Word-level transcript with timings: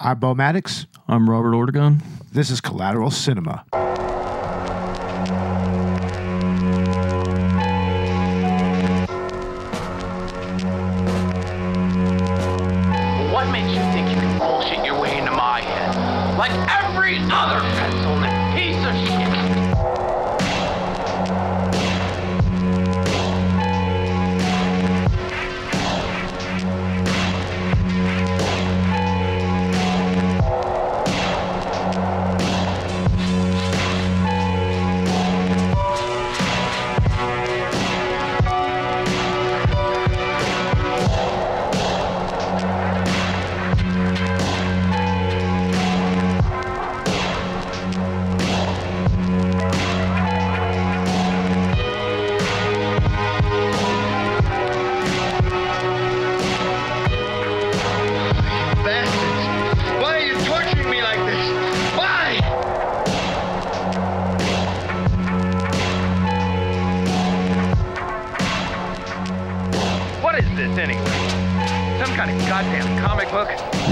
I'm 0.00 0.18
Bo 0.18 0.34
Maddox. 0.34 0.86
I'm 1.06 1.30
Robert 1.30 1.52
Ortegon. 1.52 2.02
This 2.32 2.50
is 2.50 2.60
Collateral 2.60 3.10
Cinema. 3.10 3.64
What 13.32 13.50
makes 13.50 13.70
you 13.70 13.82
think 13.92 14.10
you 14.10 14.16
can 14.16 14.38
bullshit 14.38 14.84
your 14.84 15.00
way 15.00 15.16
into 15.18 15.30
my 15.30 15.60
head? 15.60 16.36
Like 16.38 16.52
every 16.68 17.18
other 17.30 17.60
pencil 17.60 18.03
book? 73.34 73.48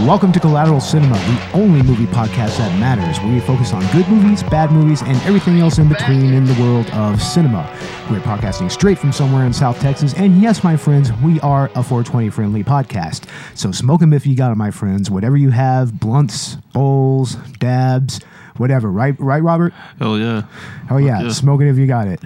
Welcome 0.07 0.31
to 0.35 0.39
Collateral 0.39 0.81
Cinema, 0.81 1.15
the 1.15 1.51
only 1.55 1.83
movie 1.83 2.07
podcast 2.07 2.59
that 2.59 2.79
matters, 2.79 3.19
where 3.19 3.33
we 3.33 3.41
focus 3.41 3.73
on 3.73 3.85
good 3.91 4.07
movies, 4.09 4.41
bad 4.45 4.71
movies, 4.71 5.03
and 5.03 5.17
everything 5.23 5.59
else 5.59 5.79
in 5.79 5.89
between 5.89 6.33
in 6.33 6.45
the 6.45 6.55
world 6.63 6.89
of 6.91 7.21
cinema. 7.21 7.69
We're 8.09 8.21
podcasting 8.21 8.71
straight 8.71 8.99
from 9.01 9.11
somewhere 9.11 9.45
in 9.45 9.53
South 9.53 9.81
Texas, 9.81 10.15
and 10.15 10.41
yes, 10.41 10.63
my 10.63 10.77
friends, 10.77 11.13
we 11.25 11.41
are 11.41 11.65
a 11.75 11.83
420 11.83 12.31
friendly 12.31 12.63
podcast. 12.63 13.25
So 13.57 13.73
smoke 13.73 13.83
smoke 13.93 14.03
'em 14.03 14.13
if 14.13 14.27
you 14.29 14.37
got 14.37 14.53
'em, 14.53 14.59
my 14.59 14.71
friends. 14.71 15.11
Whatever 15.11 15.37
you 15.37 15.51
have, 15.51 15.99
blunts, 15.99 16.57
bowls, 16.73 17.35
dabs, 17.59 18.21
whatever. 18.59 18.93
Right, 18.93 19.19
right, 19.19 19.43
Robert? 19.43 19.75
Hell 19.99 20.19
yeah. 20.19 20.43
Oh 20.89 20.99
yeah, 20.99 21.21
yeah. 21.21 21.29
smoke 21.31 21.63
it 21.63 21.69
if 21.69 21.77
you 21.77 21.89
got 21.89 22.07
it. 22.07 22.21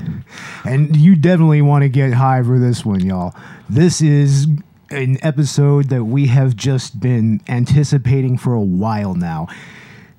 And 0.66 0.94
you 0.94 1.16
definitely 1.16 1.62
want 1.62 1.82
to 1.82 1.88
get 1.88 2.12
high 2.12 2.42
for 2.42 2.58
this 2.58 2.84
one, 2.84 3.00
y'all. 3.00 3.34
This 3.70 4.02
is 4.02 4.46
an 4.90 5.18
episode 5.22 5.88
that 5.88 6.04
we 6.04 6.26
have 6.28 6.56
just 6.56 7.00
been 7.00 7.40
anticipating 7.48 8.38
for 8.38 8.54
a 8.54 8.60
while 8.60 9.14
now. 9.14 9.48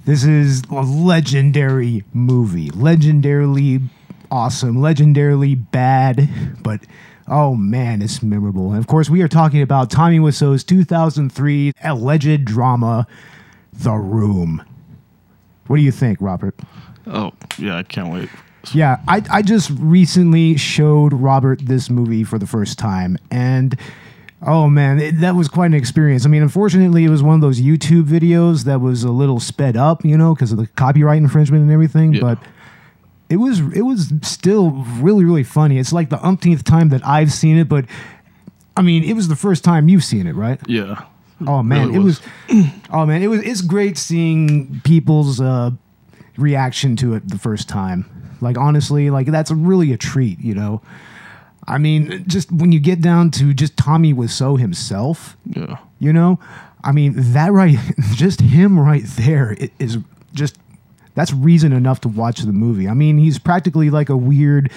This 0.06 0.23
is 0.23 0.64
a 0.70 0.82
legendary 0.82 2.04
movie, 2.14 2.70
legendarily 2.70 3.90
awesome, 4.32 4.78
legendarily 4.78 5.70
bad, 5.72 6.30
but 6.62 6.82
oh 7.28 7.56
man, 7.56 8.02
it's 8.02 8.23
memorable. 8.23 8.72
And 8.72 8.80
of 8.80 8.88
course, 8.88 9.10
we 9.10 9.22
are 9.22 9.28
talking 9.28 9.62
about 9.62 9.90
Tommy 9.90 10.20
Wiseau's 10.20 10.64
2003 10.64 11.73
alleged 11.84 12.45
drama, 12.45 13.08
The 13.73 13.94
Room. 13.94 14.64
What 15.68 15.78
do 15.78 15.82
you 15.82 15.92
think, 15.92 16.20
Robert? 16.22 16.56
Oh, 17.06 17.32
yeah, 17.58 17.78
I 17.78 17.84
can't 17.84 18.12
wait. 18.12 18.30
Yeah, 18.73 19.00
I, 19.08 19.23
I 19.32 19.42
just 19.42 19.72
recently 19.78 20.58
showed 20.58 21.14
Robert 21.14 21.61
this 21.66 21.89
movie 21.89 22.23
for 22.23 22.38
the 22.38 22.48
first 22.48 22.77
time, 22.77 23.17
and 23.32 23.77
oh 24.42 24.70
man, 24.70 24.99
it, 24.99 25.20
that 25.21 25.36
was 25.36 25.48
quite 25.48 25.67
an 25.67 25.73
experience. 25.73 26.25
I 26.25 26.30
mean, 26.30 26.42
unfortunately, 26.42 27.03
it 27.03 27.09
was 27.09 27.23
one 27.23 27.36
of 27.36 27.42
those 27.42 27.59
YouTube 27.59 28.03
videos 28.03 28.65
that 28.65 28.81
was 28.81 29.03
a 29.03 29.11
little 29.11 29.39
sped 29.39 29.75
up, 29.77 30.05
you 30.05 30.17
know, 30.17 30.33
because 30.36 30.52
of 30.52 30.58
the 30.58 30.67
copyright 30.67 31.17
infringement 31.17 31.64
and 31.64 31.71
everything. 31.71 32.14
Yeah. 32.14 32.21
But 32.21 32.39
it 33.30 33.37
was 33.37 33.59
it 33.59 33.81
was 33.81 34.14
still 34.21 34.71
really 34.99 35.26
really 35.26 35.43
funny. 35.43 35.80
It's 35.80 35.92
like 35.93 36.09
the 36.09 36.23
umpteenth 36.26 36.64
time 36.64 36.89
that 36.89 37.05
I've 37.05 37.31
seen 37.33 37.58
it, 37.58 37.67
but 37.67 37.86
I 38.76 38.81
mean, 38.81 39.03
it 39.03 39.14
was 39.14 39.27
the 39.27 39.36
first 39.36 39.64
time 39.64 39.89
you've 39.89 40.03
seen 40.03 40.27
it, 40.27 40.33
right? 40.36 40.59
Yeah. 40.67 41.03
Oh 41.45 41.61
man, 41.61 41.87
Really 41.87 41.95
it 41.95 42.03
was. 42.03 42.21
was. 42.49 42.65
oh 42.92 43.05
man, 43.05 43.21
it 43.21 43.27
was. 43.27 43.42
It's 43.42 43.61
great 43.61 43.97
seeing 43.97 44.81
people's 44.83 45.39
uh, 45.42 45.71
reaction 46.37 46.95
to 46.97 47.14
it 47.15 47.27
the 47.27 47.37
first 47.37 47.67
time. 47.70 48.05
Like 48.39 48.58
honestly, 48.58 49.09
like 49.09 49.27
that's 49.27 49.52
really 49.52 49.92
a 49.93 49.97
treat, 49.97 50.39
you 50.39 50.53
know. 50.55 50.81
I 51.67 51.78
mean, 51.78 52.23
just 52.28 52.52
when 52.52 52.72
you 52.72 52.80
get 52.80 53.02
down 53.02 53.30
to 53.32 53.54
just 53.54 53.76
Tommy 53.78 54.14
Wiseau 54.14 54.58
himself, 54.60 55.36
Yeah. 55.45 55.78
you 56.00 56.14
know, 56.14 56.39
I 56.83 56.92
mean 56.94 57.14
that 57.33 57.52
right, 57.52 57.78
just 58.14 58.39
him 58.42 58.80
right 58.80 59.04
there 59.05 59.55
i- 59.60 59.70
just 60.33 60.56
that's 61.16 61.33
reason 61.33 61.73
enough 61.73 62.00
to 62.02 62.08
watch 62.08 62.42
the 62.42 62.54
movie. 62.54 62.88
I 62.88 62.94
mean, 62.94 63.17
he's 63.17 63.39
practically 63.39 63.89
like 63.89 64.10
a 64.10 64.16
weird 64.16 64.72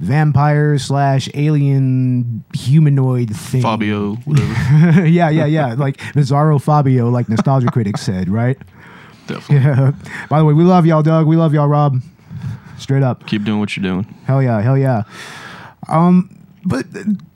vampire 0.00 0.78
slash 0.78 1.28
alien 1.34 2.44
humanoid 2.54 3.34
thing. 3.34 3.62
Fabio, 3.62 4.14
whatever. 4.24 5.06
yeah, 5.06 5.28
yeah, 5.30 5.46
yeah. 5.46 5.74
Like 5.74 5.98
Bizarro 6.14 6.60
Fabio, 6.60 7.08
like 7.08 7.28
Nostalgia 7.28 7.68
Critic 7.68 7.98
said, 7.98 8.28
right? 8.28 8.58
Definitely. 9.26 9.56
Yeah. 9.70 9.92
By 10.28 10.38
the 10.38 10.44
way, 10.44 10.54
we 10.54 10.64
love 10.64 10.86
y'all, 10.86 11.02
Doug. 11.02 11.26
We 11.26 11.36
love 11.36 11.52
y'all, 11.54 11.68
Rob. 11.68 12.00
Straight 12.78 13.02
up. 13.02 13.26
Keep 13.26 13.44
doing 13.44 13.58
what 13.58 13.76
you're 13.76 13.82
doing. 13.82 14.04
Hell 14.24 14.42
yeah, 14.42 14.60
hell 14.60 14.76
yeah. 14.78 15.02
Um, 15.88 16.46
but 16.64 16.86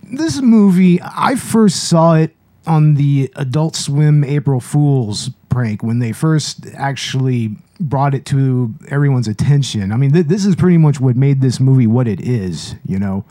this 0.03 0.41
movie, 0.41 1.00
I 1.03 1.37
first 1.37 1.88
saw 1.88 2.15
it 2.15 2.34
on 2.66 2.94
the 2.94 3.33
Adult 3.37 3.77
Swim 3.77 4.25
April 4.25 4.61
Fools 4.61 5.31
prank 5.49 5.83
when 5.83 5.99
they 5.99 6.12
first 6.12 6.66
actually 6.75 7.56
brought 7.81 8.15
it 8.15 8.25
to 8.27 8.75
everyone's 8.88 9.28
attention. 9.28 9.93
I 9.93 9.97
mean, 9.97 10.12
th- 10.12 10.27
this 10.27 10.44
is 10.44 10.55
pretty 10.55 10.77
much 10.77 11.00
what 11.00 11.16
made 11.16 11.41
this 11.41 11.59
movie 11.59 11.87
what 11.87 12.06
it 12.06 12.21
is, 12.21 12.75
you 12.84 12.99
know? 12.99 13.25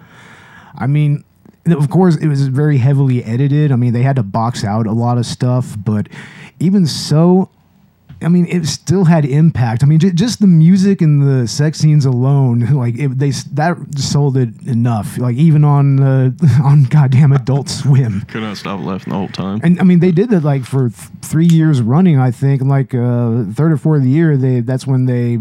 I 0.76 0.88
mean, 0.88 1.24
of 1.68 1.90
course, 1.90 2.16
it 2.18 2.28
was 2.28 2.48
very 2.48 2.78
heavily 2.78 3.24
edited. 3.24 3.72
I 3.72 3.76
mean, 3.76 3.94
they 3.94 4.02
had 4.02 4.16
to 4.16 4.24
box 4.24 4.64
out 4.64 4.88
a 4.88 4.92
lot 4.92 5.18
of 5.18 5.26
stuff, 5.26 5.76
but 5.78 6.08
even 6.60 6.86
so, 6.88 7.50
I 8.22 8.28
mean, 8.28 8.46
it 8.48 8.66
still 8.66 9.06
had 9.06 9.24
impact. 9.24 9.82
I 9.82 9.86
mean, 9.86 10.00
j- 10.00 10.12
just 10.12 10.42
the 10.42 10.48
music 10.48 11.02
and 11.02 11.22
the 11.22 11.48
sex 11.48 11.80
scenes 11.80 12.06
alone, 12.06 12.60
like 12.74 12.98
it, 12.98 13.18
they 13.18 13.32
that 13.54 13.78
sold 13.98 14.36
it 14.38 14.50
enough. 14.68 15.18
Like 15.18 15.36
even 15.38 15.64
on 15.64 16.00
uh, 16.02 16.32
on 16.64 16.84
goddamn 16.86 17.32
Adult 17.32 17.70
Swim. 17.70 18.22
Could 18.28 18.42
not 18.42 18.58
stop 18.58 18.82
laughing 18.82 19.12
the 19.12 19.18
whole 19.18 19.28
time. 19.30 19.62
And 19.64 19.80
I 19.80 19.84
mean, 19.84 20.00
they 20.00 20.12
did 20.12 20.30
that 20.32 20.44
like 20.44 20.66
for 20.66 20.90
th- 20.90 21.10
three 21.22 21.46
years 21.48 21.82
running. 21.82 22.20
I 22.20 22.32
think 22.32 22.62
like 22.62 22.94
uh, 22.94 23.44
third 23.54 23.72
or 23.72 23.78
fourth 23.78 24.04
year, 24.04 24.36
they 24.36 24.60
that's 24.60 24.86
when 24.86 25.06
they 25.06 25.40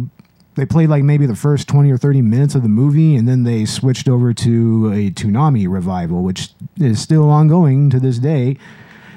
they 0.54 0.64
played 0.64 0.88
like 0.88 1.02
maybe 1.02 1.26
the 1.26 1.36
first 1.36 1.66
twenty 1.68 1.90
or 1.90 1.98
thirty 1.98 2.22
minutes 2.22 2.54
of 2.54 2.62
the 2.62 2.68
movie, 2.68 3.16
and 3.16 3.26
then 3.28 3.42
they 3.42 3.64
switched 3.64 4.08
over 4.08 4.32
to 4.34 4.92
a 4.92 5.10
Toonami 5.10 5.68
revival, 5.68 6.22
which 6.22 6.50
is 6.76 7.00
still 7.00 7.28
ongoing 7.28 7.90
to 7.90 7.98
this 7.98 8.18
day. 8.18 8.56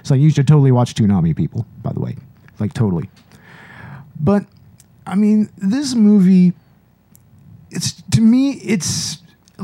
So 0.04 0.16
you 0.16 0.32
should 0.32 0.48
totally 0.48 0.72
watch 0.72 0.96
Toonami, 0.96 1.36
people. 1.36 1.68
By 1.84 1.94
the 1.94 2.00
way, 2.00 2.16
like 2.60 2.74
totally. 2.74 3.08
But 4.22 4.46
I 5.06 5.16
mean, 5.16 5.50
this 5.58 5.96
movie, 5.96 6.54
it's 7.72 8.02
to 8.12 8.22
me, 8.22 8.54
it's 8.54 9.18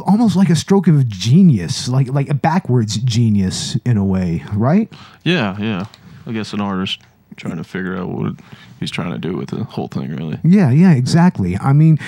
almost 0.06 0.36
like 0.36 0.50
a 0.50 0.56
stroke 0.56 0.88
of 0.88 1.08
genius, 1.08 1.88
like 1.88 2.08
like 2.10 2.30
a 2.30 2.34
backwards 2.34 2.98
genius 2.98 3.76
in 3.86 3.98
a 3.98 4.06
way, 4.06 4.44
right? 4.54 4.92
Yeah, 5.24 5.58
yeah. 5.60 5.86
I 6.26 6.32
guess 6.32 6.54
an 6.54 6.62
artist 6.62 7.00
trying 7.36 7.58
to 7.58 7.64
figure 7.64 7.96
out 7.96 8.10
what 8.10 8.34
he's 8.80 8.92
trying 8.92 9.12
to 9.12 9.20
do 9.20 9.38
with 9.38 9.50
the 9.50 9.64
whole 9.64 9.88
thing, 9.88 10.16
really. 10.16 10.40
Yeah, 10.44 10.72
yeah, 10.72 10.92
exactly. 10.92 11.56
I 11.58 11.72
mean, 11.72 12.00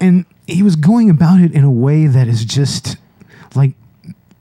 and 0.00 0.26
he 0.46 0.62
was 0.62 0.76
going 0.76 1.10
about 1.10 1.40
it 1.40 1.52
in 1.52 1.64
a 1.64 1.70
way 1.70 2.06
that 2.06 2.28
is 2.28 2.44
just 2.44 2.98
like 3.54 3.72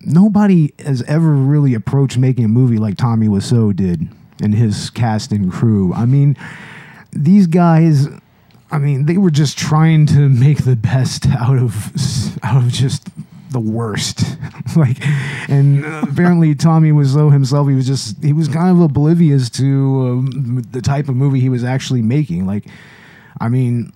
nobody 0.02 0.74
has 0.80 1.02
ever 1.04 1.32
really 1.32 1.74
approached 1.74 2.18
making 2.18 2.46
a 2.46 2.50
movie 2.50 2.78
like 2.78 2.98
Tommy 2.98 3.28
Wiseau 3.28 3.76
did 3.76 4.08
and 4.42 4.54
his 4.54 4.90
cast 4.90 5.32
and 5.32 5.52
crew. 5.52 5.94
I 5.94 6.06
mean, 6.06 6.38
these 7.16 7.48
guys. 7.48 8.08
I 8.72 8.78
mean, 8.78 9.06
they 9.06 9.18
were 9.18 9.32
just 9.32 9.58
trying 9.58 10.06
to 10.08 10.28
make 10.28 10.66
the 10.66 10.76
best 10.76 11.28
out 11.28 11.58
of 11.58 11.92
out 12.44 12.58
of 12.58 12.70
just 12.72 13.08
the 13.52 13.60
worst. 13.60 14.38
like, 14.76 14.98
and 15.50 15.86
apparently 16.04 16.54
Tommy 16.56 16.92
Wiseau 16.92 17.32
himself, 17.32 17.68
he 17.70 17.76
was 17.76 17.88
just 17.88 18.22
he 18.24 18.34
was 18.34 18.48
kind 18.48 18.70
of 18.70 18.82
oblivious 18.82 19.50
to 19.52 19.66
um, 20.08 20.66
the 20.72 20.82
type 20.82 21.10
of 21.10 21.16
movie 21.16 21.40
he 21.40 21.50
was 21.50 21.64
actually 21.64 22.02
making. 22.02 22.46
Like, 22.46 22.66
I 23.40 23.50
mean, 23.50 23.94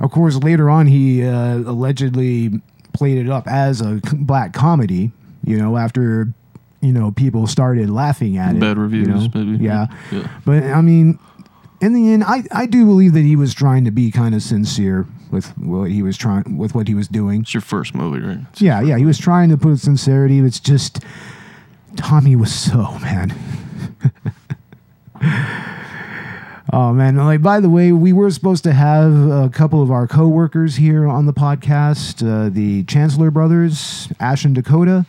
of 0.00 0.10
course, 0.10 0.36
later 0.36 0.70
on 0.70 0.86
he 0.86 1.24
uh, 1.24 1.58
allegedly 1.58 2.60
played 2.92 3.18
it 3.18 3.28
up 3.30 3.46
as 3.46 3.80
a 3.80 4.00
black 4.12 4.52
comedy. 4.52 5.12
You 5.44 5.58
know, 5.58 5.76
after 5.76 6.32
you 6.80 6.92
know 6.92 7.10
people 7.10 7.46
started 7.46 7.90
laughing 7.90 8.38
at 8.38 8.56
it. 8.56 8.60
Bad 8.60 8.76
you 8.76 8.82
reviews, 8.82 9.08
know? 9.08 9.30
maybe. 9.34 9.64
Yeah. 9.64 9.86
Yeah. 10.10 10.28
But 10.44 10.64
I 10.64 10.80
mean, 10.80 11.18
in 11.80 11.92
the 11.92 12.12
end, 12.12 12.24
I, 12.24 12.44
I 12.52 12.66
do 12.66 12.84
believe 12.84 13.12
that 13.14 13.22
he 13.22 13.36
was 13.36 13.54
trying 13.54 13.84
to 13.84 13.90
be 13.90 14.10
kind 14.10 14.34
of 14.34 14.42
sincere 14.42 15.06
with 15.30 15.56
what 15.58 15.90
he 15.90 16.02
was 16.02 16.16
trying 16.16 16.56
with 16.58 16.74
what 16.74 16.88
he 16.88 16.94
was 16.94 17.06
doing. 17.08 17.42
It's 17.42 17.54
your 17.54 17.60
first 17.60 17.94
movie, 17.94 18.20
right? 18.20 18.38
It's- 18.38 18.60
Yeah, 18.60 18.80
yeah, 18.80 18.96
he 18.98 19.04
was 19.04 19.18
trying 19.18 19.48
to 19.50 19.56
put 19.56 19.78
sincerity. 19.78 20.38
It's 20.40 20.60
just 20.60 21.00
Tommy 21.96 22.34
Wiseau 22.36 23.00
man. 23.02 23.34
oh 26.72 26.92
man! 26.92 27.16
Like 27.16 27.42
by 27.42 27.60
the 27.60 27.68
way, 27.70 27.92
we 27.92 28.12
were 28.12 28.30
supposed 28.30 28.64
to 28.64 28.72
have 28.72 29.12
a 29.12 29.50
couple 29.52 29.82
of 29.82 29.90
our 29.90 30.06
coworkers 30.06 30.76
here 30.76 31.06
on 31.06 31.26
the 31.26 31.32
podcast, 31.32 32.22
uh, 32.26 32.48
the 32.50 32.84
Chancellor 32.84 33.30
brothers, 33.30 34.08
Ash 34.20 34.44
and 34.44 34.54
Dakota. 34.54 35.06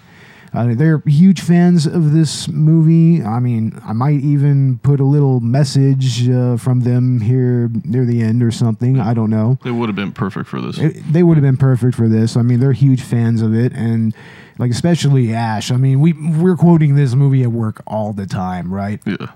Uh, 0.54 0.74
they're 0.76 1.02
huge 1.06 1.42
fans 1.42 1.86
of 1.86 2.12
this 2.12 2.48
movie. 2.48 3.24
I 3.24 3.40
mean, 3.40 3.80
I 3.86 3.94
might 3.94 4.20
even 4.22 4.80
put 4.80 5.00
a 5.00 5.04
little 5.06 5.40
message 5.40 6.28
uh, 6.30 6.58
from 6.58 6.82
them 6.82 7.22
here 7.22 7.70
near 7.84 8.06
the 8.06 8.22
end 8.22 8.42
or 8.44 8.52
something. 8.52 9.00
I 9.00 9.14
don't 9.14 9.30
know 9.30 9.58
They 9.64 9.72
would 9.72 9.90
have 9.90 9.96
been 9.96 10.12
perfect 10.12 10.48
for 10.50 10.60
this. 10.62 10.78
it, 10.78 11.02
they 11.12 11.24
would 11.24 11.38
have 11.38 11.44
been 11.44 11.58
perfect 11.58 11.96
for 11.96 12.08
this. 12.08 12.36
I 12.36 12.42
mean, 12.42 12.60
they're 12.60 12.72
huge 12.72 13.02
fans 13.02 13.42
of 13.42 13.54
it, 13.54 13.74
and 13.74 14.14
like 14.58 14.72
especially 14.72 15.34
Ash. 15.34 15.72
I 15.72 15.78
mean, 15.78 16.00
we 16.02 16.14
we're 16.14 16.58
quoting 16.58 16.96
this 16.96 17.14
movie 17.16 17.44
at 17.44 17.52
work 17.52 17.82
all 17.88 18.14
the 18.14 18.26
time, 18.26 18.74
right? 18.74 19.00
yeah. 19.06 19.28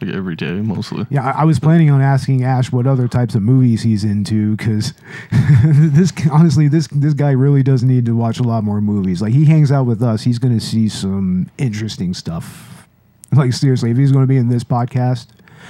Like 0.00 0.14
every 0.14 0.34
day, 0.34 0.52
mostly. 0.52 1.06
Yeah, 1.10 1.24
I, 1.24 1.42
I 1.42 1.44
was 1.44 1.58
planning 1.58 1.90
on 1.90 2.00
asking 2.00 2.44
Ash 2.44 2.72
what 2.72 2.86
other 2.86 3.08
types 3.08 3.34
of 3.34 3.42
movies 3.42 3.82
he's 3.82 4.04
into 4.04 4.56
because 4.56 4.94
this 5.62 6.12
honestly, 6.30 6.68
this 6.68 6.88
this 6.88 7.14
guy 7.14 7.32
really 7.32 7.62
does 7.62 7.82
need 7.82 8.06
to 8.06 8.16
watch 8.16 8.38
a 8.38 8.42
lot 8.42 8.64
more 8.64 8.80
movies. 8.80 9.20
Like 9.20 9.32
he 9.32 9.44
hangs 9.44 9.70
out 9.70 9.84
with 9.84 10.02
us, 10.02 10.22
he's 10.22 10.38
going 10.38 10.58
to 10.58 10.64
see 10.64 10.88
some 10.88 11.50
interesting 11.58 12.14
stuff. 12.14 12.86
Like 13.32 13.52
seriously, 13.52 13.90
if 13.90 13.96
he's 13.96 14.12
going 14.12 14.24
to 14.24 14.28
be 14.28 14.36
in 14.38 14.48
this 14.48 14.64
podcast, 14.64 15.26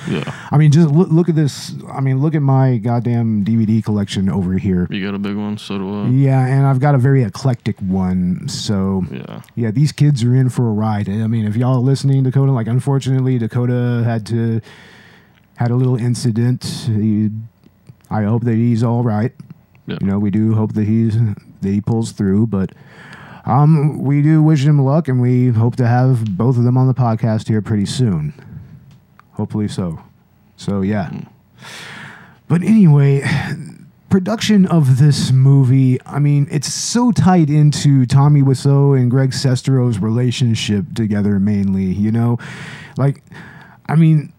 Yeah. 0.08 0.32
I 0.50 0.56
mean, 0.56 0.70
just 0.72 0.88
look 0.90 1.08
look 1.10 1.28
at 1.28 1.34
this. 1.34 1.74
I 1.92 2.00
mean, 2.00 2.18
look 2.20 2.34
at 2.34 2.42
my 2.42 2.78
goddamn 2.78 3.44
DVD 3.44 3.82
collection 3.84 4.28
over 4.28 4.54
here. 4.54 4.86
You 4.90 5.04
got 5.04 5.14
a 5.14 5.18
big 5.18 5.36
one, 5.36 5.58
so 5.58 5.78
do 5.78 6.02
I. 6.04 6.08
Yeah, 6.08 6.44
and 6.46 6.66
I've 6.66 6.80
got 6.80 6.94
a 6.94 6.98
very 6.98 7.22
eclectic 7.22 7.78
one. 7.80 8.48
So 8.48 9.04
Yeah. 9.10 9.42
yeah, 9.54 9.70
these 9.70 9.92
kids 9.92 10.24
are 10.24 10.34
in 10.34 10.48
for 10.48 10.68
a 10.68 10.72
ride. 10.72 11.08
I 11.08 11.26
mean, 11.26 11.46
if 11.46 11.56
y'all 11.56 11.76
are 11.76 11.80
listening, 11.80 12.22
Dakota, 12.22 12.52
like 12.52 12.66
unfortunately, 12.66 13.38
Dakota 13.38 14.02
had 14.04 14.24
to 14.26 14.60
had 15.56 15.70
a 15.70 15.76
little 15.76 15.96
incident. 15.96 16.64
He, 16.86 17.28
I 18.10 18.22
hope 18.22 18.44
that 18.44 18.54
he's 18.54 18.82
all 18.82 19.02
right. 19.02 19.32
Yeah. 19.86 19.98
You 20.00 20.06
know, 20.06 20.18
we 20.18 20.30
do 20.30 20.54
hope 20.54 20.72
that 20.74 20.84
he's 20.86 21.18
that 21.18 21.68
he 21.70 21.80
pulls 21.80 22.12
through, 22.12 22.46
but 22.46 22.72
um, 23.44 23.98
we 24.02 24.22
do 24.22 24.42
wish 24.42 24.64
him 24.64 24.80
luck, 24.80 25.08
and 25.08 25.20
we 25.20 25.48
hope 25.48 25.76
to 25.76 25.86
have 25.86 26.36
both 26.36 26.56
of 26.56 26.64
them 26.64 26.76
on 26.78 26.86
the 26.86 26.94
podcast 26.94 27.48
here 27.48 27.60
pretty 27.60 27.86
soon. 27.86 28.32
Hopefully 29.40 29.68
so. 29.68 29.98
So 30.58 30.82
yeah. 30.82 31.10
But 32.46 32.62
anyway, 32.62 33.26
production 34.10 34.66
of 34.66 34.98
this 34.98 35.32
movie, 35.32 35.98
I 36.04 36.18
mean, 36.18 36.46
it's 36.50 36.70
so 36.70 37.10
tied 37.10 37.48
into 37.48 38.04
Tommy 38.04 38.42
Wiseau 38.42 39.00
and 39.00 39.10
Greg 39.10 39.30
Sestero's 39.30 39.98
relationship 39.98 40.92
together 40.94 41.38
mainly, 41.38 41.84
you 41.84 42.12
know? 42.12 42.38
Like, 42.98 43.22
I 43.88 43.94
mean, 43.94 44.30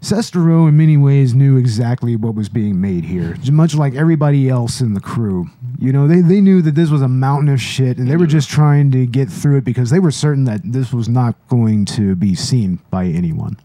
Sestero 0.00 0.68
in 0.68 0.76
many 0.76 0.96
ways 0.96 1.36
knew 1.36 1.56
exactly 1.56 2.16
what 2.16 2.34
was 2.34 2.48
being 2.48 2.80
made 2.80 3.04
here, 3.04 3.36
much 3.52 3.76
like 3.76 3.94
everybody 3.94 4.48
else 4.48 4.80
in 4.80 4.94
the 4.94 5.00
crew. 5.00 5.50
You 5.78 5.92
know, 5.92 6.08
they, 6.08 6.20
they 6.20 6.40
knew 6.40 6.62
that 6.62 6.74
this 6.74 6.90
was 6.90 7.02
a 7.02 7.08
mountain 7.08 7.48
of 7.48 7.60
shit 7.60 7.98
and 7.98 8.10
they 8.10 8.16
were 8.16 8.26
just 8.26 8.50
trying 8.50 8.90
to 8.90 9.06
get 9.06 9.28
through 9.28 9.58
it 9.58 9.64
because 9.64 9.90
they 9.90 10.00
were 10.00 10.10
certain 10.10 10.42
that 10.46 10.62
this 10.64 10.92
was 10.92 11.08
not 11.08 11.36
going 11.48 11.84
to 11.84 12.16
be 12.16 12.34
seen 12.34 12.80
by 12.90 13.06
anyone. 13.06 13.56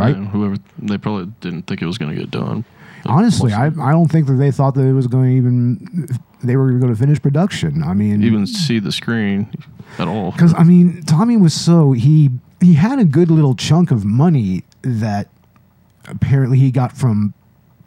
Right? 0.00 0.16
Yeah, 0.16 0.24
whoever 0.26 0.56
they 0.78 0.98
probably 0.98 1.32
didn't 1.40 1.62
think 1.62 1.82
it 1.82 1.86
was 1.86 1.98
going 1.98 2.14
to 2.14 2.20
get 2.20 2.30
done. 2.30 2.64
Honestly, 3.06 3.52
I, 3.52 3.66
I 3.66 3.92
don't 3.92 4.08
think 4.08 4.26
that 4.26 4.34
they 4.34 4.50
thought 4.50 4.74
that 4.74 4.84
it 4.84 4.92
was 4.92 5.06
going 5.06 5.30
to 5.30 5.36
even 5.36 6.08
they 6.42 6.56
were 6.56 6.72
going 6.72 6.92
to 6.92 6.98
finish 6.98 7.20
production. 7.20 7.82
I 7.82 7.94
mean, 7.94 8.22
even 8.22 8.46
see 8.46 8.78
the 8.78 8.92
screen 8.92 9.48
at 9.98 10.08
all. 10.08 10.32
because 10.32 10.54
I 10.54 10.64
mean, 10.64 11.02
Tommy 11.02 11.36
was 11.36 11.54
so 11.54 11.92
he 11.92 12.30
he 12.60 12.74
had 12.74 12.98
a 12.98 13.04
good 13.04 13.30
little 13.30 13.54
chunk 13.54 13.90
of 13.90 14.04
money 14.04 14.64
that 14.82 15.28
apparently 16.06 16.58
he 16.58 16.70
got 16.70 16.96
from 16.96 17.32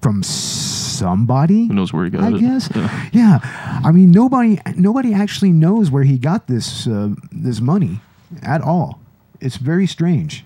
from 0.02 0.24
somebody. 0.24 1.68
Who 1.68 1.74
knows 1.74 1.94
where 1.94 2.06
he 2.06 2.10
got 2.10 2.24
I 2.24 2.36
it? 2.36 2.40
guess. 2.40 2.70
Yeah. 2.76 3.10
Yeah. 3.14 3.82
I 3.84 3.92
mean, 3.92 4.12
nobody 4.12 4.60
nobody 4.76 5.14
actually 5.14 5.52
knows 5.52 5.92
where 5.92 6.04
he 6.04 6.18
got 6.18 6.48
this 6.48 6.88
uh, 6.88 7.10
this 7.32 7.62
money 7.62 8.00
at 8.42 8.62
all. 8.62 9.00
It's 9.40 9.58
very 9.58 9.88
strange. 9.88 10.44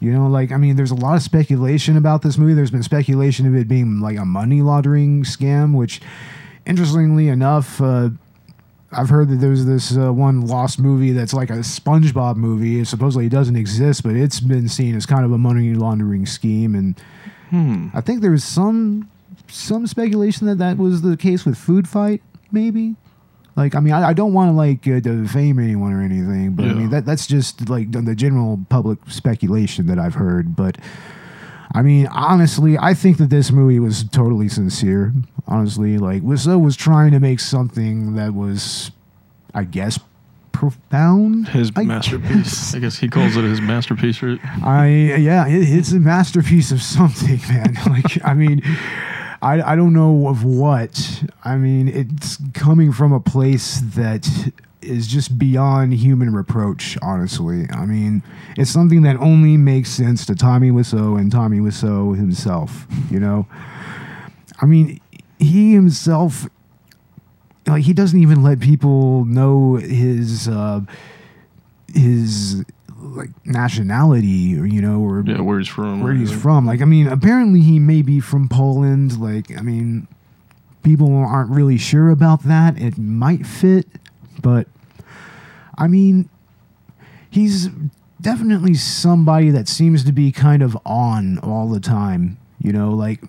You 0.00 0.12
know, 0.12 0.26
like 0.26 0.52
I 0.52 0.56
mean, 0.56 0.76
there's 0.76 0.90
a 0.90 0.94
lot 0.96 1.16
of 1.16 1.22
speculation 1.22 1.96
about 1.96 2.22
this 2.22 2.36
movie. 2.36 2.52
There's 2.54 2.70
been 2.70 2.82
speculation 2.82 3.46
of 3.46 3.54
it 3.54 3.68
being 3.68 4.00
like 4.00 4.18
a 4.18 4.24
money 4.24 4.60
laundering 4.60 5.24
scam, 5.24 5.74
which, 5.74 6.00
interestingly 6.66 7.28
enough, 7.28 7.80
uh, 7.80 8.10
I've 8.92 9.08
heard 9.08 9.28
that 9.30 9.36
there's 9.36 9.64
this 9.64 9.96
uh, 9.96 10.12
one 10.12 10.46
lost 10.46 10.78
movie 10.78 11.12
that's 11.12 11.32
like 11.32 11.50
a 11.50 11.58
SpongeBob 11.64 12.36
movie. 12.36 12.80
It 12.80 12.86
supposedly 12.86 13.28
doesn't 13.28 13.56
exist, 13.56 14.02
but 14.02 14.14
it's 14.14 14.40
been 14.40 14.68
seen 14.68 14.94
as 14.94 15.06
kind 15.06 15.24
of 15.24 15.32
a 15.32 15.38
money 15.38 15.74
laundering 15.74 16.26
scheme. 16.26 16.74
And 16.74 17.00
Hmm. 17.50 17.88
I 17.94 18.00
think 18.00 18.20
there 18.20 18.30
was 18.30 18.44
some 18.44 19.08
some 19.48 19.86
speculation 19.86 20.46
that 20.46 20.58
that 20.58 20.78
was 20.78 21.02
the 21.02 21.16
case 21.16 21.44
with 21.44 21.56
Food 21.56 21.86
Fight, 21.88 22.22
maybe. 22.50 22.96
Like, 23.56 23.74
I 23.76 23.80
mean, 23.80 23.92
I, 23.94 24.08
I 24.08 24.12
don't 24.14 24.32
want 24.32 24.48
to 24.48 24.52
like 24.52 24.86
uh, 24.88 25.00
defame 25.00 25.58
anyone 25.60 25.92
or 25.92 26.02
anything, 26.02 26.52
but 26.52 26.64
I 26.64 26.68
Yeah. 26.68 26.74
mean 26.74 26.90
that 26.90 27.06
that's 27.06 27.26
just 27.26 27.68
like 27.68 27.92
the, 27.92 28.00
the 28.02 28.14
general 28.14 28.60
public 28.68 28.98
speculation 29.08 29.86
that 29.86 29.98
I've 29.98 30.14
heard. 30.14 30.56
But 30.56 30.76
I 31.72 31.82
mean, 31.82 32.06
honestly, 32.08 32.76
I 32.78 32.94
think 32.94 33.18
that 33.18 33.30
this 33.30 33.50
movie 33.52 33.78
was 33.80 34.04
totally 34.04 34.48
sincere. 34.48 35.12
Honestly, 35.46 35.98
like 35.98 36.22
Wiseau 36.22 36.60
was 36.62 36.76
trying 36.76 37.12
to 37.12 37.20
make 37.20 37.38
something 37.38 38.14
that 38.14 38.34
was, 38.34 38.90
I 39.54 39.64
guess, 39.64 39.98
profound. 40.52 41.48
His 41.48 41.70
I 41.76 41.82
masterpiece. 41.84 42.74
I 42.74 42.78
guess 42.78 42.98
he 42.98 43.08
calls 43.08 43.36
it 43.36 43.42
his 43.44 43.60
masterpiece, 43.60 44.22
right? 44.22 44.38
I 44.64 44.86
yeah, 45.18 45.46
it, 45.46 45.68
it's 45.68 45.92
a 45.92 46.00
masterpiece 46.00 46.70
of 46.72 46.80
something, 46.82 47.40
man. 47.48 47.76
like 47.86 48.24
I 48.24 48.34
mean, 48.34 48.62
I 49.44 49.72
I 49.72 49.76
don't 49.76 49.92
know 49.92 50.26
of 50.28 50.42
what. 50.42 51.24
I 51.44 51.56
mean, 51.56 51.86
it's 51.86 52.38
coming 52.54 52.92
from 52.92 53.12
a 53.12 53.20
place 53.20 53.80
that 53.94 54.52
is 54.80 55.06
just 55.06 55.38
beyond 55.38 55.92
human 55.94 56.34
reproach. 56.34 56.96
Honestly, 57.02 57.66
I 57.70 57.84
mean, 57.84 58.22
it's 58.56 58.70
something 58.70 59.02
that 59.02 59.16
only 59.16 59.56
makes 59.56 59.90
sense 59.90 60.24
to 60.26 60.34
Tommy 60.34 60.70
Wiseau 60.70 61.18
and 61.18 61.30
Tommy 61.30 61.58
Wiseau 61.58 62.16
himself. 62.16 62.86
You 63.10 63.20
know, 63.20 63.46
I 64.60 64.66
mean, 64.66 65.00
he 65.38 65.74
himself. 65.74 66.48
Like 67.66 67.84
he 67.84 67.94
doesn't 67.94 68.20
even 68.20 68.42
let 68.42 68.60
people 68.60 69.24
know 69.24 69.76
his 69.76 70.48
uh, 70.48 70.80
his 71.94 72.62
like 73.14 73.30
nationality 73.46 74.58
or 74.58 74.66
you 74.66 74.80
know 74.82 75.00
or 75.00 75.22
Yeah, 75.26 75.40
where 75.40 75.58
he's 75.58 75.68
from. 75.68 76.02
where 76.02 76.14
he's 76.14 76.32
from. 76.32 76.66
Like, 76.66 76.82
I 76.82 76.84
mean, 76.84 77.06
apparently 77.06 77.60
he 77.60 77.78
may 77.78 78.02
be 78.02 78.20
from 78.20 78.48
Poland. 78.48 79.18
Like, 79.18 79.56
I 79.56 79.62
mean, 79.62 80.06
people 80.82 81.14
aren't 81.16 81.50
really 81.50 81.78
sure 81.78 82.10
about 82.10 82.42
that. 82.44 82.78
It 82.80 82.98
might 82.98 83.46
fit, 83.46 83.86
but 84.42 84.66
I 85.76 85.86
mean, 85.86 86.28
he's 87.30 87.68
definitely 88.20 88.74
somebody 88.74 89.50
that 89.50 89.68
seems 89.68 90.04
to 90.04 90.12
be 90.12 90.32
kind 90.32 90.62
of 90.62 90.76
on 90.86 91.38
all 91.38 91.68
the 91.68 91.80
time. 91.80 92.38
You 92.58 92.72
know, 92.72 92.90
like 92.90 93.20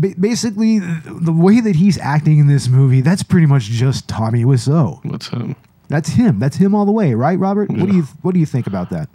basically 0.00 0.78
the 0.80 1.32
way 1.32 1.60
that 1.60 1.76
he's 1.76 1.98
acting 1.98 2.38
in 2.38 2.46
this 2.46 2.68
movie, 2.68 3.00
that's 3.00 3.22
pretty 3.22 3.46
much 3.46 3.64
just 3.64 4.08
Tommy 4.08 4.44
Wiseau. 4.44 5.04
What's 5.04 5.28
him? 5.28 5.56
That's 5.88 6.10
him. 6.10 6.38
That's 6.38 6.56
him 6.56 6.74
all 6.74 6.84
the 6.84 6.92
way, 6.92 7.14
right, 7.14 7.38
Robert? 7.38 7.70
What 7.70 7.88
do 7.88 7.96
you 7.96 8.02
What 8.22 8.34
do 8.34 8.40
you 8.40 8.46
think 8.46 8.66
about 8.66 8.90
that? 8.90 9.08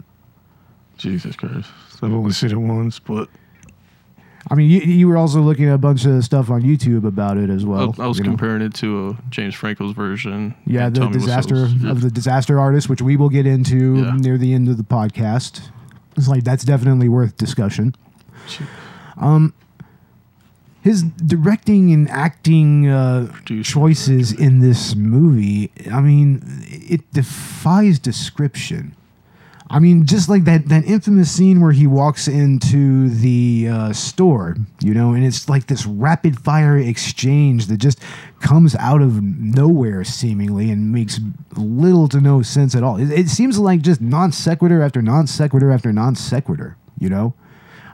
Jesus 0.96 1.36
Christ. 1.36 1.68
I've 2.02 2.12
only 2.12 2.32
seen 2.32 2.50
it 2.50 2.56
once, 2.56 2.98
but 2.98 3.28
I 4.50 4.54
mean, 4.54 4.70
you, 4.70 4.80
you 4.80 5.08
were 5.08 5.16
also 5.16 5.40
looking 5.40 5.66
at 5.68 5.74
a 5.74 5.78
bunch 5.78 6.04
of 6.04 6.22
stuff 6.24 6.50
on 6.50 6.62
YouTube 6.62 7.06
about 7.06 7.38
it 7.38 7.48
as 7.48 7.64
well. 7.64 7.94
I, 7.98 8.04
I 8.04 8.06
was 8.06 8.18
you 8.18 8.24
know? 8.24 8.30
comparing 8.30 8.60
it 8.62 8.74
to 8.74 9.16
uh, 9.18 9.22
James 9.30 9.54
Franco's 9.54 9.92
version. 9.92 10.54
Yeah, 10.66 10.90
the 10.90 11.06
disaster 11.08 11.64
of 11.64 12.02
the 12.02 12.10
disaster 12.10 12.60
artist, 12.60 12.88
which 12.90 13.00
we 13.00 13.16
will 13.16 13.30
get 13.30 13.46
into 13.46 13.96
Yeah. 13.96 14.12
near 14.16 14.36
the 14.36 14.52
end 14.52 14.68
of 14.68 14.76
the 14.76 14.82
podcast. 14.82 15.70
It's 16.16 16.28
like 16.28 16.44
that's 16.44 16.64
definitely 16.64 17.08
worth 17.08 17.36
discussion. 17.36 17.94
Um, 19.16 19.54
his 20.82 21.02
directing 21.02 21.92
and 21.92 22.10
acting 22.10 22.86
uh, 22.88 23.32
choices 23.62 24.32
in 24.32 24.60
this 24.60 24.94
movie, 24.94 25.70
I 25.90 26.00
mean, 26.02 26.42
it 26.68 27.10
defies 27.12 27.98
description. 27.98 28.94
I 29.74 29.80
mean, 29.80 30.06
just 30.06 30.28
like 30.28 30.44
that 30.44 30.68
that 30.68 30.84
infamous 30.84 31.32
scene 31.32 31.60
where 31.60 31.72
he 31.72 31.88
walks 31.88 32.28
into 32.28 33.08
the 33.08 33.68
uh, 33.68 33.92
store, 33.92 34.56
you 34.80 34.94
know, 34.94 35.14
and 35.14 35.26
it's 35.26 35.48
like 35.48 35.66
this 35.66 35.84
rapid 35.84 36.38
fire 36.38 36.78
exchange 36.78 37.66
that 37.66 37.78
just 37.78 38.00
comes 38.38 38.76
out 38.76 39.02
of 39.02 39.20
nowhere 39.20 40.04
seemingly 40.04 40.70
and 40.70 40.92
makes 40.92 41.18
little 41.56 42.06
to 42.06 42.20
no 42.20 42.40
sense 42.40 42.76
at 42.76 42.84
all. 42.84 42.98
It, 43.00 43.10
it 43.10 43.28
seems 43.28 43.58
like 43.58 43.82
just 43.82 44.00
non 44.00 44.30
sequitur 44.30 44.80
after 44.80 45.02
non 45.02 45.26
sequitur 45.26 45.72
after 45.72 45.92
non 45.92 46.14
sequitur, 46.14 46.76
you 47.00 47.08
know. 47.08 47.34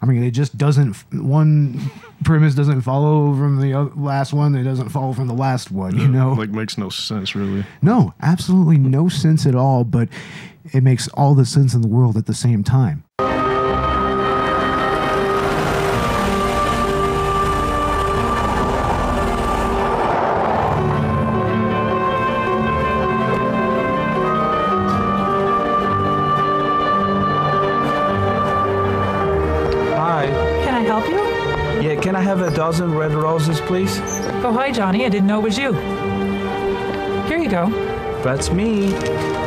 I 0.03 0.07
mean, 0.07 0.23
it 0.23 0.31
just 0.33 0.57
doesn't. 0.57 0.97
One 1.13 1.91
premise 2.25 2.55
doesn't 2.55 2.83
follow 2.83 3.35
from 3.35 3.61
the 3.61 3.75
last 3.97 4.33
one. 4.33 4.55
It 4.55 4.65
doesn't 4.65 4.89
follow 4.89 5.13
from 5.13 5.29
the 5.29 5.35
last 5.35 5.71
one. 5.71 5.99
You 5.99 6.09
know, 6.17 6.33
like 6.33 6.51
makes 6.51 6.77
no 6.77 6.91
sense 6.91 7.35
really. 7.35 7.65
no, 7.83 8.13
absolutely 8.21 8.79
no 8.79 9.09
sense 9.09 9.47
at 9.47 9.55
all. 9.55 9.85
But 9.85 10.09
it 10.73 10.83
makes 10.83 11.09
all 11.09 11.35
the 11.35 11.45
sense 11.45 11.75
in 11.75 11.83
the 11.83 11.89
world 11.89 12.17
at 12.17 12.27
the 12.27 12.35
same 12.35 12.63
time. 12.63 13.05
Hi. 29.97 30.27
Can 30.65 30.75
I 30.75 30.83
help 30.83 31.09
you? 31.09 31.19
Yeah, 31.87 32.01
can 32.01 32.15
I 32.15 32.21
have 32.21 32.41
a 32.43 32.51
dozen 32.55 32.95
red 32.95 33.13
roses, 33.13 33.61
please? 33.61 33.99
Oh, 34.43 34.53
hi, 34.53 34.71
Johnny. 34.71 35.05
I 35.05 35.09
didn't 35.09 35.27
know 35.27 35.41
it 35.41 35.45
was 35.45 35.59
you. 35.59 35.73
Here 37.25 37.39
you 37.39 37.49
go. 37.49 37.71
That's 38.23 38.51
me. 38.51 39.40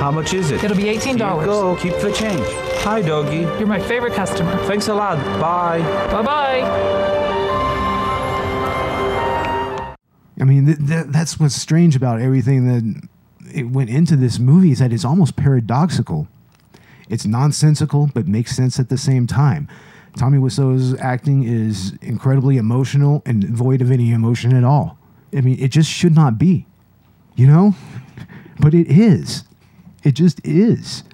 How 0.00 0.12
much 0.12 0.32
is 0.32 0.52
it? 0.52 0.62
It'll 0.62 0.76
be 0.76 0.84
$18. 0.84 1.12
you 1.14 1.18
go. 1.18 1.76
Keep 1.76 1.94
the 1.94 2.12
change. 2.12 2.46
Hi, 2.84 3.02
doggy. 3.02 3.40
You're 3.58 3.66
my 3.66 3.80
favorite 3.80 4.14
customer. 4.14 4.56
Thanks 4.66 4.86
a 4.86 4.94
lot. 4.94 5.18
Bye. 5.40 5.80
Bye 6.12 6.22
bye. 6.22 6.60
I 10.40 10.44
mean, 10.44 10.66
th- 10.66 10.78
th- 10.78 11.06
that's 11.08 11.40
what's 11.40 11.56
strange 11.56 11.96
about 11.96 12.20
everything 12.20 12.66
that 12.66 13.08
it 13.52 13.70
went 13.70 13.90
into 13.90 14.14
this 14.14 14.38
movie 14.38 14.70
is 14.70 14.78
that 14.78 14.92
it's 14.92 15.04
almost 15.04 15.34
paradoxical. 15.34 16.28
It's 17.08 17.26
nonsensical, 17.26 18.08
but 18.14 18.28
makes 18.28 18.54
sense 18.54 18.78
at 18.78 18.90
the 18.90 18.98
same 18.98 19.26
time. 19.26 19.66
Tommy 20.16 20.38
Wiseau's 20.38 20.94
acting 21.00 21.42
is 21.42 21.94
incredibly 22.02 22.56
emotional 22.56 23.22
and 23.26 23.42
void 23.44 23.82
of 23.82 23.90
any 23.90 24.12
emotion 24.12 24.54
at 24.54 24.62
all. 24.62 24.96
I 25.36 25.40
mean, 25.40 25.58
it 25.58 25.68
just 25.68 25.90
should 25.90 26.14
not 26.14 26.38
be, 26.38 26.66
you 27.34 27.46
know? 27.48 27.74
But 28.60 28.74
it 28.74 28.88
is. 28.88 29.44
It 30.04 30.12
just 30.12 30.40
is. 30.46 31.04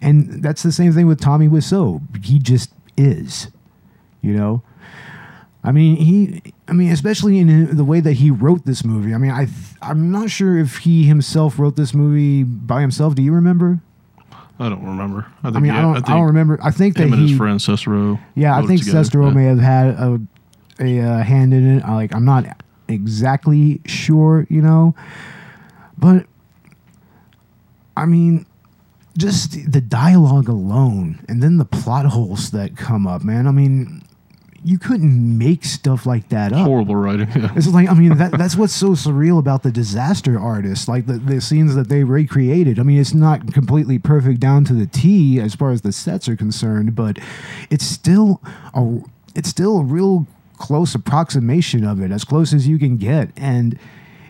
And 0.00 0.42
that's 0.42 0.62
the 0.62 0.72
same 0.72 0.92
thing 0.92 1.06
with 1.06 1.20
Tommy 1.20 1.48
Wiseau. 1.48 2.00
He 2.24 2.38
just 2.38 2.70
is, 2.96 3.48
you 4.22 4.32
know? 4.32 4.62
I 5.64 5.72
mean, 5.72 5.96
he. 5.96 6.42
I 6.68 6.72
mean, 6.72 6.92
especially 6.92 7.38
in 7.38 7.76
the 7.76 7.84
way 7.84 7.98
that 8.00 8.12
he 8.14 8.30
wrote 8.30 8.64
this 8.64 8.84
movie. 8.84 9.12
I 9.12 9.18
mean, 9.18 9.32
I. 9.32 9.46
th- 9.46 9.56
I'm 9.82 10.10
not 10.12 10.30
sure 10.30 10.56
if 10.56 10.78
he 10.78 11.02
himself 11.04 11.58
wrote 11.58 11.74
this 11.76 11.92
movie 11.92 12.44
by 12.44 12.80
himself. 12.80 13.16
Do 13.16 13.22
you 13.22 13.32
remember? 13.32 13.80
I 14.60 14.68
don't 14.68 14.84
remember. 14.84 15.26
I, 15.42 15.48
think 15.48 15.56
I 15.56 15.60
mean, 15.60 15.70
I 15.72 15.82
don't. 15.82 15.90
I, 15.90 15.94
think 15.96 16.06
don't 16.06 16.26
remember. 16.26 16.58
I 16.62 16.70
think 16.70 16.96
that 16.96 17.02
Him 17.04 17.12
and 17.14 17.22
he. 17.22 17.28
his 17.30 17.36
friend 17.36 17.58
Sestero. 17.58 18.20
yeah, 18.36 18.56
I 18.56 18.62
think 18.66 18.80
together. 18.84 19.00
Sestero 19.00 19.28
Yeah. 19.28 19.34
may 19.34 19.44
have 19.44 19.58
had 19.58 19.88
a 19.88 20.20
a 20.80 21.00
uh, 21.00 21.22
hand 21.24 21.52
in 21.52 21.78
it. 21.78 21.84
I, 21.84 21.94
Like, 21.94 22.14
I'm 22.14 22.24
not 22.24 22.44
exactly 22.86 23.80
sure, 23.84 24.46
you 24.48 24.62
know, 24.62 24.94
but 25.98 26.26
I 27.98 28.06
mean, 28.06 28.46
just 29.16 29.70
the 29.70 29.80
dialogue 29.80 30.48
alone, 30.48 31.24
and 31.28 31.42
then 31.42 31.58
the 31.58 31.64
plot 31.64 32.06
holes 32.06 32.52
that 32.52 32.76
come 32.76 33.06
up, 33.06 33.24
man. 33.24 33.46
I 33.46 33.50
mean, 33.50 34.02
you 34.64 34.78
couldn't 34.78 35.38
make 35.38 35.64
stuff 35.64 36.06
like 36.06 36.28
that 36.28 36.52
up. 36.52 36.66
Horrible 36.66 36.96
writing. 36.96 37.28
Yeah. 37.34 37.52
It's 37.56 37.68
like 37.68 37.88
I 37.88 37.94
mean 37.94 38.16
that 38.18 38.32
that's 38.32 38.56
what's 38.56 38.74
so 38.74 38.90
surreal 38.90 39.38
about 39.38 39.62
the 39.62 39.70
disaster 39.70 40.38
artist, 40.38 40.88
like 40.88 41.06
the, 41.06 41.14
the 41.14 41.40
scenes 41.40 41.74
that 41.74 41.88
they 41.88 42.04
recreated. 42.04 42.78
I 42.78 42.82
mean, 42.82 43.00
it's 43.00 43.14
not 43.14 43.52
completely 43.52 43.98
perfect 43.98 44.40
down 44.40 44.64
to 44.66 44.72
the 44.72 44.86
T 44.86 45.40
as 45.40 45.54
far 45.54 45.70
as 45.70 45.82
the 45.82 45.92
sets 45.92 46.28
are 46.28 46.36
concerned, 46.36 46.94
but 46.94 47.18
it's 47.70 47.84
still 47.84 48.40
a 48.74 49.00
it's 49.34 49.48
still 49.48 49.78
a 49.78 49.84
real 49.84 50.26
close 50.58 50.94
approximation 50.94 51.84
of 51.84 52.00
it, 52.00 52.10
as 52.10 52.24
close 52.24 52.52
as 52.52 52.66
you 52.66 52.78
can 52.78 52.96
get, 52.96 53.30
and 53.36 53.78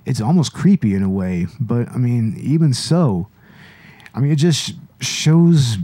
it's 0.05 0.21
almost 0.21 0.53
creepy 0.53 0.95
in 0.95 1.03
a 1.03 1.11
way. 1.11 1.47
But 1.59 1.89
I 1.91 1.97
mean, 1.97 2.39
even 2.39 2.75
so, 2.75 3.29
I 4.19 4.21
mean, 4.21 4.33
it 4.33 4.37
just 4.37 4.75
shows 5.01 5.79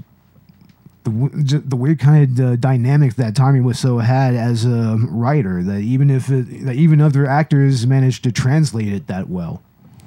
the 1.04 1.62
the 1.64 1.76
weird 1.76 2.00
kind 2.00 2.40
of 2.40 2.44
uh, 2.44 2.56
dynamic 2.56 3.14
that 3.14 3.36
Tommy 3.36 3.60
Wiseau 3.60 4.02
had 4.02 4.34
as 4.34 4.64
a 4.64 4.98
writer. 5.08 5.62
That 5.62 5.82
even 5.82 6.10
if 6.10 6.28
it, 6.30 6.64
that 6.64 6.74
even 6.74 7.00
other 7.00 7.26
actors 7.26 7.86
managed 7.86 8.24
to 8.24 8.32
translate 8.32 8.92
it 8.92 9.06
that 9.06 9.28
well, 9.28 9.62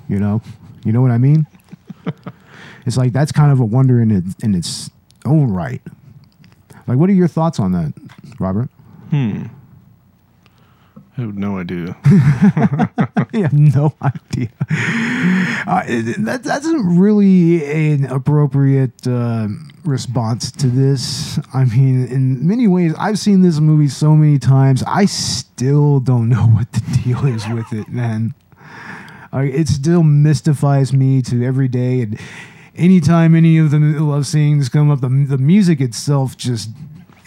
you 0.09 0.19
know, 0.19 0.41
you 0.83 0.91
know 0.91 1.01
what 1.01 1.11
I 1.11 1.17
mean? 1.17 1.47
it's 2.85 2.97
like 2.97 3.13
that's 3.13 3.31
kind 3.31 3.49
of 3.49 3.61
a 3.61 3.65
wonder 3.65 4.01
in 4.01 4.11
it 4.11 4.25
in 4.43 4.53
its 4.53 4.89
own 5.23 5.53
right. 5.53 5.81
Like, 6.85 6.97
what 6.97 7.09
are 7.09 7.13
your 7.13 7.29
thoughts 7.29 7.61
on 7.61 7.71
that, 7.71 7.93
Robert? 8.39 8.67
I 11.17 11.21
have 11.21 11.35
no 11.35 11.57
idea. 11.57 11.97
I 12.05 13.27
have 13.33 13.53
no 13.53 13.95
idea. 14.01 14.49
Uh, 15.65 15.83
that 16.19 16.41
that's 16.43 16.65
isn't 16.67 16.99
really 16.99 17.93
an 17.93 18.05
appropriate 18.05 19.07
uh, 19.07 19.47
response 19.83 20.51
to 20.51 20.67
this. 20.67 21.39
I 21.55 21.65
mean, 21.65 22.05
in 22.07 22.47
many 22.47 22.67
ways, 22.67 22.93
I've 22.99 23.17
seen 23.17 23.41
this 23.41 23.59
movie 23.59 23.87
so 23.87 24.15
many 24.15 24.37
times. 24.37 24.83
I 24.85 25.05
still 25.05 25.99
don't 25.99 26.29
know 26.29 26.45
what 26.47 26.71
the 26.71 27.01
deal 27.03 27.25
is 27.25 27.47
with 27.49 27.73
it, 27.73 27.89
man. 27.89 28.35
Uh, 29.33 29.39
it 29.39 29.67
still 29.67 30.03
mystifies 30.03 30.93
me 30.93 31.23
to 31.23 31.43
every 31.43 31.67
day, 31.67 32.01
and 32.01 32.19
anytime 32.75 33.33
any 33.33 33.57
of 33.57 33.71
the 33.71 33.79
love 33.79 34.27
scenes 34.27 34.69
come 34.69 34.91
up, 34.91 35.01
the 35.01 35.09
the 35.09 35.37
music 35.39 35.81
itself 35.81 36.37
just 36.37 36.69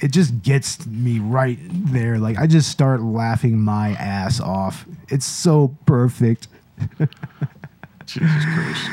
it 0.01 0.13
just 0.13 0.43
gets 0.43 0.87
me 0.87 1.19
right 1.19 1.59
there. 1.63 2.19
Like 2.19 2.39
I 2.39 2.47
just 2.47 2.71
start 2.71 3.01
laughing 3.01 3.59
my 3.59 3.91
ass 3.91 4.41
off. 4.41 4.87
It's 5.09 5.27
so 5.27 5.77
perfect. 5.87 6.49
Jesus 8.07 8.45
Christ. 8.55 8.91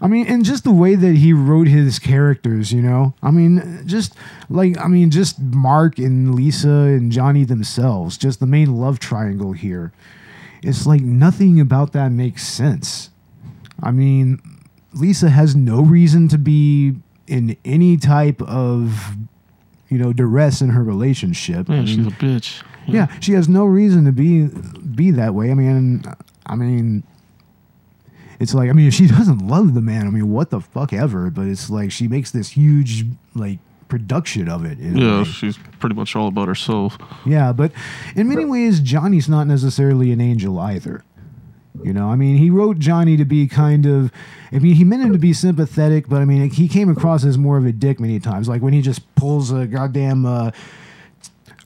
I 0.00 0.06
mean, 0.06 0.26
and 0.26 0.44
just 0.44 0.64
the 0.64 0.70
way 0.70 0.94
that 0.94 1.16
he 1.16 1.32
wrote 1.32 1.66
his 1.66 1.98
characters, 1.98 2.72
you 2.72 2.80
know. 2.80 3.14
I 3.22 3.30
mean, 3.30 3.82
just 3.86 4.14
like 4.48 4.78
I 4.78 4.86
mean, 4.88 5.10
just 5.10 5.40
Mark 5.40 5.98
and 5.98 6.34
Lisa 6.34 6.68
and 6.68 7.10
Johnny 7.10 7.44
themselves, 7.44 8.16
just 8.16 8.40
the 8.40 8.46
main 8.46 8.76
love 8.76 8.98
triangle 8.98 9.52
here. 9.52 9.92
It's 10.62 10.86
like 10.86 11.02
nothing 11.02 11.60
about 11.60 11.92
that 11.92 12.10
makes 12.10 12.46
sense. 12.46 13.10
I 13.82 13.90
mean, 13.90 14.40
Lisa 14.94 15.28
has 15.28 15.54
no 15.54 15.82
reason 15.82 16.28
to 16.28 16.38
be 16.38 16.94
in 17.26 17.56
any 17.64 17.96
type 17.96 18.40
of, 18.42 19.16
you 19.94 19.98
know, 20.02 20.12
duress 20.12 20.60
in 20.60 20.70
her 20.70 20.82
relationship. 20.82 21.70
I 21.70 21.76
mean, 21.76 21.86
she's 21.86 22.06
a 22.06 22.10
bitch. 22.10 22.62
yeah, 22.86 23.06
she 23.20 23.32
has 23.32 23.48
no 23.48 23.64
reason 23.64 24.04
to 24.04 24.12
be 24.12 24.46
be 24.94 25.10
that 25.12 25.34
way. 25.34 25.50
I 25.50 25.54
mean, 25.54 26.04
I 26.46 26.56
mean, 26.56 27.04
it's 28.40 28.54
like 28.54 28.68
I 28.68 28.72
mean, 28.72 28.88
if 28.88 28.94
she 28.94 29.06
doesn't 29.18 29.46
love 29.46 29.74
the 29.74 29.80
man, 29.80 30.06
I 30.06 30.10
mean, 30.10 30.30
what 30.30 30.50
the 30.50 30.60
fuck 30.60 30.92
ever. 30.92 31.30
But 31.30 31.46
it's 31.46 31.70
like 31.70 31.92
she 31.92 32.08
makes 32.08 32.30
this 32.30 32.50
huge 32.50 33.06
like 33.34 33.58
production 33.88 34.48
of 34.48 34.64
it. 34.64 34.78
Yeah, 34.78 35.18
way. 35.18 35.24
she's 35.24 35.56
pretty 35.78 35.94
much 35.94 36.16
all 36.16 36.28
about 36.28 36.48
herself. 36.48 36.98
yeah. 37.24 37.52
But 37.52 37.72
in 38.16 38.28
many 38.28 38.44
ways, 38.44 38.80
Johnny's 38.80 39.28
not 39.28 39.46
necessarily 39.46 40.10
an 40.12 40.20
angel 40.20 40.58
either. 40.58 41.04
You 41.82 41.92
know, 41.92 42.08
I 42.08 42.14
mean, 42.14 42.36
he 42.36 42.50
wrote 42.50 42.78
Johnny 42.78 43.16
to 43.16 43.24
be 43.24 43.48
kind 43.48 43.84
of. 43.86 44.12
I 44.52 44.58
mean, 44.60 44.74
he 44.74 44.84
meant 44.84 45.02
him 45.02 45.12
to 45.12 45.18
be 45.18 45.32
sympathetic, 45.32 46.08
but 46.08 46.22
I 46.22 46.24
mean, 46.24 46.48
he 46.50 46.68
came 46.68 46.88
across 46.88 47.24
as 47.24 47.36
more 47.36 47.56
of 47.56 47.66
a 47.66 47.72
dick 47.72 47.98
many 47.98 48.20
times. 48.20 48.48
Like 48.48 48.62
when 48.62 48.72
he 48.72 48.80
just 48.80 49.14
pulls 49.16 49.50
a 49.50 49.66
goddamn. 49.66 50.24
Uh, 50.26 50.50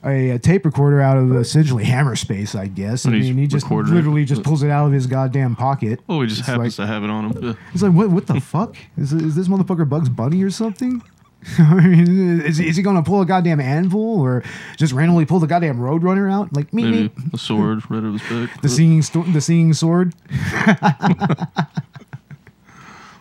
a, 0.03 0.31
a 0.31 0.39
tape 0.39 0.65
recorder 0.65 1.01
out 1.01 1.17
of 1.17 1.35
essentially 1.35 1.83
hammer 1.83 2.15
space, 2.15 2.55
I 2.55 2.67
guess. 2.67 3.05
I 3.05 3.09
And 3.09 3.17
he's 3.21 3.29
mean, 3.29 3.37
he 3.37 3.47
just 3.47 3.69
literally 3.69 4.25
just 4.25 4.43
pulls 4.43 4.63
it 4.63 4.69
out 4.69 4.87
of 4.87 4.93
his 4.93 5.07
goddamn 5.07 5.55
pocket. 5.57 5.99
Oh, 6.07 6.21
he 6.21 6.27
just 6.27 6.39
It's 6.39 6.47
happens 6.47 6.79
like, 6.79 6.87
to 6.87 6.93
have 6.93 7.03
it 7.03 7.09
on 7.09 7.31
him. 7.31 7.43
Yeah. 7.43 7.53
He's 7.71 7.83
like, 7.83 7.93
what? 7.93 8.09
What 8.09 8.27
the 8.27 8.39
fuck? 8.39 8.77
Is, 8.97 9.11
is 9.11 9.35
this 9.35 9.47
motherfucker 9.47 9.87
Bugs 9.87 10.09
Bunny 10.09 10.41
or 10.41 10.51
something? 10.51 11.03
I 11.57 11.87
mean, 11.87 12.41
is, 12.41 12.59
is 12.59 12.75
he 12.75 12.83
gonna 12.83 13.01
pull 13.03 13.21
a 13.21 13.25
goddamn 13.25 13.59
anvil 13.61 14.21
or 14.21 14.43
just 14.77 14.91
randomly 14.93 15.25
pull 15.25 15.39
the 15.39 15.47
goddamn 15.47 15.79
Roadrunner 15.79 16.31
out? 16.31 16.53
Like 16.53 16.73
me, 16.73 16.83
Maybe 16.83 17.03
me. 17.03 17.11
a 17.33 17.37
sword 17.37 17.89
right 17.89 18.03
at 18.03 18.11
his 18.13 18.21
back. 18.23 18.61
The 18.61 18.69
singing, 18.69 19.01
sto- 19.01 19.23
the 19.23 19.41
singing 19.41 19.73
sword. 19.73 20.13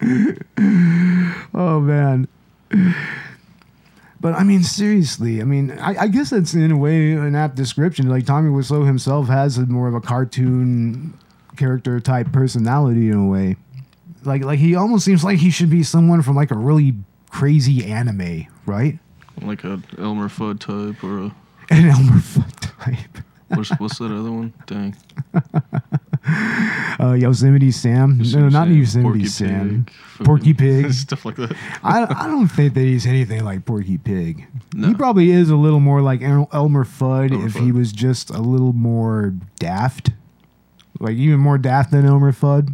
oh 1.55 1.81
man. 1.81 2.29
But 4.21 4.35
I 4.35 4.43
mean, 4.43 4.65
seriously. 4.65 5.41
I 5.41 5.45
mean, 5.45 5.71
I, 5.79 5.97
I 6.03 6.09
guess 6.09 6.31
that's 6.31 6.55
in 6.55 6.73
a 6.73 6.77
way 6.77 7.13
an 7.13 7.37
apt 7.37 7.55
description. 7.55 8.09
Like 8.09 8.27
Tommy 8.27 8.51
Wiseau 8.51 8.85
himself 8.85 9.29
has 9.29 9.59
a 9.59 9.67
more 9.67 9.87
of 9.89 9.95
a 9.95 10.01
cartoon 10.01 11.17
character 11.57 12.01
type 12.01 12.33
personality 12.33 13.11
in 13.11 13.17
a 13.17 13.27
way. 13.27 13.57
Like, 14.25 14.43
like 14.43 14.59
he 14.59 14.75
almost 14.75 15.05
seems 15.05 15.23
like 15.23 15.39
he 15.39 15.51
should 15.51 15.71
be 15.71 15.85
someone 15.85 16.23
from 16.23 16.35
like 16.35 16.51
a 16.51 16.57
really 16.57 16.95
crazy 17.31 17.85
anime, 17.85 18.47
right? 18.67 18.99
like 19.43 19.65
a 19.65 19.81
Elmer 19.99 20.29
Fudd 20.29 20.59
type 20.61 21.03
or 21.05 21.19
a 21.25 21.35
An 21.71 21.89
Elmer 21.89 22.19
Fudd 22.19 22.59
type. 22.61 23.25
what's, 23.49 23.71
what's 23.79 23.99
that 23.99 24.07
other 24.11 24.33
one? 24.33 24.53
Dang. 24.67 24.97
uh, 27.01 27.13
Yosemite 27.13 27.71
Sam. 27.71 28.19
No, 28.19 28.49
not 28.49 28.67
Sam, 28.67 28.77
Yosemite 28.77 29.05
Porky 29.09 29.27
Sam. 29.27 29.85
Pig, 29.85 30.27
Porky 30.27 30.55
Pig. 30.55 30.93
stuff 30.93 31.25
like 31.25 31.37
that. 31.37 31.57
I, 31.83 32.03
I 32.03 32.27
don't 32.27 32.49
think 32.49 32.75
that 32.75 32.81
he's 32.81 33.07
anything 33.07 33.45
like 33.45 33.65
Porky 33.65 33.99
Pig. 33.99 34.47
He 34.77 34.95
probably 34.95 35.31
is 35.31 35.51
a 35.51 35.57
little 35.57 35.81
more 35.81 36.01
like 36.01 36.23
Elmer 36.23 36.85
Fudd 36.85 37.33
Elmer 37.33 37.47
if 37.47 37.55
he 37.55 37.71
was 37.73 37.93
just 37.93 38.31
a 38.31 38.41
little 38.41 38.73
more 38.73 39.35
daft. 39.59 40.11
Like 41.01 41.17
even 41.17 41.39
more 41.39 41.59
daft 41.59 41.93
than 41.93 42.05
Elmer 42.05 42.33
Fudd. 42.33 42.73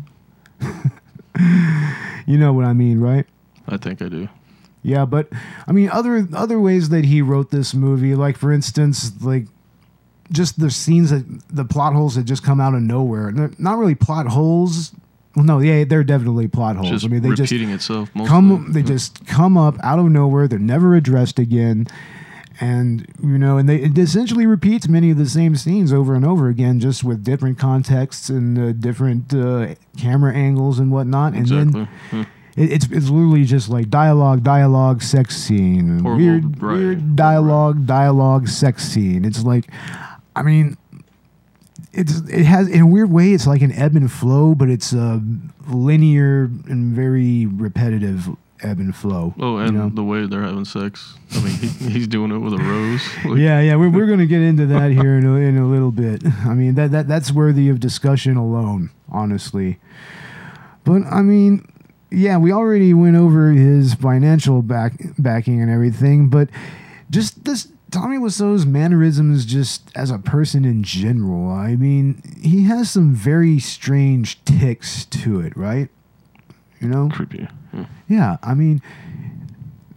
you 2.26 2.38
know 2.38 2.52
what 2.52 2.64
I 2.64 2.72
mean, 2.72 3.00
right? 3.00 3.26
I 3.68 3.76
think 3.76 4.00
I 4.00 4.08
do. 4.08 4.28
Yeah, 4.84 5.06
but 5.06 5.28
I 5.66 5.72
mean 5.72 5.88
other 5.90 6.28
other 6.34 6.60
ways 6.60 6.90
that 6.90 7.06
he 7.06 7.22
wrote 7.22 7.50
this 7.50 7.72
movie, 7.74 8.14
like 8.14 8.36
for 8.36 8.52
instance, 8.52 9.10
like 9.22 9.46
just 10.30 10.60
the 10.60 10.70
scenes 10.70 11.10
that 11.10 11.24
the 11.48 11.64
plot 11.64 11.94
holes 11.94 12.14
that 12.16 12.24
just 12.24 12.44
come 12.44 12.60
out 12.60 12.74
of 12.74 12.82
nowhere. 12.82 13.32
They're 13.32 13.50
not 13.58 13.78
really 13.78 13.94
plot 13.94 14.26
holes. 14.26 14.92
Well, 15.34 15.44
no, 15.44 15.58
yeah, 15.58 15.84
they're 15.84 16.04
definitely 16.04 16.46
plot 16.48 16.76
holes. 16.76 16.90
Just 16.90 17.04
I 17.06 17.08
mean, 17.08 17.22
they 17.22 17.30
just 17.30 17.50
repeating 17.50 17.70
itself. 17.70 18.10
Come 18.26 18.72
they 18.72 18.82
just 18.82 19.26
come 19.26 19.56
up 19.56 19.76
out 19.82 19.98
of 19.98 20.04
nowhere 20.06 20.46
they're 20.46 20.58
never 20.58 20.94
addressed 20.94 21.38
again 21.38 21.86
and 22.60 23.06
you 23.20 23.36
know 23.36 23.56
and 23.58 23.68
they 23.68 23.76
it 23.76 23.98
essentially 23.98 24.46
repeats 24.46 24.86
many 24.86 25.10
of 25.10 25.16
the 25.18 25.26
same 25.28 25.56
scenes 25.56 25.92
over 25.92 26.14
and 26.14 26.24
over 26.24 26.48
again 26.48 26.78
just 26.78 27.02
with 27.02 27.24
different 27.24 27.58
contexts 27.58 28.28
and 28.28 28.56
uh, 28.56 28.70
different 28.72 29.34
uh, 29.34 29.74
camera 29.96 30.32
angles 30.32 30.78
and 30.78 30.92
whatnot 30.92 31.32
and 31.32 31.42
Exactly. 31.42 31.72
then 31.72 31.88
Yeah. 32.12 32.24
It, 32.56 32.72
it's 32.72 32.84
it's 32.86 33.08
literally 33.08 33.44
just 33.44 33.68
like 33.68 33.90
dialogue 33.90 34.42
dialogue 34.42 35.02
sex 35.02 35.36
scene 35.36 36.00
Horrible 36.00 36.16
weird 36.24 36.62
writing. 36.62 36.84
weird 36.86 37.16
dialogue 37.16 37.86
dialogue 37.86 38.48
sex 38.48 38.84
scene 38.84 39.24
it's 39.24 39.42
like 39.42 39.70
i 40.36 40.42
mean 40.42 40.76
it's 41.92 42.18
it 42.28 42.44
has 42.44 42.68
in 42.68 42.80
a 42.80 42.86
weird 42.86 43.10
way 43.10 43.32
it's 43.32 43.46
like 43.46 43.62
an 43.62 43.72
ebb 43.72 43.94
and 43.96 44.10
flow 44.10 44.54
but 44.54 44.68
it's 44.68 44.92
a 44.92 45.22
linear 45.68 46.44
and 46.68 46.94
very 46.94 47.46
repetitive 47.46 48.28
ebb 48.62 48.78
and 48.78 48.94
flow 48.96 49.34
Oh, 49.38 49.58
you 49.58 49.64
and 49.64 49.76
know? 49.76 49.88
the 49.90 50.02
way 50.04 50.26
they're 50.26 50.42
having 50.42 50.64
sex. 50.64 51.16
I 51.32 51.40
mean, 51.42 51.52
he, 51.54 51.68
he's 51.90 52.06
doing 52.08 52.30
it 52.30 52.38
with 52.38 52.54
a 52.54 52.58
rose. 52.58 53.02
Like, 53.24 53.38
yeah 53.38 53.60
yeah 53.60 53.76
we're, 53.76 53.90
we're 53.90 54.06
gonna 54.06 54.26
get 54.26 54.40
into 54.40 54.64
that 54.66 54.90
here 54.92 55.18
in 55.18 55.26
a, 55.26 55.34
in 55.34 55.58
a 55.58 55.66
little 55.68 55.90
bit 55.90 56.22
i 56.46 56.54
mean 56.54 56.74
that, 56.76 56.90
that 56.92 57.06
that's 57.08 57.30
worthy 57.32 57.68
of 57.68 57.78
discussion 57.80 58.36
alone 58.36 58.90
honestly 59.10 59.78
but 60.84 61.02
i 61.10 61.20
mean 61.20 61.66
yeah 62.14 62.36
we 62.36 62.52
already 62.52 62.94
went 62.94 63.16
over 63.16 63.50
his 63.50 63.94
financial 63.94 64.62
back 64.62 64.92
backing 65.18 65.60
and 65.60 65.70
everything 65.70 66.28
but 66.28 66.48
just 67.10 67.44
this 67.44 67.68
Tommy 67.90 68.18
Wiseau's 68.18 68.66
mannerisms 68.66 69.44
just 69.44 69.88
as 69.94 70.10
a 70.10 70.18
person 70.18 70.64
in 70.64 70.82
general. 70.82 71.48
I 71.48 71.76
mean, 71.76 72.20
he 72.42 72.64
has 72.64 72.90
some 72.90 73.14
very 73.14 73.60
strange 73.60 74.44
ticks 74.44 75.04
to 75.04 75.38
it, 75.38 75.56
right? 75.56 75.88
You 76.80 76.88
know? 76.88 77.08
Creepy. 77.08 77.46
Yeah. 77.72 77.86
Yeah, 78.08 78.36
I 78.42 78.54
mean 78.54 78.82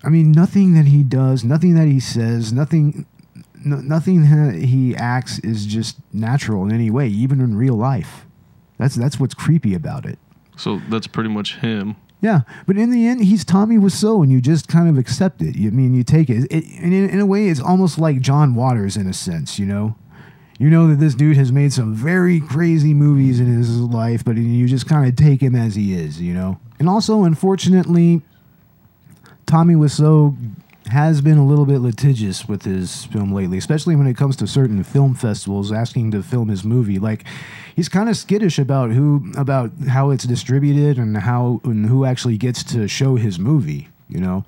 I 0.03 0.09
mean 0.09 0.31
nothing 0.31 0.73
that 0.75 0.85
he 0.85 1.01
does, 1.01 1.43
nothing 1.43 1.73
that 1.73 1.87
he 1.87 1.99
says, 1.99 2.53
nothing 2.53 3.05
no, 3.65 3.77
nothing 3.77 4.21
that 4.21 4.55
he 4.55 4.95
acts 4.95 5.39
is 5.39 5.65
just 5.65 5.97
natural 6.13 6.63
in 6.63 6.71
any 6.71 6.89
way, 6.89 7.07
even 7.07 7.41
in 7.41 7.55
real 7.57 7.75
life. 7.75 8.25
That's 8.77 8.95
that's 8.95 9.19
what's 9.19 9.33
creepy 9.33 9.73
about 9.73 10.05
it. 10.05 10.19
So 10.55 10.81
that's 10.89 11.07
pretty 11.07 11.29
much 11.29 11.57
him. 11.57 11.95
Yeah, 12.19 12.41
but 12.65 12.77
in 12.77 12.89
the 12.89 13.05
end, 13.07 13.23
he's 13.23 13.45
Tommy 13.45 13.77
Wiseau, 13.77 14.23
and 14.23 14.31
you 14.31 14.41
just 14.41 14.67
kind 14.67 14.89
of 14.89 14.97
accept 14.97 15.41
it. 15.41 15.55
You, 15.55 15.69
I 15.69 15.71
mean, 15.71 15.93
you 15.93 16.03
take 16.03 16.29
it. 16.29 16.51
it 16.51 16.65
and 16.79 16.93
in, 16.93 17.09
in 17.09 17.19
a 17.19 17.25
way, 17.25 17.47
it's 17.47 17.59
almost 17.59 17.99
like 17.99 18.21
John 18.21 18.55
Waters 18.55 18.97
in 18.97 19.07
a 19.07 19.13
sense. 19.13 19.59
You 19.59 19.67
know, 19.67 19.95
you 20.57 20.69
know 20.71 20.87
that 20.87 20.95
this 20.95 21.13
dude 21.13 21.37
has 21.37 21.51
made 21.51 21.73
some 21.73 21.93
very 21.93 22.39
crazy 22.39 22.95
movies 22.95 23.39
in 23.39 23.45
his 23.45 23.79
life, 23.79 24.25
but 24.25 24.35
you 24.35 24.67
just 24.67 24.89
kind 24.89 25.07
of 25.07 25.15
take 25.15 25.41
him 25.41 25.55
as 25.55 25.75
he 25.75 25.93
is. 25.93 26.19
You 26.19 26.33
know, 26.33 26.59
and 26.79 26.89
also, 26.89 27.23
unfortunately, 27.23 28.23
Tommy 29.45 29.75
Wiseau 29.75 30.35
has 30.89 31.21
been 31.21 31.37
a 31.37 31.45
little 31.45 31.65
bit 31.65 31.79
litigious 31.79 32.47
with 32.47 32.63
his 32.63 33.05
film 33.05 33.31
lately, 33.33 33.57
especially 33.57 33.95
when 33.95 34.07
it 34.07 34.15
comes 34.17 34.35
to 34.37 34.47
certain 34.47 34.83
film 34.83 35.13
festivals 35.15 35.71
asking 35.71 36.11
to 36.11 36.23
film 36.23 36.49
his 36.49 36.63
movie. 36.63 36.99
Like 36.99 37.23
he's 37.75 37.89
kind 37.89 38.09
of 38.09 38.17
skittish 38.17 38.57
about 38.59 38.91
who 38.91 39.31
about 39.37 39.71
how 39.89 40.09
it's 40.11 40.23
distributed 40.25 40.97
and 40.97 41.17
how 41.17 41.61
and 41.63 41.85
who 41.87 42.05
actually 42.05 42.37
gets 42.37 42.63
to 42.65 42.87
show 42.87 43.15
his 43.15 43.37
movie, 43.39 43.89
you 44.09 44.19
know. 44.19 44.45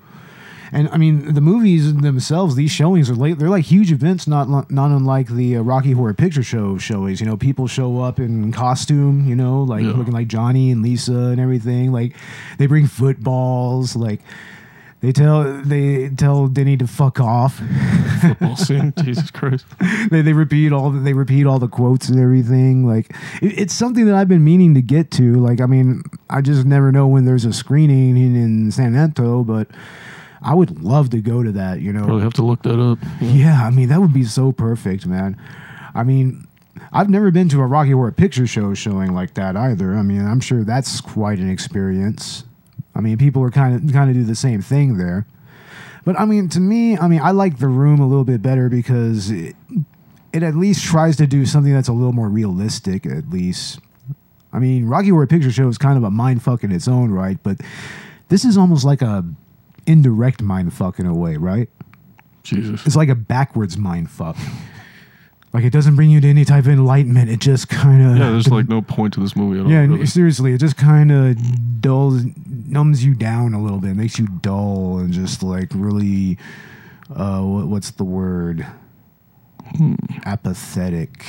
And 0.72 0.88
I 0.90 0.98
mean, 0.98 1.34
the 1.34 1.40
movies 1.40 1.92
themselves, 1.96 2.54
these 2.54 2.70
showings 2.70 3.10
are 3.10 3.16
late. 3.16 3.40
They're 3.40 3.48
like 3.48 3.64
huge 3.64 3.90
events, 3.90 4.28
not 4.28 4.48
not 4.70 4.90
unlike 4.92 5.28
the 5.28 5.56
uh, 5.56 5.62
Rocky 5.62 5.90
Horror 5.92 6.14
Picture 6.14 6.44
Show 6.44 6.78
showings. 6.78 7.20
You 7.20 7.26
know, 7.26 7.36
people 7.36 7.66
show 7.66 8.00
up 8.00 8.20
in 8.20 8.52
costume, 8.52 9.26
you 9.28 9.34
know, 9.34 9.64
like 9.64 9.82
Yeah. 9.82 9.90
looking 9.90 10.12
like 10.14 10.28
Johnny 10.28 10.70
and 10.70 10.80
Lisa 10.80 11.12
and 11.12 11.40
everything. 11.40 11.90
Like 11.90 12.14
they 12.58 12.66
bring 12.66 12.86
footballs, 12.86 13.96
like 13.96 14.20
they 15.00 15.12
tell 15.12 15.62
they 15.62 16.08
tell 16.10 16.46
Denny 16.48 16.76
to 16.76 16.86
fuck 16.86 17.20
off. 17.20 17.60
Football 18.20 18.56
scene. 18.66 18.92
Jesus 19.02 19.30
Christ. 19.30 19.64
they, 20.10 20.20
they 20.22 20.32
repeat 20.34 20.72
all 20.72 20.90
the, 20.90 21.00
they 21.00 21.14
repeat 21.14 21.46
all 21.46 21.58
the 21.58 21.68
quotes 21.68 22.08
and 22.08 22.20
everything. 22.20 22.86
Like 22.86 23.10
it, 23.40 23.58
it's 23.58 23.74
something 23.74 24.06
that 24.06 24.14
I've 24.14 24.28
been 24.28 24.44
meaning 24.44 24.74
to 24.74 24.82
get 24.82 25.10
to. 25.12 25.34
Like 25.36 25.60
I 25.60 25.66
mean, 25.66 26.02
I 26.28 26.40
just 26.42 26.66
never 26.66 26.92
know 26.92 27.06
when 27.06 27.24
there's 27.24 27.44
a 27.44 27.52
screening 27.52 28.16
in, 28.16 28.36
in 28.36 28.70
San 28.70 28.94
Antonio, 28.94 29.42
but 29.42 29.68
I 30.42 30.54
would 30.54 30.82
love 30.82 31.10
to 31.10 31.20
go 31.20 31.42
to 31.42 31.52
that. 31.52 31.80
You 31.80 31.92
know, 31.92 32.04
Probably 32.04 32.22
have 32.22 32.34
to 32.34 32.44
look 32.44 32.62
that 32.62 32.78
up. 32.80 32.98
yeah, 33.20 33.62
I 33.64 33.70
mean 33.70 33.88
that 33.88 34.00
would 34.00 34.12
be 34.12 34.24
so 34.24 34.52
perfect, 34.52 35.06
man. 35.06 35.40
I 35.94 36.02
mean, 36.04 36.46
I've 36.92 37.08
never 37.10 37.30
been 37.30 37.48
to 37.50 37.60
a 37.60 37.66
Rocky 37.66 37.92
Horror 37.92 38.12
Picture 38.12 38.46
Show 38.46 38.74
showing 38.74 39.14
like 39.14 39.34
that 39.34 39.56
either. 39.56 39.94
I 39.94 40.02
mean, 40.02 40.24
I'm 40.24 40.40
sure 40.40 40.62
that's 40.62 41.00
quite 41.00 41.38
an 41.38 41.50
experience. 41.50 42.44
I 42.94 43.00
mean, 43.00 43.18
people 43.18 43.42
are 43.42 43.50
kind 43.50 43.74
of 43.74 43.92
kind 43.92 44.10
of 44.10 44.16
do 44.16 44.24
the 44.24 44.34
same 44.34 44.62
thing 44.62 44.96
there. 44.96 45.26
But 46.04 46.18
I 46.18 46.24
mean, 46.24 46.48
to 46.50 46.60
me, 46.60 46.96
I 46.96 47.08
mean, 47.08 47.20
I 47.20 47.30
like 47.30 47.58
the 47.58 47.68
room 47.68 48.00
a 48.00 48.06
little 48.06 48.24
bit 48.24 48.42
better 48.42 48.68
because 48.68 49.30
it, 49.30 49.54
it 50.32 50.42
at 50.42 50.54
least 50.54 50.84
tries 50.84 51.16
to 51.16 51.26
do 51.26 51.44
something 51.46 51.72
that's 51.72 51.88
a 51.88 51.92
little 51.92 52.12
more 52.12 52.28
realistic. 52.28 53.06
At 53.06 53.30
least, 53.30 53.80
I 54.52 54.58
mean, 54.58 54.86
Rocky 54.86 55.10
Horror 55.10 55.26
Picture 55.26 55.52
Show 55.52 55.68
is 55.68 55.78
kind 55.78 55.96
of 55.96 56.04
a 56.04 56.10
mind 56.10 56.42
fuck 56.42 56.64
in 56.64 56.72
its 56.72 56.88
own 56.88 57.10
right, 57.10 57.38
but 57.42 57.60
this 58.28 58.44
is 58.44 58.56
almost 58.56 58.84
like 58.84 59.02
a 59.02 59.24
indirect 59.86 60.42
mind 60.42 60.72
fuck 60.72 60.98
in 60.98 61.06
a 61.06 61.14
way, 61.14 61.36
right? 61.36 61.68
Jesus. 62.42 62.86
It's 62.86 62.96
like 62.96 63.08
a 63.08 63.14
backwards 63.14 63.76
mind 63.76 64.10
fuck. 64.10 64.36
Like 65.52 65.64
it 65.64 65.72
doesn't 65.72 65.96
bring 65.96 66.10
you 66.10 66.20
to 66.20 66.28
any 66.28 66.44
type 66.44 66.64
of 66.64 66.70
enlightenment. 66.70 67.28
It 67.28 67.40
just 67.40 67.68
kind 67.68 68.02
of 68.06 68.16
Yeah, 68.16 68.30
there's 68.30 68.48
like 68.48 68.68
no 68.68 68.82
point 68.82 69.14
to 69.14 69.20
this 69.20 69.34
movie 69.34 69.58
at 69.58 69.66
all. 69.66 69.72
yeah. 69.72 69.80
really. 69.80 70.06
Seriously, 70.06 70.52
it 70.52 70.58
just 70.58 70.76
kind 70.76 71.10
of 71.10 71.80
dulls, 71.80 72.22
numbs 72.46 73.04
you 73.04 73.14
down 73.14 73.52
a 73.54 73.60
little 73.62 73.78
bit, 73.78 73.90
It 73.90 73.96
makes 73.96 74.18
you 74.18 74.28
dull, 74.42 74.98
and 74.98 75.12
just 75.12 75.42
like 75.42 75.70
really, 75.74 76.38
uh, 77.14 77.40
what, 77.42 77.66
what's 77.66 77.90
the 77.90 78.04
word? 78.04 78.64
Apathetic. 80.24 81.24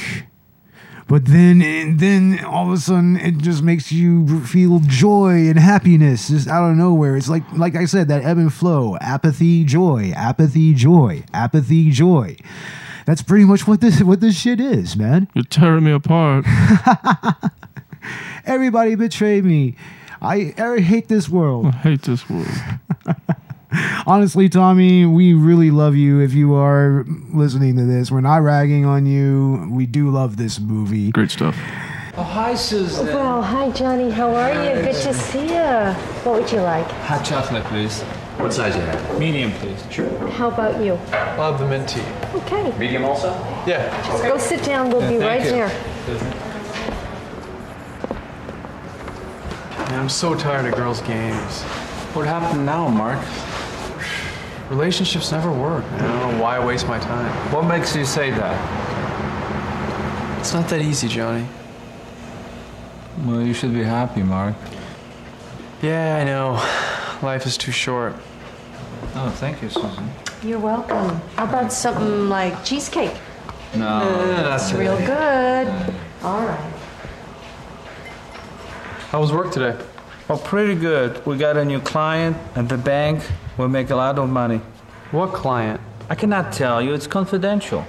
But 1.07 1.25
then, 1.25 1.61
and 1.61 1.99
then 1.99 2.43
all 2.45 2.67
of 2.67 2.73
a 2.73 2.77
sudden, 2.77 3.17
it 3.17 3.39
just 3.39 3.61
makes 3.63 3.91
you 3.91 4.45
feel 4.45 4.79
joy 4.79 5.49
and 5.49 5.59
happiness 5.59 6.29
just 6.29 6.47
out 6.47 6.69
of 6.69 6.77
nowhere. 6.77 7.17
It's 7.17 7.27
like, 7.27 7.43
like 7.53 7.75
I 7.75 7.83
said, 7.85 8.07
that 8.07 8.23
ebb 8.23 8.37
and 8.37 8.53
flow, 8.53 8.97
apathy, 9.01 9.65
joy, 9.65 10.13
apathy, 10.15 10.73
joy, 10.73 11.23
apathy, 11.33 11.89
joy. 11.91 12.37
That's 13.05 13.21
pretty 13.21 13.45
much 13.45 13.67
what 13.67 13.81
this 13.81 14.01
what 14.01 14.19
this 14.21 14.39
shit 14.39 14.59
is, 14.59 14.95
man. 14.95 15.27
You're 15.33 15.43
tearing 15.45 15.83
me 15.83 15.91
apart. 15.91 16.45
Everybody 18.45 18.95
betrayed 18.95 19.45
me. 19.45 19.75
I, 20.21 20.53
I 20.57 20.79
hate 20.79 21.07
this 21.07 21.27
world. 21.27 21.65
I 21.65 21.69
world. 21.69 21.75
hate 21.75 22.01
this 22.03 22.29
world. 22.29 22.47
Honestly, 24.05 24.49
Tommy, 24.49 25.05
we 25.05 25.33
really 25.33 25.71
love 25.71 25.95
you 25.95 26.19
if 26.19 26.33
you 26.33 26.53
are 26.53 27.05
listening 27.33 27.77
to 27.77 27.85
this. 27.85 28.11
We're 28.11 28.21
not 28.21 28.41
ragging 28.43 28.85
on 28.85 29.05
you. 29.05 29.67
We 29.71 29.85
do 29.85 30.09
love 30.09 30.37
this 30.37 30.59
movie. 30.59 31.11
Great 31.11 31.31
stuff. 31.31 31.55
Oh, 32.17 32.23
hi, 32.23 32.55
Susan. 32.55 33.05
Well, 33.07 33.41
hi 33.41 33.71
Johnny, 33.71 34.11
how 34.11 34.35
are 34.35 34.51
you? 34.51 34.81
Good 34.81 35.01
to 35.03 35.13
see 35.13 35.45
you. 35.45 35.93
What 36.23 36.41
would 36.41 36.51
you 36.51 36.59
like? 36.59 36.85
Hot 36.85 37.23
chocolate, 37.23 37.63
please. 37.65 38.03
What 38.41 38.53
size 38.53 38.75
you 38.75 38.81
have? 38.81 39.19
Medium, 39.19 39.51
please. 39.51 39.83
Sure. 39.91 40.09
How 40.31 40.47
about 40.49 40.83
you? 40.83 40.93
I'll 41.13 41.51
have 41.51 41.59
the 41.59 41.67
mint 41.67 41.87
tea. 41.87 42.01
Okay, 42.39 42.75
Medium 42.77 43.05
also? 43.05 43.29
Yeah. 43.67 43.89
just 44.07 44.23
go 44.23 44.37
sit 44.39 44.63
down. 44.63 44.89
We'll 44.89 45.07
be 45.07 45.17
right 45.17 45.43
you. 45.43 45.51
there. 45.51 45.67
Man, 49.77 49.99
I'm 49.99 50.09
so 50.09 50.33
tired 50.33 50.65
of 50.65 50.73
girls' 50.75 51.01
games. 51.01 51.61
What 52.13 52.25
happened 52.25 52.65
now, 52.65 52.87
Mark? 52.87 53.19
Relationships 54.71 55.31
never 55.31 55.51
work. 55.51 55.83
man. 55.91 56.01
I 56.01 56.07
don't 56.21 56.37
know 56.37 56.41
why 56.43 56.57
I 56.57 56.65
waste 56.65 56.87
my 56.87 56.97
time. 56.97 57.31
What 57.53 57.65
makes 57.65 57.95
you 57.95 58.05
say 58.05 58.31
that? 58.31 58.57
It's 60.39 60.53
not 60.53 60.67
that 60.69 60.81
easy, 60.81 61.07
Johnny. 61.07 61.45
Well, 63.25 63.41
you 63.43 63.53
should 63.53 63.73
be 63.73 63.83
happy, 63.83 64.23
Mark. 64.23 64.55
Yeah, 65.83 66.17
I 66.17 66.23
know. 66.23 66.53
Life 67.21 67.45
is 67.45 67.55
too 67.55 67.71
short. 67.71 68.15
Oh, 69.13 69.29
thank 69.37 69.61
you, 69.61 69.69
Susan. 69.69 70.09
You're 70.43 70.59
welcome. 70.59 71.21
How 71.35 71.43
about 71.43 71.73
something 71.73 72.29
like 72.29 72.63
cheesecake? 72.63 73.13
No. 73.75 73.99
that's 74.43 74.71
Real 74.73 74.97
good. 74.97 75.67
All 76.23 76.45
right. 76.45 76.73
How 79.09 79.19
was 79.19 79.31
work 79.33 79.51
today? 79.51 79.77
Well, 80.27 80.37
pretty 80.37 80.75
good. 80.75 81.25
We 81.25 81.37
got 81.37 81.57
a 81.57 81.65
new 81.65 81.81
client 81.81 82.37
at 82.55 82.69
the 82.69 82.77
bank. 82.77 83.21
We'll 83.57 83.67
make 83.67 83.89
a 83.89 83.95
lot 83.95 84.17
of 84.17 84.29
money. 84.29 84.61
What 85.11 85.33
client? 85.33 85.81
I 86.09 86.15
cannot 86.15 86.53
tell 86.53 86.81
you. 86.81 86.93
It's 86.93 87.07
confidential. 87.07 87.85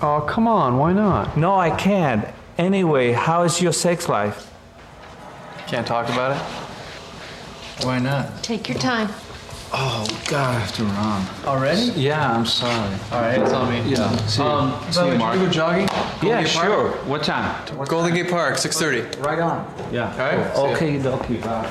Oh, 0.00 0.22
come 0.22 0.48
on. 0.48 0.78
Why 0.78 0.94
not? 0.94 1.36
No, 1.36 1.54
I 1.54 1.70
can't. 1.70 2.26
Anyway, 2.56 3.12
how 3.12 3.42
is 3.42 3.60
your 3.60 3.72
sex 3.72 4.08
life? 4.08 4.50
Can't 5.66 5.86
talk 5.86 6.08
about 6.08 6.36
it? 6.36 6.42
Why 7.84 7.98
not? 7.98 8.42
Take 8.42 8.68
your 8.68 8.78
time. 8.78 9.08
Oh, 9.74 10.06
God, 10.28 10.54
I 10.54 10.58
have 10.58 10.72
to 10.74 10.84
run. 10.84 11.26
Already? 11.46 11.80
Yeah, 11.98 12.30
I'm 12.34 12.44
sorry. 12.44 12.94
All 13.10 13.20
right, 13.22 13.36
tell 13.48 13.64
me. 13.70 13.80
Yeah, 13.90 14.14
see 14.26 14.42
you. 14.42 14.48
Um, 14.48 14.92
See 14.92 14.98
by 14.98 15.04
the 15.04 15.06
you, 15.06 15.12
way, 15.12 15.18
Mark. 15.18 15.32
can 15.32 15.40
we 15.40 15.46
go 15.46 15.52
jogging? 15.52 15.88
Yeah, 15.88 16.10
Golden 16.20 16.44
Gate 16.44 16.52
Park? 16.52 16.66
sure. 16.66 16.90
What 17.08 17.22
time? 17.22 17.86
Golden 17.86 18.14
Gate 18.14 18.30
Park, 18.30 18.56
6.30. 18.56 19.24
Right 19.24 19.38
on. 19.40 19.74
Yeah. 19.90 20.12
All 20.12 20.18
right, 20.18 20.56
see. 20.56 20.62
Okay, 20.98 21.08
okay. 21.08 21.36
Bye. 21.38 21.70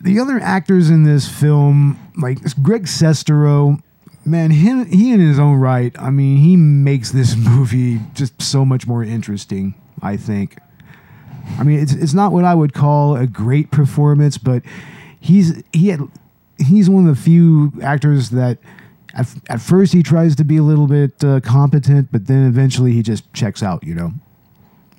the 0.00 0.18
other 0.20 0.38
actors 0.40 0.90
in 0.90 1.02
this 1.04 1.28
film, 1.28 1.98
like 2.16 2.38
Greg 2.62 2.84
Sestero, 2.84 3.80
man, 4.24 4.50
him, 4.50 4.86
he 4.86 5.12
in 5.12 5.20
his 5.20 5.38
own 5.38 5.56
right, 5.58 5.94
I 6.00 6.10
mean, 6.10 6.38
he 6.38 6.56
makes 6.56 7.12
this 7.12 7.36
movie 7.48 8.00
just 8.14 8.40
so 8.42 8.64
much 8.64 8.86
more 8.88 9.04
interesting, 9.04 9.74
I 10.02 10.16
think. 10.16 10.58
I 11.58 11.62
mean, 11.62 11.78
it's 11.78 11.92
it's 11.92 12.12
not 12.12 12.32
what 12.32 12.44
I 12.44 12.54
would 12.56 12.74
call 12.74 13.14
a 13.14 13.24
great 13.26 13.70
performance, 13.70 14.36
but 14.36 14.64
he's 15.26 15.62
he 15.72 15.88
had 15.88 16.00
he's 16.58 16.88
one 16.88 17.06
of 17.08 17.14
the 17.16 17.20
few 17.20 17.72
actors 17.82 18.30
that 18.30 18.58
at, 19.14 19.28
at 19.48 19.60
first 19.60 19.92
he 19.92 20.02
tries 20.02 20.36
to 20.36 20.44
be 20.44 20.56
a 20.56 20.62
little 20.62 20.86
bit 20.86 21.22
uh, 21.24 21.40
competent, 21.40 22.10
but 22.12 22.26
then 22.26 22.46
eventually 22.46 22.92
he 22.92 23.02
just 23.02 23.30
checks 23.32 23.62
out, 23.62 23.82
you 23.84 23.94
know. 23.94 24.12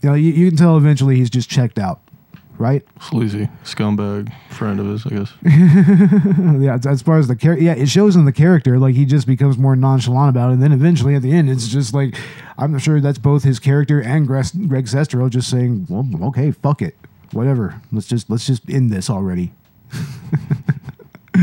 You 0.02 0.10
know, 0.10 0.16
you, 0.16 0.32
you 0.32 0.48
can 0.50 0.58
tell 0.58 0.78
eventually 0.78 1.16
he's 1.16 1.30
just 1.30 1.50
checked 1.50 1.80
out, 1.80 2.02
right? 2.58 2.86
Sleazy 3.02 3.50
scumbag 3.63 4.32
friend 4.52 4.80
of 4.80 4.86
his, 4.88 5.06
I 5.06 5.10
guess. 5.10 5.34
yeah, 6.62 6.78
as- 6.90 7.02
far 7.02 7.18
as 7.18 7.28
the 7.28 7.36
character, 7.36 7.63
yeah, 7.63 7.74
it 7.74 7.90
shows 7.90 8.16
in 8.16 8.26
the 8.26 8.32
character. 8.32 8.78
Like 8.80 8.96
he 8.96 9.06
just 9.06 9.26
becomes 9.28 9.58
more 9.58 9.76
nonchalant 9.76 10.30
about 10.30 10.50
it, 10.50 10.54
and 10.54 10.63
then 10.63 10.72
eventually 10.72 11.16
at 11.16 11.22
the 11.22 11.32
end, 11.32 11.50
it's 11.50 11.68
just 11.68 11.94
like 11.94 12.16
I'm 12.58 12.78
sure 12.80 13.00
that's 13.00 13.20
both 13.20 13.44
his 13.44 13.60
character 13.60 14.02
and 14.02 14.28
Greg, 14.28 14.46
Greg 14.68 14.86
Sestero 14.86 15.30
just 15.30 15.50
saying, 15.50 15.88
"Well, 15.90 16.08
okay, 16.30 16.52
fuck 16.52 16.82
it, 16.82 16.96
whatever. 17.32 17.82
Let's 17.92 18.08
just 18.08 18.30
let's 18.30 18.46
just 18.46 18.70
end 18.70 18.92
this 18.92 19.10
already." 19.10 19.54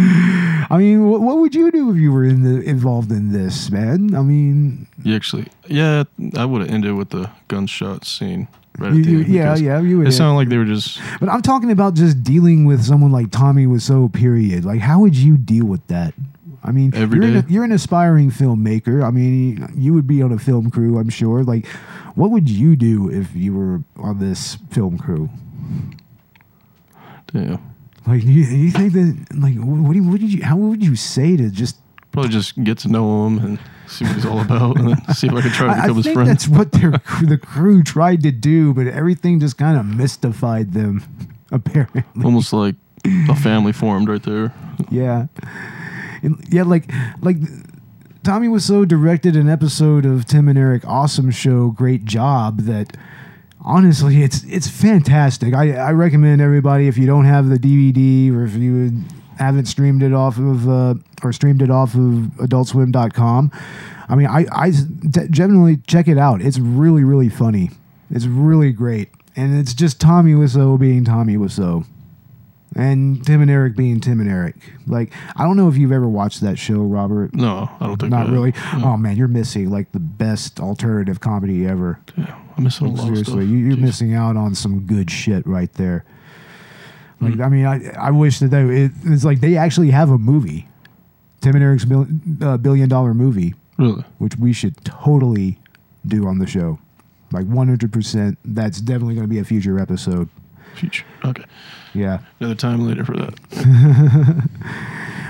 I 0.71 0.77
mean, 0.79 1.09
what, 1.09 1.21
what 1.21 1.39
would 1.39 1.55
you 1.55 1.71
do 1.71 1.91
if 1.91 1.97
you 1.97 2.11
were 2.13 2.25
in 2.25 2.43
the 2.43 2.61
involved 2.69 3.13
in 3.13 3.33
this, 3.33 3.71
man? 3.71 4.15
I 4.15 4.23
mean, 4.23 4.87
You 5.05 5.15
actually, 5.15 5.47
yeah, 5.69 6.05
I 6.37 6.45
would 6.45 6.63
have 6.63 6.71
ended 6.71 6.95
with 6.95 7.11
the 7.11 7.31
gunshot 7.49 8.05
scene. 8.05 8.49
Right 8.77 8.93
You- 8.93 9.03
you- 9.05 9.19
yeah, 9.21 9.55
yeah, 9.55 9.81
you 9.81 9.99
would 9.99 10.09
It 10.09 10.13
sounded 10.13 10.35
like 10.35 10.49
they 10.49 10.57
were 10.59 10.65
just 10.65 11.01
but 11.21 11.29
I'm 11.29 11.43
talking 11.43 11.71
about 11.71 11.95
just 11.95 12.25
dealing 12.25 12.65
with 12.65 12.83
someone 12.83 13.13
like 13.13 13.31
Tommy 13.31 13.67
Wiseau. 13.67 14.13
Period. 14.13 14.65
Like, 14.65 14.81
how 14.81 14.99
would 15.01 15.17
you 15.17 15.37
deal 15.37 15.65
with 15.67 15.87
that? 15.87 16.13
I 16.65 16.73
mean, 16.73 16.93
Every 16.95 17.19
you're, 17.21 17.39
An, 17.39 17.45
you're 17.49 17.65
an 17.65 17.73
aspiring 17.73 18.31
filmmaker. 18.31 19.05
I 19.07 19.11
mean, 19.11 19.69
you 19.77 19.93
would 19.95 20.07
be 20.09 20.23
on 20.23 20.33
a 20.33 20.39
film 20.39 20.71
crew, 20.71 20.99
I'm 20.99 21.11
sure. 21.11 21.45
Like, 21.45 21.67
what 22.17 22.31
would 22.31 22.49
you 22.49 22.75
do 22.75 23.11
if 23.11 23.37
you 23.37 23.55
were 23.55 23.83
on 23.97 24.19
this 24.19 24.57
film 24.71 24.97
crew? 24.99 25.29
yeah, 27.33 27.59
Like, 28.07 28.21
do 28.23 28.33
you, 28.33 28.45
do 28.45 28.57
you 28.57 28.71
think 28.71 28.93
that, 28.93 29.27
like, 29.35 29.55
what, 29.57 29.93
do 29.93 29.99
you, 29.99 30.09
what 30.09 30.21
did 30.21 30.33
you, 30.33 30.45
how 30.45 30.57
would 30.57 30.85
you 30.85 30.95
say 30.97 31.37
to 31.37 31.51
just, 31.51 31.77
probably 32.13 32.31
just 32.31 32.63
get 32.63 32.79
to 32.79 32.89
know 32.89 33.27
him 33.27 33.39
and 33.39 33.59
see 33.87 34.05
what 34.05 34.15
he's 34.15 34.27
all 34.27 34.41
about, 34.41 34.79
and 34.79 34.97
see 35.17 35.27
if 35.27 35.33
I 35.33 35.41
could 35.41 35.53
try 35.53 35.75
to 35.75 35.81
become 35.83 35.97
his 35.97 36.07
friend. 36.13 36.29
that's 36.29 36.49
what 36.49 36.73
their, 36.73 36.91
the 37.23 37.39
crew 37.43 37.83
tried 37.83 38.23
to 38.23 38.31
do, 38.31 38.75
but 38.75 38.87
everything 38.87 39.41
just 39.41 39.57
kind 39.57 39.79
of 39.79 39.87
mystified 39.87 40.73
them, 40.73 41.03
apparently. 41.51 42.05
Almost 42.23 42.53
like 42.53 42.75
a 43.05 43.35
family 43.35 43.73
formed 43.73 44.09
right 44.09 44.23
there. 44.23 44.53
Yeah. 44.91 45.27
And, 46.23 46.43
yeah, 46.51 46.63
like 46.63 46.91
like 47.21 47.37
Tommy 48.23 48.49
Wiseau 48.49 48.89
directed 48.89 49.37
an 49.37 49.49
episode 49.49 50.07
of 50.07 50.25
Tim 50.25 50.49
and 50.49 50.59
Eric 50.59 50.87
Awesome 50.87 51.31
Show, 51.31 51.71
Great 51.71 52.07
Job 52.07 52.61
that 52.61 52.97
honestly 53.65 54.23
it's 54.23 54.45
it's 54.45 54.69
fantastic. 54.69 55.55
I, 55.55 55.73
I 55.73 55.93
recommend 55.93 56.41
everybody 56.41 56.89
if 56.89 56.99
you 56.99 57.07
don't 57.07 57.25
have 57.25 57.49
the 57.49 57.59
DVD 57.59 58.33
or 58.33 58.45
if 58.45 58.55
you 58.55 59.03
haven't 59.39 59.67
streamed 59.67 60.03
it 60.03 60.13
off 60.13 60.39
of 60.39 60.69
uh, 60.69 60.95
or 61.23 61.33
streamed 61.33 61.63
it 61.63 61.71
off 61.71 61.95
of 61.95 62.01
adultswim.com. 62.39 63.51
I 64.09 64.15
mean, 64.15 64.27
I 64.27 64.47
I 64.53 64.73
generally 65.31 65.79
check 65.87 66.09
it 66.09 66.19
out. 66.19 66.43
It's 66.43 66.59
really 66.59 67.05
really 67.05 67.29
funny. 67.29 67.71
It's 68.11 68.27
really 68.27 68.73
great. 68.73 69.09
And 69.37 69.59
it's 69.59 69.75
just 69.75 70.01
Tommy 70.01 70.33
Wiseau 70.33 70.79
being 70.79 71.05
Tommy 71.05 71.37
Wiseau 71.37 71.85
and 72.75 73.25
Tim 73.25 73.41
and 73.43 73.51
Eric 73.51 73.77
being 73.77 74.01
Tim 74.01 74.21
and 74.21 74.29
Eric. 74.31 74.57
Like, 74.87 75.13
I 75.37 75.45
don't 75.45 75.57
know 75.57 75.69
if 75.69 75.77
you've 75.77 75.93
ever 75.93 76.09
watched 76.09 76.41
that 76.43 76.59
show, 76.59 76.81
Robert. 76.83 77.35
No, 77.35 77.71
I 77.81 77.87
don't 77.87 77.99
think 77.99 78.11
Not 78.11 78.29
really. 78.29 78.53
Oh 78.75 78.97
man, 78.97 79.17
you're 79.17 79.29
missing 79.29 79.71
like 79.71 79.93
the 79.93 80.01
best 80.01 80.61
alternative 80.61 81.21
comedy 81.21 81.67
ever. 81.67 82.01
Yeah, 82.17 82.41
I'm 82.57 82.65
missing 82.65 82.87
a 82.87 82.91
lot 82.91 82.99
of 83.01 83.05
Seriously, 83.07 83.45
you, 83.47 83.57
you're 83.59 83.77
Jeez. 83.77 83.81
missing 83.81 84.15
out 84.15 84.37
on 84.37 84.55
some 84.55 84.81
good 84.87 85.11
shit 85.11 85.47
right 85.47 85.73
there. 85.75 86.05
Like, 87.21 87.35
Hmm. 87.35 87.43
I 87.43 87.49
mean, 87.49 87.65
I 87.67 87.91
I 87.99 88.11
wish 88.11 88.39
that 88.41 88.49
they 88.49 88.63
it, 88.85 88.93
it's 89.05 89.25
like 89.25 89.41
they 89.41 89.57
actually 89.57 89.91
have 89.93 90.11
a 90.11 90.19
movie, 90.19 90.69
Tim 91.41 91.55
and 91.55 91.63
Eric's 91.65 91.87
mil, 91.87 92.07
uh, 92.43 92.57
billion 92.57 92.89
dollar 92.89 93.15
movie, 93.15 93.55
Really? 93.79 94.05
which 94.19 94.37
we 94.37 94.53
should 94.53 94.83
totally 94.85 95.59
do 96.07 96.27
on 96.27 96.39
the 96.39 96.47
show. 96.47 96.79
Like 97.33 97.47
100%. 97.47 98.37
That's 98.45 98.81
definitely 98.81 99.15
going 99.15 99.27
to 99.27 99.31
be 99.33 99.39
a 99.41 99.45
future 99.45 99.79
episode. 99.81 100.29
Future. 100.75 101.05
Okay. 101.25 101.45
Yeah. 101.95 102.19
Another 102.41 102.55
time 102.55 102.87
later 102.87 103.05
for 103.05 103.17
that. 103.17 103.35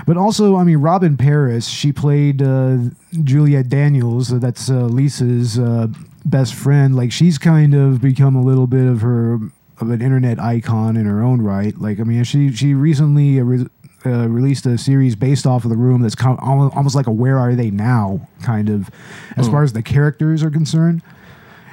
But 0.07 0.17
also, 0.17 0.55
I 0.57 0.63
mean, 0.63 0.77
Robyn 0.77 1.17
Paris, 1.17 1.67
she 1.67 1.91
played 1.91 2.39
uh, 2.43 2.77
Juliet 3.23 3.69
Daniels. 3.69 4.31
uh, 4.31 4.37
That's 4.37 4.69
uh, 4.69 4.85
Lisa's 4.85 5.57
uh, 5.57 5.87
best 6.23 6.53
friend. 6.53 6.95
Like, 6.95 7.11
she's 7.11 7.39
kind 7.39 7.73
of 7.73 8.01
become 8.03 8.35
a 8.35 8.41
little 8.43 8.67
bit 8.67 8.85
of 8.85 9.01
her 9.01 9.39
of 9.81 9.89
an 9.89 10.03
internet 10.03 10.39
icon 10.39 10.95
in 10.95 11.07
her 11.07 11.23
own 11.23 11.41
right. 11.41 11.75
Like, 11.81 11.99
I 11.99 12.03
mean, 12.03 12.23
she 12.23 12.51
she 12.51 12.75
recently 12.75 13.39
uh, 13.39 13.43
re- 13.45 13.67
uh, 14.05 14.29
released 14.29 14.67
a 14.67 14.77
series 14.77 15.15
based 15.15 15.47
off 15.47 15.63
of 15.63 15.71
the 15.71 15.75
room 15.75 16.01
that's 16.03 16.13
kind 16.13 16.37
of 16.37 16.43
almost, 16.47 16.75
almost 16.77 16.95
like 16.95 17.07
a 17.07 17.11
Where 17.11 17.39
Are 17.39 17.55
They 17.55 17.71
Now 17.71 18.27
kind 18.43 18.69
of, 18.69 18.91
as 19.37 19.47
Oh. 19.47 19.51
far 19.51 19.63
as 19.63 19.73
the 19.73 19.81
characters 19.81 20.43
are 20.43 20.51
concerned. 20.51 21.01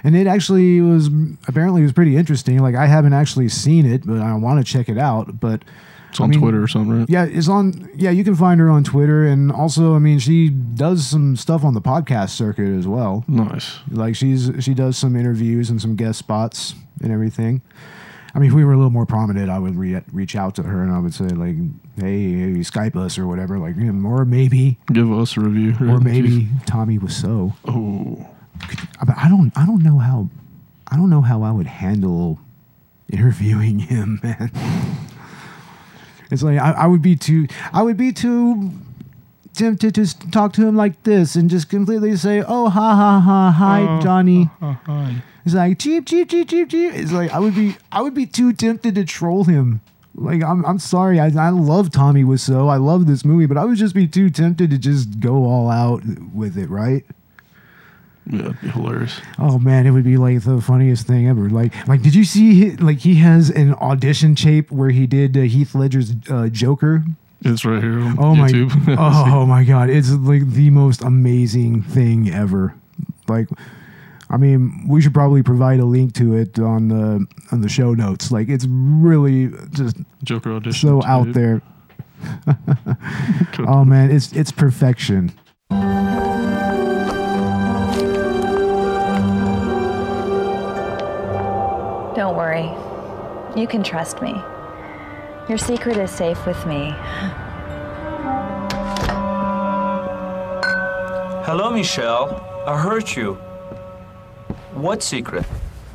And 0.05 0.17
it 0.17 0.27
actually 0.27 0.81
was 0.81 1.09
apparently 1.47 1.83
was 1.83 1.93
pretty 1.93 2.17
interesting. 2.17 2.59
Like, 2.59 2.75
I 2.75 2.87
haven't 2.87 3.13
actually 3.13 3.49
seen 3.49 3.87
it, 3.87 4.05
but 4.07 4.19
I 4.19 4.35
want 4.35 4.65
to 4.65 4.71
check 4.73 4.89
it 4.89 4.99
out. 4.99 5.39
But 5.39 5.63
It's 6.11 6.21
I 6.21 6.25
on 6.25 6.31
mean, 6.31 6.41
Twitter 6.41 6.61
or 6.63 6.67
something, 6.67 6.99
right? 7.01 7.09
yeah, 7.11 7.25
it's 7.25 7.49
on. 7.49 7.89
Yeah, 7.95 8.11
you 8.11 8.25
can 8.25 8.35
find 8.35 8.59
her 8.61 8.69
on 8.69 8.83
Twitter, 8.85 9.25
and 9.27 9.53
also, 9.53 9.95
I 9.95 9.99
mean, 10.01 10.19
she 10.19 10.49
does 10.51 11.07
some 11.07 11.37
stuff 11.37 11.63
on 11.65 11.75
the 11.75 11.81
podcast 11.81 12.31
circuit 12.31 12.69
as 12.77 12.87
well. 12.89 13.25
Nice. 13.29 13.79
Like 13.91 14.17
she's 14.17 14.51
she 14.61 14.75
does 14.75 14.97
some 14.99 15.15
interviews 15.17 15.71
and 15.71 15.81
some 15.81 15.95
guest 15.97 16.19
spots 16.19 16.75
and 17.01 17.13
everything. 17.13 17.63
I 18.35 18.39
mean, 18.39 18.49
if 18.49 18.55
we 18.57 18.65
were 18.65 18.73
a 18.73 18.77
little 18.77 18.91
more 18.91 19.05
prominent, 19.07 19.51
I 19.51 19.59
would 19.59 19.77
re- 19.77 20.01
reach 20.11 20.35
out 20.37 20.55
to 20.55 20.63
her 20.63 20.83
and 20.83 20.91
I 20.91 20.99
would 20.99 21.13
say 21.15 21.27
like, 21.29 21.55
"Hey, 21.97 22.33
hey, 22.33 22.61
Skype 22.61 22.97
us 22.97 23.19
or 23.19 23.27
whatever." 23.27 23.59
Like, 23.59 23.77
or 23.77 24.25
maybe, 24.25 24.79
Give 24.93 25.13
us 25.13 25.37
a 25.37 25.41
review. 25.41 25.77
or 25.89 26.01
maybe 26.01 26.49
Tommy 26.67 26.99
Wiseau. 26.99 27.53
Oh, 27.67 28.27
But 29.05 29.17
I 29.17 29.29
don't. 29.29 29.53
I 29.57 29.67
don't 29.67 29.83
know 29.83 29.99
how. 29.99 30.29
I 30.89 30.97
don't 30.97 31.11
know 31.11 31.23
how 31.23 31.43
I 31.43 31.51
would 31.51 31.67
handle 31.67 32.39
interviewing 33.11 33.79
him, 33.91 34.21
man. 34.23 34.51
It's 36.31 36.43
like 36.43 36.59
I, 36.59 36.73
I 36.73 36.87
would 36.87 37.03
be 37.03 37.17
too. 37.17 37.47
I 37.73 37.83
would 37.83 37.97
be 37.97 38.13
too 38.13 38.71
tempted 39.55 39.95
to 39.97 40.31
talk 40.31 40.55
to 40.55 40.67
him 40.67 40.77
like 40.77 41.03
this 41.03 41.35
and 41.37 41.51
just 41.51 41.69
completely 41.69 42.17
say, 42.17 42.43
"Oh, 42.47 42.69
ha 42.69 42.95
ha 42.95 43.21
ha, 43.21 43.51
hi, 43.51 43.83
oh, 43.83 44.01
Johnny." 44.01 44.51
Oh, 44.61 44.69
oh, 44.71 44.79
hi. 44.87 45.23
It's 45.45 45.55
like 45.55 45.79
cheap, 45.79 46.07
cheap, 46.07 46.31
cheap, 46.31 46.49
cheap, 46.49 46.71
cheap. 46.71 46.95
It's 46.95 47.13
like 47.13 47.33
I 47.33 47.39
would 47.39 47.55
be. 47.55 47.77
I 47.91 48.01
would 48.03 48.15
be 48.15 48.27
too 48.27 48.53
tempted 48.53 48.95
to 48.95 49.05
troll 49.05 49.45
him. 49.45 49.81
Like 50.15 50.43
I'm. 50.43 50.65
I'm 50.65 50.79
sorry. 50.79 51.19
I, 51.21 51.27
I 51.27 51.51
love 51.51 51.91
Tommy 51.91 52.23
Wiseau. 52.25 52.71
I 52.71 52.77
love 52.77 53.07
this 53.07 53.25
movie, 53.25 53.47
but 53.47 53.57
I 53.57 53.65
would 53.65 53.77
just 53.77 53.95
be 53.95 54.07
too 54.07 54.31
tempted 54.31 54.71
to 54.71 54.79
just 54.79 55.21
go 55.21 55.45
all 55.45 55.69
out 55.69 56.03
with 56.33 56.57
it. 56.57 56.71
Right. 56.71 57.05
Yeah, 58.33 58.53
be 58.61 58.69
hilarious. 58.69 59.21
Oh 59.39 59.59
man, 59.59 59.87
it 59.87 59.91
would 59.91 60.05
be 60.05 60.17
like 60.17 60.43
the 60.43 60.61
funniest 60.61 61.07
thing 61.07 61.29
ever. 61.29 61.49
Like, 61.51 61.73
like, 61.87 62.03
did 62.03 62.15
you 62.15 62.25
see? 62.25 62.55
He, 62.55 62.71
like, 62.77 62.99
he 62.99 63.17
has 63.17 63.51
an 63.51 63.75
audition 63.75 64.35
tape 64.35 64.71
where 64.73 64.91
he 64.91 65.07
did 65.07 65.37
uh, 65.37 65.43
Heath 65.43 65.75
Ledger's 65.75 66.13
uh, 66.31 66.49
Joker. 66.49 67.05
It's 67.45 67.65
right 67.65 67.83
here 67.83 68.01
on 68.01 68.19
Oh 68.19 68.35
YouTube. 68.35 68.87
my! 68.87 68.97
oh 69.33 69.47
my 69.47 69.65
God! 69.65 69.91
It's 69.91 70.11
like 70.11 70.51
the 70.51 70.71
most 70.71 71.03
amazing 71.03 71.83
thing 71.83 72.31
ever. 72.31 72.75
Like, 73.29 73.49
I 74.31 74.37
mean, 74.37 74.87
we 74.89 75.01
should 75.03 75.13
probably 75.15 75.43
provide 75.43 75.79
a 75.81 75.85
link 75.85 76.15
to 76.15 76.35
it 76.37 76.59
on 76.59 76.89
the 76.89 77.27
on 77.53 77.61
the 77.61 77.69
show 77.69 77.95
notes. 77.95 78.31
Like, 78.33 78.49
it's 78.49 78.67
really 78.69 79.51
just 79.73 79.97
Joker 80.25 80.53
audition. 80.55 80.89
so 80.89 81.03
out 81.05 81.33
there. 81.33 81.61
Oh 83.67 83.85
man, 83.85 84.11
it's 84.11 84.33
it's 84.33 84.53
perfection. 84.53 85.33
Don't 92.15 92.37
worry. 92.37 92.67
worry. 92.67 93.61
You 93.61 93.67
can 93.67 93.83
trust 93.83 94.21
me. 94.23 94.35
Your 95.49 95.59
secret 95.59 95.97
is 95.97 96.11
safe 96.11 96.47
with 96.47 96.65
me. 96.67 96.95
Hello, 101.45 101.71
Michelle. 101.71 102.41
I 102.67 102.81
hurt 102.81 103.17
you. 103.17 103.35
What 104.75 105.03
secret? 105.03 105.45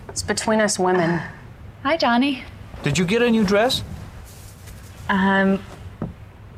It's 0.09 0.21
between 0.21 0.59
us 0.59 0.77
women. 0.77 1.21
Hi, 1.83 1.97
Johnny. 1.97 2.43
Did 2.83 2.97
you 2.97 3.05
get 3.05 3.21
a 3.21 3.29
new 3.29 3.43
dress? 3.43 3.83
Um, 5.09 5.63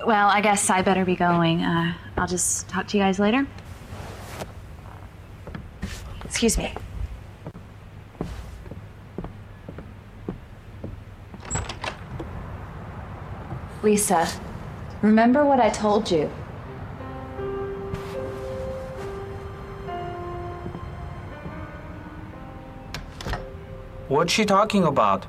well, 0.05 0.27
I 0.27 0.41
guess 0.41 0.69
I 0.69 0.81
better 0.81 1.05
be 1.05 1.15
going. 1.15 1.61
Uh, 1.63 1.93
I'll 2.17 2.27
just 2.27 2.67
talk 2.67 2.87
to 2.87 2.97
you 2.97 3.03
guys 3.03 3.19
later. 3.19 3.45
Excuse 6.23 6.57
me. 6.57 6.73
Lisa, 13.81 14.27
remember 15.01 15.45
what 15.45 15.61
I 15.61 15.69
told 15.69 16.11
you. 16.11 16.29
What's 24.09 24.33
she 24.33 24.43
talking 24.43 24.83
about? 24.83 25.25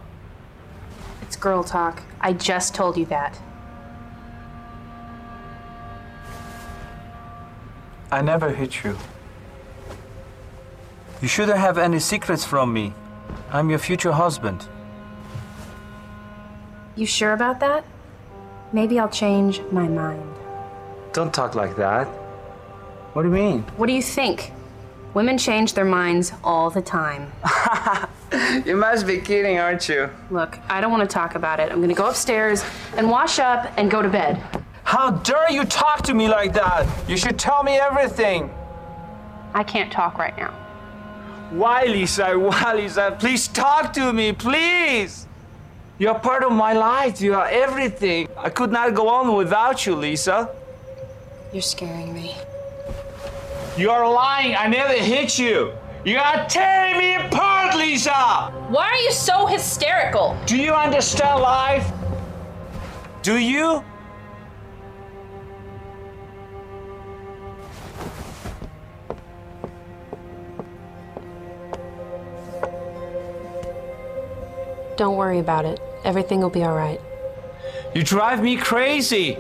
It's 1.23 1.37
girl 1.37 1.63
talk. 1.63 2.03
I 2.21 2.33
just 2.33 2.75
told 2.75 2.97
you 2.97 3.05
that. 3.07 3.39
I 8.11 8.21
never 8.23 8.51
hit 8.51 8.83
you. 8.83 8.97
You 11.23 11.29
shouldn't 11.29 11.59
have 11.59 11.79
any 11.79 12.01
secrets 12.01 12.45
from 12.45 12.73
me. 12.73 12.95
I'm 13.53 13.71
your 13.71 13.79
future 13.79 14.11
husband. 14.11 14.67
You 16.97 17.07
sure 17.07 17.33
about 17.33 17.61
that? 17.61 17.85
Maybe 18.73 18.99
I'll 18.99 19.09
change 19.09 19.61
my 19.73 19.89
mind. 19.89 20.35
Don't 21.13 21.35
talk 21.35 21.55
like 21.55 21.77
that. 21.77 22.07
What 23.15 23.23
do 23.23 23.29
you 23.29 23.35
mean? 23.35 23.63
What 23.77 23.87
do 23.87 23.93
you 23.93 24.03
think? 24.03 24.53
Women 25.13 25.39
change 25.39 25.75
their 25.75 25.85
minds 25.85 26.33
all 26.45 26.71
the 26.71 26.83
time. 26.83 27.33
You 28.65 28.77
must 28.77 29.07
be 29.09 29.19
kidding, 29.19 29.59
aren't 29.59 29.89
you? 29.89 30.09
Look, 30.31 30.59
I 30.69 30.81
don't 30.81 30.93
want 30.93 31.09
to 31.09 31.13
talk 31.13 31.35
about 31.35 31.59
it. 31.59 31.73
I'm 31.73 31.81
gonna 31.81 31.95
go 31.95 32.09
upstairs 32.09 32.65
and 32.97 33.11
wash 33.11 33.41
up 33.41 33.73
and 33.77 33.91
go 33.91 34.03
to 34.03 34.09
bed. 34.09 34.41
How 34.85 35.11
dare 35.11 35.51
you 35.51 35.65
talk 35.65 36.03
to 36.03 36.15
me 36.15 36.29
like 36.29 36.53
that? 36.53 36.87
You 37.09 37.17
should 37.17 37.39
tell 37.39 37.65
me 37.65 37.73
everything. 37.73 38.51
I 39.53 39.65
can't 39.65 39.91
talk 39.91 40.17
right 40.19 40.37
now. 40.37 40.53
Why, 41.51 41.85
Lisa? 41.87 42.39
Why, 42.39 42.75
Lisa? 42.75 43.17
Please 43.19 43.49
talk 43.49 43.93
to 43.95 44.13
me, 44.13 44.33
please. 44.33 45.27
You're 46.01 46.19
part 46.19 46.43
of 46.45 46.53
my 46.53 46.73
life. 46.73 47.21
You 47.21 47.35
are 47.35 47.47
everything. 47.47 48.27
I 48.35 48.49
could 48.49 48.73
not 48.73 48.95
go 48.95 49.07
on 49.11 49.37
without 49.37 49.85
you, 49.85 49.95
Lisa. 49.95 50.49
You're 51.53 51.61
scaring 51.61 52.15
me. 52.15 52.35
You 53.77 53.91
are 53.91 54.11
lying. 54.11 54.57
I 54.57 54.67
never 54.67 54.95
hit 54.95 55.39
you. 55.39 55.75
You 56.07 56.17
are 56.17 56.47
tearing 56.49 56.97
me 56.97 57.17
apart, 57.17 57.77
Lisa. 57.77 58.51
Why 58.71 58.89
are 58.89 58.97
you 58.97 59.13
so 59.13 59.45
hysterical? 59.45 60.39
Do 60.47 60.57
you 60.57 60.73
understand 60.73 61.43
life? 61.43 61.93
Do 63.21 63.37
you? 63.37 63.85
Don't 74.97 75.17
worry 75.17 75.41
about 75.41 75.67
it. 75.67 75.90
Everything 76.05 76.41
will 76.41 76.51
be 76.51 76.63
all 76.63 76.75
right. 76.75 77.01
You 77.95 78.03
drive 78.03 78.43
me 78.43 78.57
crazy. 78.57 79.37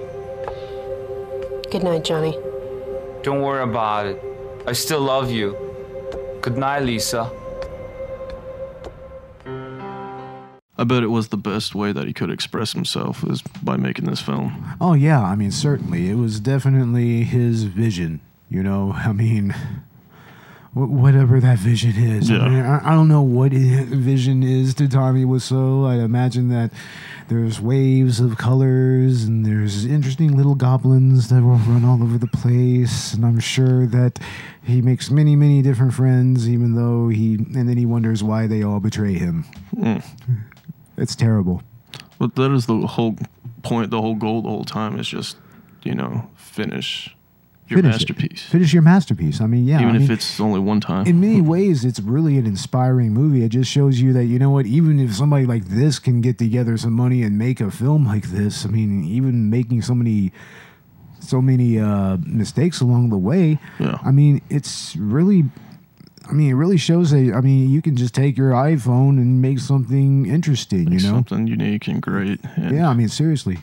Good 1.70 1.83
night, 1.85 2.05
Johnny. 2.05 2.38
Don't 3.23 3.42
worry 3.42 3.62
about 3.62 4.07
it. 4.07 4.23
I 4.66 4.73
still 4.73 5.01
love 5.01 5.31
you. 5.31 5.57
Good 6.42 6.57
night, 6.59 6.83
Lisa. 6.83 7.31
I 10.79 10.85
bet 10.85 11.03
it 11.03 11.09
was 11.09 11.29
the 11.29 11.37
best 11.37 11.75
way 11.75 11.92
that 11.92 12.07
he 12.07 12.14
could 12.14 12.31
express 12.31 12.73
himself 12.73 13.23
is 13.29 13.42
by 13.62 13.77
making 13.77 14.07
this 14.07 14.20
film. 14.23 14.75
Oh 14.81 14.94
yeah, 14.94 15.23
I 15.23 15.35
mean 15.37 15.51
certainly 15.51 16.09
it 16.09 16.14
was 16.14 16.40
definitely 16.40 17.25
his 17.25 17.64
vision. 17.64 18.20
You 18.49 18.62
know, 18.62 18.92
I 18.96 19.12
mean, 19.12 19.51
wh- 19.51 19.89
whatever 20.72 21.40
that 21.40 21.59
vision 21.59 21.96
is. 21.96 22.30
Yeah. 22.30 22.44
I, 22.44 22.78
I, 22.78 22.92
I 22.92 22.94
don't 22.94 23.09
know 23.09 23.22
what 23.22 23.52
his 23.52 23.88
vision 23.88 24.42
is 24.42 24.74
to 24.74 24.88
Tommy 24.88 25.24
Wiseau. 25.24 25.88
I 25.88 26.02
imagine 26.02 26.48
that 26.50 26.70
there's 27.28 27.61
waves 27.61 28.20
of 28.20 28.38
colors 28.38 29.24
and 29.24 29.44
there's 29.44 29.85
interesting 29.85 30.37
little 30.37 30.54
goblins 30.54 31.28
that 31.28 31.42
will 31.42 31.56
run 31.56 31.85
all 31.85 32.02
over 32.02 32.18
the 32.18 32.28
place. 32.28 33.14
And 33.14 33.24
I'm 33.24 33.40
sure 33.40 33.87
that 33.87 34.20
he 34.62 34.80
makes 34.80 35.11
many, 35.11 35.35
many 35.35 35.62
different 35.62 35.94
friends, 35.94 36.48
even 36.48 36.74
though 36.74 37.09
he 37.09 37.35
and 37.35 37.68
then 37.68 37.76
he 37.76 37.87
wonders 37.87 38.22
why 38.22 38.46
they 38.46 38.62
all 38.62 38.80
betray 38.80 39.14
him. 39.14 39.44
Mm. 39.74 40.04
It's 40.96 41.16
terrible. 41.16 41.62
But 42.18 42.37
that 42.37 42.52
is 42.52 42.66
the 42.66 42.87
whole 42.87 43.16
point, 43.62 43.90
the 43.90 44.00
whole 44.00 44.14
goal 44.14 44.42
the 44.42 44.50
whole 44.50 44.64
time 44.64 44.98
is 44.98 45.09
just, 45.09 45.37
you 45.83 45.94
know, 45.94 46.30
finish 46.37 47.16
your 47.70 47.80
Finish 47.83 47.96
it. 48.02 48.09
masterpiece. 48.11 48.42
Finish 48.42 48.72
your 48.72 48.83
masterpiece. 48.83 49.40
I 49.40 49.46
mean, 49.46 49.66
yeah. 49.66 49.80
Even 49.80 49.92
I 49.92 49.96
if 49.96 50.02
mean, 50.02 50.11
it's 50.12 50.40
only 50.40 50.61
one 50.61 50.80
time. 50.80 51.06
in 51.06 51.20
many 51.20 51.40
ways, 51.54 51.85
it's 51.85 52.00
really 52.00 52.37
an 52.38 52.46
inspiring 52.46 53.12
movie. 53.12 53.44
It 53.44 53.50
just 53.50 53.70
shows 53.70 54.00
you 54.00 54.12
that 54.14 54.24
you 54.24 54.38
know 54.38 54.50
what, 54.50 54.66
even 54.66 54.98
if 54.98 55.14
somebody 55.14 55.46
like 55.46 55.66
this 55.66 55.98
can 55.98 56.20
get 56.20 56.38
together 56.38 56.76
some 56.76 56.92
money 56.92 57.22
and 57.22 57.38
make 57.38 57.61
a 57.61 57.70
film 57.70 58.04
like 58.06 58.24
this, 58.30 58.64
I 58.66 58.68
mean, 58.68 59.04
even 59.04 59.48
making 59.50 59.83
so 59.83 59.94
many, 59.94 60.33
so 61.20 61.40
many 61.40 61.78
uh, 61.78 62.16
mistakes 62.24 62.80
along 62.80 63.11
the 63.11 63.18
way. 63.18 63.59
Yeah. 63.78 63.98
I 64.04 64.11
mean, 64.11 64.42
it's 64.50 64.96
really. 64.96 65.44
I 66.28 66.33
mean, 66.33 66.50
it 66.50 66.54
really 66.54 66.76
shows 66.76 67.11
that. 67.11 67.33
I 67.35 67.40
mean, 67.40 67.70
you 67.70 67.83
can 67.83 67.96
just 67.96 68.14
take 68.14 68.37
your 68.37 68.52
iPhone 68.52 69.18
and 69.18 69.42
make 69.42 69.59
something 69.59 70.26
interesting. 70.26 70.85
Make 70.90 71.00
you 71.00 71.09
know, 71.09 71.14
something 71.16 71.46
unique 71.48 71.88
and 71.88 72.00
great. 72.00 72.38
And 72.56 72.76
yeah, 72.76 72.88
I 72.88 72.94
mean, 72.94 73.09
seriously. 73.09 73.59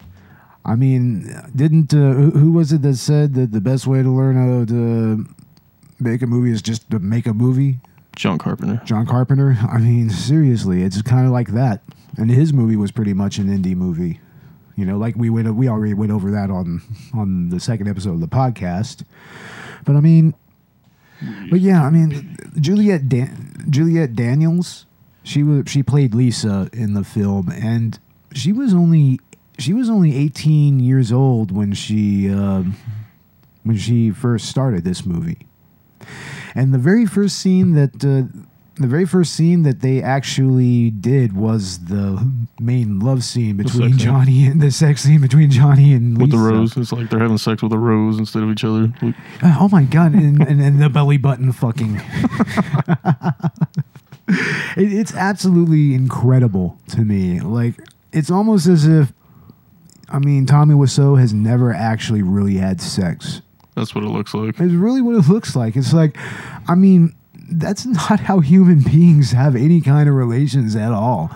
I 0.68 0.76
mean, 0.76 1.34
didn't 1.56 1.94
uh, 1.94 2.12
who, 2.12 2.52
was 2.52 2.74
it 2.74 2.82
that 2.82 2.98
said 2.98 3.34
that 3.36 3.54
the 3.54 3.62
best 3.62 3.88
way 3.88 4.04
to 4.04 4.10
learn 4.10 4.36
how 4.36 4.66
to 4.66 5.26
make 5.98 6.22
a 6.22 6.28
movie 6.28 6.52
is 6.52 6.62
just 6.62 6.92
to 6.92 7.00
make 7.00 7.26
a 7.26 7.34
movie? 7.34 7.80
John 8.18 8.38
Carpenter. 8.38 8.82
John 8.84 9.06
Carpenter. 9.06 9.58
I 9.72 9.78
mean, 9.78 10.10
seriously, 10.10 10.84
it's 10.84 11.02
kind 11.02 11.26
of 11.26 11.32
like 11.32 11.50
that. 11.50 11.82
And 12.18 12.30
his 12.30 12.52
movie 12.52 12.76
was 12.76 12.92
pretty 12.92 13.14
much 13.14 13.38
an 13.38 13.48
indie 13.48 13.76
movie. 13.78 14.20
You 14.76 14.86
know, 14.86 14.98
like 14.98 15.16
we 15.16 15.30
went, 15.30 15.56
we 15.56 15.70
already 15.70 15.94
went 15.94 16.12
over 16.12 16.30
that 16.32 16.52
on 16.52 16.82
on 17.14 17.50
the 17.50 17.60
second 17.60 17.88
episode 17.88 18.14
of 18.14 18.20
the 18.20 18.28
podcast. 18.28 19.04
But 19.86 19.96
I 19.96 20.02
mean, 20.02 20.34
but 21.50 21.62
yeah, 21.62 21.84
I 21.84 21.90
mean, 21.90 22.38
Juliet 22.60 23.08
Dan- 23.08 23.66
Juliet 23.70 24.16
Daniels, 24.16 24.86
she 25.24 25.44
was 25.44 25.64
she 25.68 25.82
played 25.82 26.14
Lisa 26.14 26.70
in 26.74 26.94
the 26.94 27.04
film, 27.04 27.50
and 27.50 27.98
she 28.34 28.52
was 28.52 28.74
only 28.74 29.20
she 29.58 29.74
was 29.74 29.90
only 29.90 30.16
eighteen 30.16 30.80
years 30.80 31.12
old 31.12 31.52
when 31.52 31.74
she 31.74 32.30
um, 32.30 32.76
when 33.64 33.78
she 33.78 34.12
first 34.12 34.48
started 34.48 34.84
this 34.84 35.06
movie. 35.06 35.40
And 36.56 36.74
the 36.74 36.80
very 36.80 37.06
first 37.06 37.38
scene 37.40 37.74
that 37.74 37.96
uh, 38.04 38.28
the 38.80 38.88
very 38.88 39.06
first 39.06 39.34
scene 39.34 39.64
that 39.64 39.82
they 39.82 40.02
actually 40.04 40.92
did 40.92 41.34
was 41.36 41.86
the 41.86 42.32
main 42.60 43.00
love 43.00 43.24
scene 43.24 43.58
between 43.58 43.90
sex 43.90 43.98
scene. 43.98 43.98
Johnny 43.98 44.46
and 44.46 44.62
the 44.62 44.70
sex 44.72 45.02
scene 45.02 45.20
between 45.22 45.50
Johnny 45.50 45.94
and 45.94 46.16
With 46.20 46.30
the 46.32 46.38
rose. 46.38 46.78
It's 46.78 46.92
like 46.92 47.10
they're 47.10 47.20
having 47.20 47.38
sex 47.40 47.64
with 47.64 47.74
a 47.74 47.78
rose 47.80 48.20
instead 48.20 48.44
of 48.44 48.50
each 48.52 48.64
other. 48.64 48.94
Like, 49.02 49.16
Uh, 49.44 49.58
Oh 49.60 49.70
my 49.70 49.84
god! 49.84 50.14
And, 50.14 50.42
and, 50.42 50.62
and 50.62 50.80
the 50.82 50.90
belly 50.90 51.18
button 51.18 51.52
fucking. 51.52 51.96
it, 54.28 54.94
it's 54.94 55.14
absolutely 55.16 55.94
incredible 55.94 56.78
to 56.90 57.02
me. 57.02 57.40
Like 57.40 57.76
it's 58.12 58.30
almost 58.32 58.68
as 58.68 58.86
if, 58.88 59.14
I 60.10 60.20
mean, 60.20 60.46
Tommy 60.46 60.74
Wiseau 60.74 61.20
has 61.20 61.34
never 61.34 61.74
actually 61.74 62.22
really 62.22 62.56
had 62.58 62.80
sex. 62.82 63.42
That's 63.76 63.94
what 63.94 64.04
it 64.04 64.10
looks 64.10 64.34
like. 64.34 64.60
It's 64.60 64.74
really 64.74 65.02
what 65.02 65.16
it 65.16 65.28
looks 65.30 65.56
like. 65.56 65.76
It's 65.76 65.94
like, 65.94 66.18
I 66.68 66.76
mean, 66.76 67.14
that's 67.50 67.86
not 67.86 68.20
how 68.20 68.40
human 68.40 68.80
beings 68.82 69.32
have 69.32 69.56
any 69.56 69.82
kind 69.82 70.08
of 70.10 70.16
relations 70.16 70.76
at 70.76 70.92
all. 70.92 71.30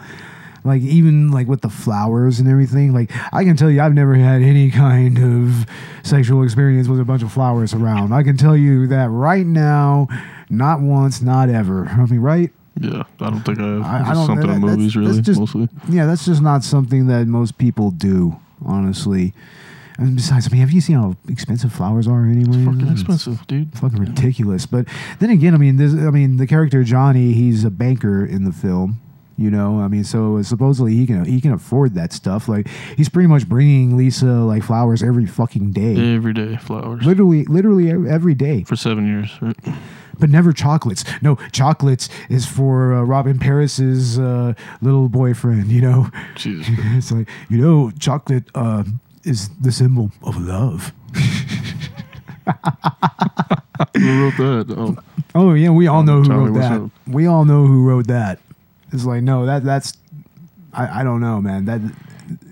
Like 0.64 0.82
even 0.84 1.32
like 1.32 1.48
with 1.48 1.62
the 1.62 1.70
flowers 1.70 2.40
and 2.40 2.48
everything. 2.48 2.94
Like 2.94 3.12
I 3.34 3.44
can 3.44 3.58
tell 3.58 3.70
you, 3.70 3.82
I've 3.82 3.94
never 3.96 4.14
had 4.16 4.42
any 4.44 4.70
kind 4.72 5.18
of 5.18 5.66
sexual 6.04 6.44
experience 6.44 6.88
with 6.88 7.00
a 7.00 7.06
bunch 7.06 7.24
of 7.24 7.32
flowers 7.32 7.74
around. 7.74 8.14
I 8.14 8.22
can 8.24 8.38
tell 8.38 8.56
you 8.56 8.86
that 8.88 9.10
right 9.10 9.46
now, 9.46 10.08
not 10.52 10.80
once, 10.82 11.22
not 11.22 11.50
ever. 11.50 11.88
I 11.88 12.06
mean, 12.06 12.20
right? 12.20 12.52
Yeah, 12.80 13.04
I 13.20 13.30
don't 13.32 13.42
think 13.42 13.60
I 13.60 13.64
have. 13.68 13.82
I, 13.82 14.10
I 14.12 14.14
don't 14.14 14.26
something 14.28 14.50
in 14.50 14.62
That- 14.62 14.68
that's- 14.68 14.78
movies, 14.78 14.96
really, 14.96 15.22
just- 15.22 15.40
mostly. 15.40 15.68
Yeah, 15.90 16.06
that's 16.06 16.26
just 16.26 16.42
not 16.44 16.64
something 16.64 17.08
that 17.08 17.28
most 17.28 17.58
people 17.58 17.90
do, 17.92 18.38
honestly. 18.66 19.34
And 19.98 20.16
besides, 20.16 20.48
I 20.48 20.52
mean, 20.52 20.62
have 20.62 20.72
you 20.72 20.82
seen 20.82 20.96
how 20.96 21.16
expensive 21.28 21.72
flowers 21.72 22.08
are 22.08 22.26
anyway? 22.26 22.66
Fucking 22.66 22.88
expensive, 22.88 23.46
dude. 23.46 23.78
Fucking 23.78 24.00
ridiculous. 24.00 24.66
But 24.66 24.88
then 25.20 25.30
again, 25.30 25.54
I 25.54 25.58
mean, 25.58 25.80
I 25.80 26.10
mean, 26.10 26.38
the 26.38 26.48
character 26.48 26.84
Johnny, 26.84 27.34
he's 27.34 27.64
a 27.64 27.70
banker 27.70 28.26
in 28.26 28.44
the 28.46 28.52
film. 28.52 29.00
You 29.42 29.50
know, 29.52 29.82
I 29.82 29.88
mean, 29.88 30.04
so 30.04 30.42
supposedly 30.44 30.94
he 30.96 31.06
can 31.08 31.26
he 31.26 31.42
can 31.42 31.52
afford 31.54 31.96
that 31.96 32.14
stuff. 32.14 32.48
Like 32.48 32.68
he's 32.96 33.10
pretty 33.10 33.28
much 33.28 33.50
bringing 33.50 33.98
Lisa 33.98 34.26
like 34.26 34.64
flowers 34.64 35.02
every 35.04 35.26
fucking 35.26 35.72
day, 35.72 36.14
Every 36.16 36.34
day, 36.34 36.58
flowers. 36.58 37.04
literally, 37.06 37.44
literally 37.46 37.90
every 37.90 38.36
day. 38.36 38.64
For 38.64 38.76
seven 38.76 39.08
years, 39.08 39.38
right? 39.42 39.56
but 40.20 40.30
never 40.30 40.54
chocolates. 40.54 41.04
No, 41.24 41.36
chocolates 41.52 42.08
is 42.30 42.46
for 42.46 42.94
uh, 42.94 43.02
Robyn 43.04 43.40
Paris's 43.40 44.20
uh, 44.20 44.54
little 44.82 45.10
boyfriend. 45.10 45.68
You 45.72 45.82
know, 45.82 46.10
Jesus. 46.36 46.68
it's 46.98 47.12
like 47.12 47.28
you 47.50 47.58
know, 47.58 47.92
chocolate 48.00 48.44
uh, 48.54 48.84
is 49.24 49.50
the 49.60 49.72
symbol 49.72 50.12
of 50.24 50.38
love. 50.40 50.94
Who 53.98 54.24
wrote 54.24 54.38
that? 54.38 54.76
Oh, 54.78 54.98
Oh 55.34 55.54
yeah, 55.54 55.70
we 55.70 55.88
all 55.88 56.04
know 56.04 56.18
who 56.22 56.26
Tommy 56.28 56.50
wrote 56.52 56.60
that. 56.60 56.92
We 57.08 57.26
all 57.26 57.46
know 57.46 57.66
who 57.66 57.86
wrote 57.88 58.08
that. 58.08 58.40
It's 58.92 59.06
like 59.06 59.24
no, 59.24 59.46
that 59.46 59.64
that's 59.64 59.94
I, 60.74 61.02
I 61.02 61.04
don't 61.04 61.22
know, 61.22 61.42
man. 61.42 61.66
That 61.66 61.82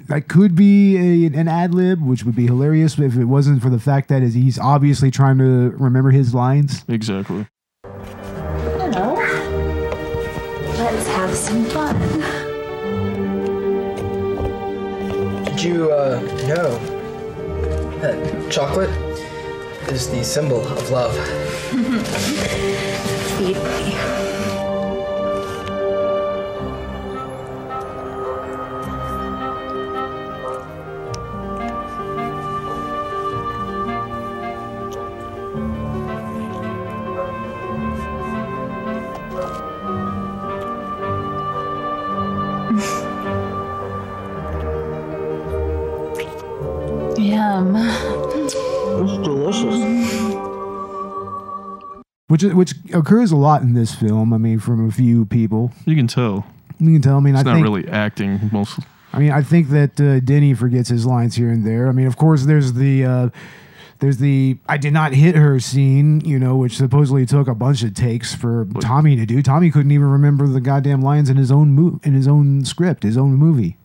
that 0.08 0.28
could 0.28 0.56
be 0.56 0.98
a, 0.98 1.40
an 1.40 1.48
ad 1.48 1.74
lib, 1.74 2.02
which 2.02 2.24
would 2.24 2.36
be 2.36 2.48
hilarious 2.48 2.98
if 2.98 3.16
it 3.16 3.26
wasn't 3.26 3.62
for 3.62 3.70
the 3.70 3.80
fact 3.80 4.10
that 4.10 4.24
is 4.24 4.34
he's 4.34 4.58
obviously 4.58 5.12
trying 5.12 5.38
to 5.38 5.70
remember 5.78 6.12
his 6.12 6.34
lines. 6.34 6.84
exactly. 6.88 7.48
Hello. 7.84 9.16
Let's 10.78 11.08
have 11.08 11.36
some 11.36 11.66
fun. 11.66 11.98
Did 15.46 15.62
you 15.64 15.92
uh, 15.92 16.20
know 16.48 16.80
that 18.00 18.52
chocolate 18.52 18.90
is 19.90 20.10
the 20.10 20.24
symbol 20.24 20.66
of 20.66 20.90
love? 20.90 21.14
Feed 23.38 23.58
me. 23.58 24.39
Which 52.30 52.44
which 52.44 52.74
occurs 52.94 53.32
a 53.32 53.36
lot 53.36 53.64
in 53.64 53.74
this 53.74 53.94
film. 53.96 54.34
I 54.34 54.38
mean, 54.38 54.60
from 54.60 54.88
a 54.88 54.92
few 54.92 55.26
people. 55.26 55.72
You 55.86 55.96
can 55.96 56.08
tell. 56.08 56.46
You 56.80 56.94
can 56.94 57.02
tell. 57.02 57.18
I 57.18 57.20
mean, 57.20 57.34
It's 57.34 57.42
I 57.42 57.44
not 57.44 57.56
think 57.56 57.64
really 57.66 57.88
acting. 57.90 58.50
Most. 58.54 58.80
I 59.12 59.20
mean, 59.20 59.32
I 59.32 59.42
think 59.42 59.70
that 59.70 60.00
uh, 60.00 60.20
Denny 60.20 60.54
forgets 60.54 60.90
his 60.90 61.06
lines 61.08 61.36
here 61.36 61.50
and 61.50 61.66
there. 61.66 61.90
I 61.90 61.92
mean, 61.92 62.06
of 62.06 62.18
course, 62.18 62.46
there's 62.46 62.74
the 62.74 63.04
uh, 63.04 63.30
there's 63.98 64.18
the 64.18 64.58
I 64.68 64.78
did 64.78 64.94
not 64.94 65.14
hit 65.14 65.36
her 65.36 65.60
scene, 65.60 66.22
you 66.22 66.38
know, 66.38 66.56
which 66.56 66.78
supposedly 66.78 67.26
took 67.26 67.48
a 67.48 67.56
bunch 67.56 67.82
of 67.82 67.96
takes 67.96 68.36
for 68.36 68.68
Tommy 68.80 69.16
to 69.16 69.26
do. 69.26 69.42
Tommy 69.42 69.72
couldn't 69.72 69.92
even 69.92 70.08
remember 70.08 70.48
the 70.48 70.62
goddamn 70.62 71.02
lines 71.02 71.30
in 71.30 71.38
his 71.38 71.52
own 71.52 71.72
mo- 71.72 72.00
in 72.04 72.14
his 72.14 72.28
own 72.28 72.64
script, 72.64 73.04
his 73.04 73.18
own 73.18 73.34
movie. 73.34 73.76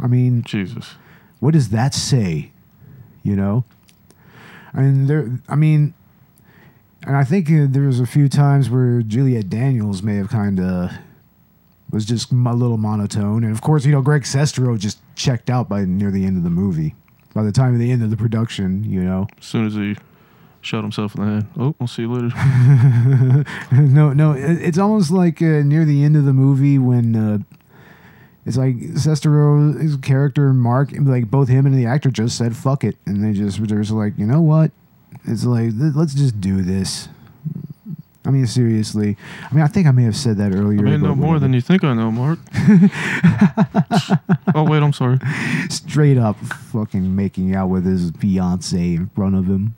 I 0.00 0.06
mean, 0.06 0.42
Jesus. 0.42 0.94
what 1.40 1.54
does 1.54 1.70
that 1.70 1.94
say? 1.94 2.52
You 3.22 3.34
know, 3.36 3.64
mean, 4.74 5.06
there. 5.06 5.30
I 5.48 5.54
mean, 5.56 5.94
and 7.06 7.16
I 7.16 7.24
think 7.24 7.50
uh, 7.50 7.66
there 7.68 7.82
was 7.82 8.00
a 8.00 8.06
few 8.06 8.28
times 8.28 8.70
where 8.70 9.02
Juliet 9.02 9.48
Daniels 9.50 10.02
may 10.02 10.16
have 10.16 10.28
kind 10.28 10.60
of 10.60 10.90
was 11.90 12.04
just 12.06 12.32
a 12.32 12.34
little 12.34 12.78
monotone, 12.78 13.44
and 13.44 13.52
of 13.52 13.60
course, 13.60 13.84
you 13.84 13.92
know, 13.92 14.00
Greg 14.02 14.22
Sestero 14.22 14.78
just 14.78 14.98
checked 15.14 15.50
out 15.50 15.68
by 15.68 15.84
near 15.84 16.10
the 16.10 16.24
end 16.24 16.36
of 16.38 16.42
the 16.42 16.50
movie. 16.50 16.94
By 17.34 17.42
the 17.42 17.52
time 17.52 17.72
of 17.74 17.78
the 17.80 17.90
end 17.90 18.02
of 18.02 18.10
the 18.10 18.16
production, 18.16 18.84
you 18.84 19.02
know, 19.02 19.26
As 19.38 19.46
soon 19.46 19.66
as 19.66 19.74
he 19.74 19.96
shot 20.60 20.82
himself 20.82 21.14
in 21.16 21.24
the 21.24 21.30
head. 21.34 21.46
Oh, 21.58 21.74
I'll 21.80 21.86
see 21.86 22.02
you 22.02 22.12
later. 22.12 22.28
no, 23.72 24.12
no, 24.12 24.32
it- 24.32 24.62
it's 24.62 24.78
almost 24.78 25.10
like 25.10 25.40
uh, 25.42 25.62
near 25.64 25.84
the 25.84 26.02
end 26.04 26.16
of 26.16 26.24
the 26.24 26.32
movie 26.32 26.78
when 26.78 27.16
uh, 27.16 27.38
it's 28.46 28.56
like 28.56 28.76
Sestero's 28.76 29.96
character 30.02 30.52
Mark, 30.52 30.90
like 30.98 31.30
both 31.30 31.48
him 31.48 31.66
and 31.66 31.74
the 31.74 31.86
actor 31.86 32.10
just 32.10 32.36
said 32.38 32.56
"fuck 32.56 32.84
it," 32.84 32.96
and 33.06 33.22
they 33.24 33.32
just 33.32 33.66
they're 33.66 33.80
just 33.80 33.92
like, 33.92 34.18
you 34.18 34.26
know 34.26 34.40
what? 34.40 34.70
It's 35.24 35.44
like 35.44 35.78
th- 35.78 35.94
let's 35.94 36.14
just 36.14 36.40
do 36.40 36.62
this. 36.62 37.08
I 38.24 38.30
mean, 38.30 38.46
seriously. 38.46 39.16
I 39.50 39.54
mean, 39.54 39.64
I 39.64 39.66
think 39.66 39.88
I 39.88 39.90
may 39.90 40.04
have 40.04 40.16
said 40.16 40.36
that 40.36 40.54
earlier. 40.54 40.78
I 40.80 40.82
may 40.82 40.96
know 40.96 41.14
more 41.16 41.40
than 41.40 41.52
you 41.52 41.60
think 41.60 41.82
I 41.82 41.92
know, 41.92 42.12
Mark. 42.12 42.38
oh 44.54 44.64
wait, 44.64 44.82
I'm 44.82 44.92
sorry. 44.92 45.18
straight 45.68 46.18
up 46.18 46.36
fucking 46.38 47.16
making 47.16 47.54
out 47.54 47.66
with 47.68 47.84
his 47.84 48.12
fiance 48.12 48.78
in 48.94 49.08
front 49.08 49.34
of 49.34 49.46
him. 49.46 49.74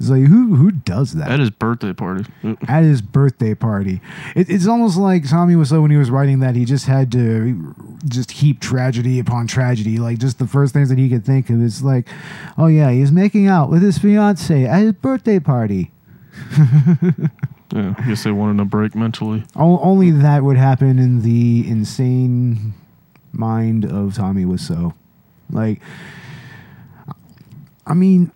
It's 0.00 0.08
like 0.08 0.22
who 0.22 0.56
who 0.56 0.70
does 0.70 1.12
that? 1.12 1.30
At 1.30 1.40
his 1.40 1.50
birthday 1.50 1.92
party. 1.92 2.24
at 2.68 2.82
his 2.84 3.02
birthday 3.02 3.54
party. 3.54 4.00
It, 4.34 4.48
it's 4.48 4.66
almost 4.66 4.96
like 4.96 5.28
Tommy 5.28 5.56
was 5.56 5.68
so 5.68 5.82
when 5.82 5.90
he 5.90 5.98
was 5.98 6.10
writing 6.10 6.40
that 6.40 6.56
he 6.56 6.64
just 6.64 6.86
had 6.86 7.12
to 7.12 7.74
just 8.08 8.30
heap 8.30 8.60
tragedy 8.60 9.18
upon 9.18 9.46
tragedy. 9.46 9.98
Like 9.98 10.18
just 10.18 10.38
the 10.38 10.46
first 10.46 10.72
things 10.72 10.88
that 10.88 10.96
he 10.96 11.10
could 11.10 11.26
think 11.26 11.50
of 11.50 11.60
is 11.60 11.82
like, 11.82 12.08
oh 12.56 12.66
yeah, 12.66 12.90
he's 12.90 13.12
making 13.12 13.46
out 13.46 13.68
with 13.68 13.82
his 13.82 13.98
fiance 13.98 14.64
at 14.64 14.80
his 14.80 14.92
birthday 14.94 15.38
party. 15.38 15.90
Yeah, 17.72 17.94
I 17.98 18.08
guess 18.08 18.24
they 18.24 18.32
wanted 18.32 18.60
a 18.60 18.64
break 18.64 18.94
mentally. 18.94 19.44
O- 19.54 19.78
only 19.80 20.10
that 20.10 20.42
would 20.42 20.56
happen 20.56 20.98
in 20.98 21.22
the 21.22 21.68
insane 21.68 22.74
mind 23.32 23.84
of 23.84 24.14
Tommy 24.14 24.44
Wiseau. 24.44 24.94
Like, 25.50 25.80
I 27.86 27.94
mean, 27.94 28.32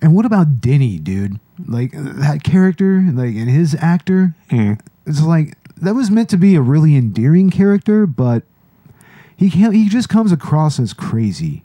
and 0.00 0.14
what 0.14 0.24
about 0.24 0.60
Denny, 0.60 0.98
dude? 0.98 1.38
Like 1.66 1.92
that 1.92 2.42
character, 2.42 3.02
like 3.12 3.34
and 3.34 3.48
his 3.48 3.74
actor. 3.74 4.34
Hmm. 4.50 4.74
It's 5.06 5.22
like 5.22 5.56
that 5.76 5.94
was 5.94 6.10
meant 6.10 6.28
to 6.30 6.36
be 6.36 6.54
a 6.54 6.60
really 6.60 6.96
endearing 6.96 7.50
character, 7.50 8.06
but 8.06 8.44
he 9.36 9.50
can't. 9.50 9.74
He 9.74 9.88
just 9.88 10.08
comes 10.08 10.32
across 10.32 10.78
as 10.78 10.92
crazy. 10.92 11.64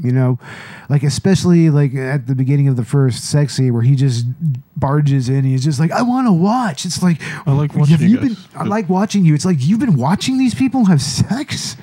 You 0.00 0.12
know, 0.12 0.38
like 0.88 1.02
especially 1.02 1.70
like 1.70 1.92
at 1.94 2.28
the 2.28 2.34
beginning 2.36 2.68
of 2.68 2.76
the 2.76 2.84
first 2.84 3.28
sex 3.28 3.56
scene 3.56 3.72
where 3.74 3.82
he 3.82 3.96
just 3.96 4.26
barges 4.76 5.28
in. 5.28 5.44
He's 5.44 5.64
just 5.64 5.80
like, 5.80 5.90
"I 5.90 6.02
want 6.02 6.28
to 6.28 6.32
watch." 6.32 6.84
It's 6.84 7.02
like 7.02 7.20
I 7.46 7.52
like 7.52 7.72
have 7.72 7.80
watching 7.80 8.00
you 8.02 8.08
you 8.08 8.20
been? 8.20 8.36
I 8.54 8.64
like 8.64 8.88
watching 8.88 9.24
you. 9.24 9.34
It's 9.34 9.44
like 9.44 9.56
you've 9.58 9.80
been 9.80 9.96
watching 9.96 10.38
these 10.38 10.54
people 10.54 10.84
have 10.84 11.02
sex. 11.02 11.76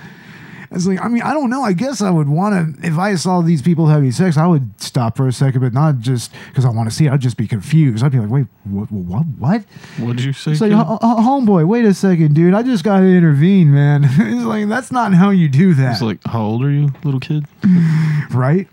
It's 0.72 0.86
like 0.88 1.02
I 1.04 1.08
mean 1.08 1.22
I 1.22 1.34
don't 1.34 1.50
know. 1.50 1.62
I 1.64 1.74
guess 1.74 2.02
I 2.02 2.10
would 2.10 2.28
want 2.30 2.80
to 2.82 2.88
if 2.88 2.98
I 2.98 3.16
saw 3.16 3.42
these 3.42 3.62
people 3.62 3.88
having 3.88 4.12
sex, 4.12 4.38
I 4.38 4.48
would 4.48 4.80
stop 4.82 5.16
for 5.18 5.28
a 5.28 5.32
second, 5.34 5.62
but 5.62 5.74
not 5.74 6.00
just 6.00 6.32
because 6.50 6.66
I 6.66 6.70
want 6.70 6.90
to 6.90 6.96
see. 6.96 7.06
it. 7.06 7.12
I'd 7.12 7.22
just 7.22 7.38
be 7.38 7.48
confused. 7.48 8.04
I'd 8.04 8.12
be 8.12 8.20
like, 8.20 8.30
wait, 8.30 8.48
what? 8.64 8.92
What? 8.92 9.26
What? 9.38 9.64
What 10.00 10.16
did 10.18 10.26
you 10.26 10.34
say? 10.34 10.52
It's 10.52 10.62
like, 10.62 10.72
kid? 10.72 10.78
"Ho- 10.78 11.00
ho- 11.02 11.16
homeboy, 11.18 11.68
wait 11.68 11.86
a 11.86 11.94
second, 11.94 12.34
dude. 12.36 12.54
I 12.54 12.64
just 12.64 12.84
got 12.84 13.00
to 13.00 13.06
intervene, 13.06 13.74
man. 13.74 14.04
it's 14.08 14.46
like 14.46 14.68
that's 14.68 14.92
not 14.92 15.14
how 15.14 15.30
you 15.30 15.48
do 15.50 15.74
that, 15.76 15.94
It's 15.94 16.02
like, 16.02 16.20
how 16.26 16.42
old 16.42 16.64
are 16.64 16.72
you, 16.72 16.90
little 17.04 17.20
kid? 17.20 17.46
right? 18.32 18.68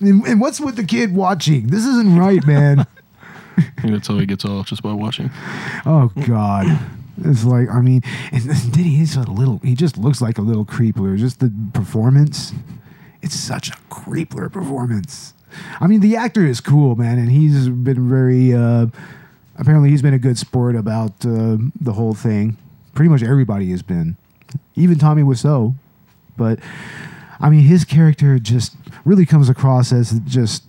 And, 0.00 0.24
and 0.26 0.40
what's 0.40 0.60
with 0.60 0.76
the 0.76 0.84
kid 0.84 1.14
watching? 1.14 1.68
This 1.68 1.84
isn't 1.84 2.16
right, 2.18 2.46
man. 2.46 2.86
I 3.56 3.64
that's 3.90 4.06
how 4.06 4.18
he 4.18 4.26
gets 4.26 4.44
off 4.44 4.66
just 4.66 4.82
by 4.82 4.92
watching. 4.92 5.30
Oh 5.84 6.12
God. 6.26 6.66
It's 7.24 7.44
like 7.44 7.68
I 7.68 7.80
mean, 7.80 8.02
and 8.32 8.72
Diddy 8.72 9.00
is 9.00 9.16
a 9.16 9.22
little. 9.22 9.58
He 9.62 9.74
just 9.74 9.96
looks 9.96 10.20
like 10.20 10.38
a 10.38 10.42
little 10.42 10.64
creepler. 10.64 11.16
Just 11.18 11.40
the 11.40 11.52
performance, 11.72 12.52
it's 13.22 13.34
such 13.34 13.68
a 13.68 13.76
creepler 13.90 14.50
performance. 14.50 15.34
I 15.80 15.86
mean, 15.86 16.00
the 16.00 16.16
actor 16.16 16.46
is 16.46 16.60
cool, 16.60 16.94
man, 16.94 17.18
and 17.18 17.30
he's 17.30 17.68
been 17.68 18.08
very. 18.08 18.54
Uh, 18.54 18.86
apparently, 19.56 19.90
he's 19.90 20.02
been 20.02 20.14
a 20.14 20.18
good 20.18 20.38
sport 20.38 20.76
about 20.76 21.24
uh, 21.24 21.56
the 21.80 21.92
whole 21.94 22.14
thing. 22.14 22.56
Pretty 22.94 23.08
much 23.08 23.22
everybody 23.22 23.70
has 23.70 23.82
been, 23.82 24.16
even 24.74 24.98
Tommy 24.98 25.22
Wiseau. 25.22 25.74
But 26.36 26.60
I 27.40 27.50
mean, 27.50 27.62
his 27.62 27.84
character 27.84 28.38
just 28.38 28.76
really 29.04 29.26
comes 29.26 29.48
across 29.48 29.92
as 29.92 30.20
just 30.20 30.64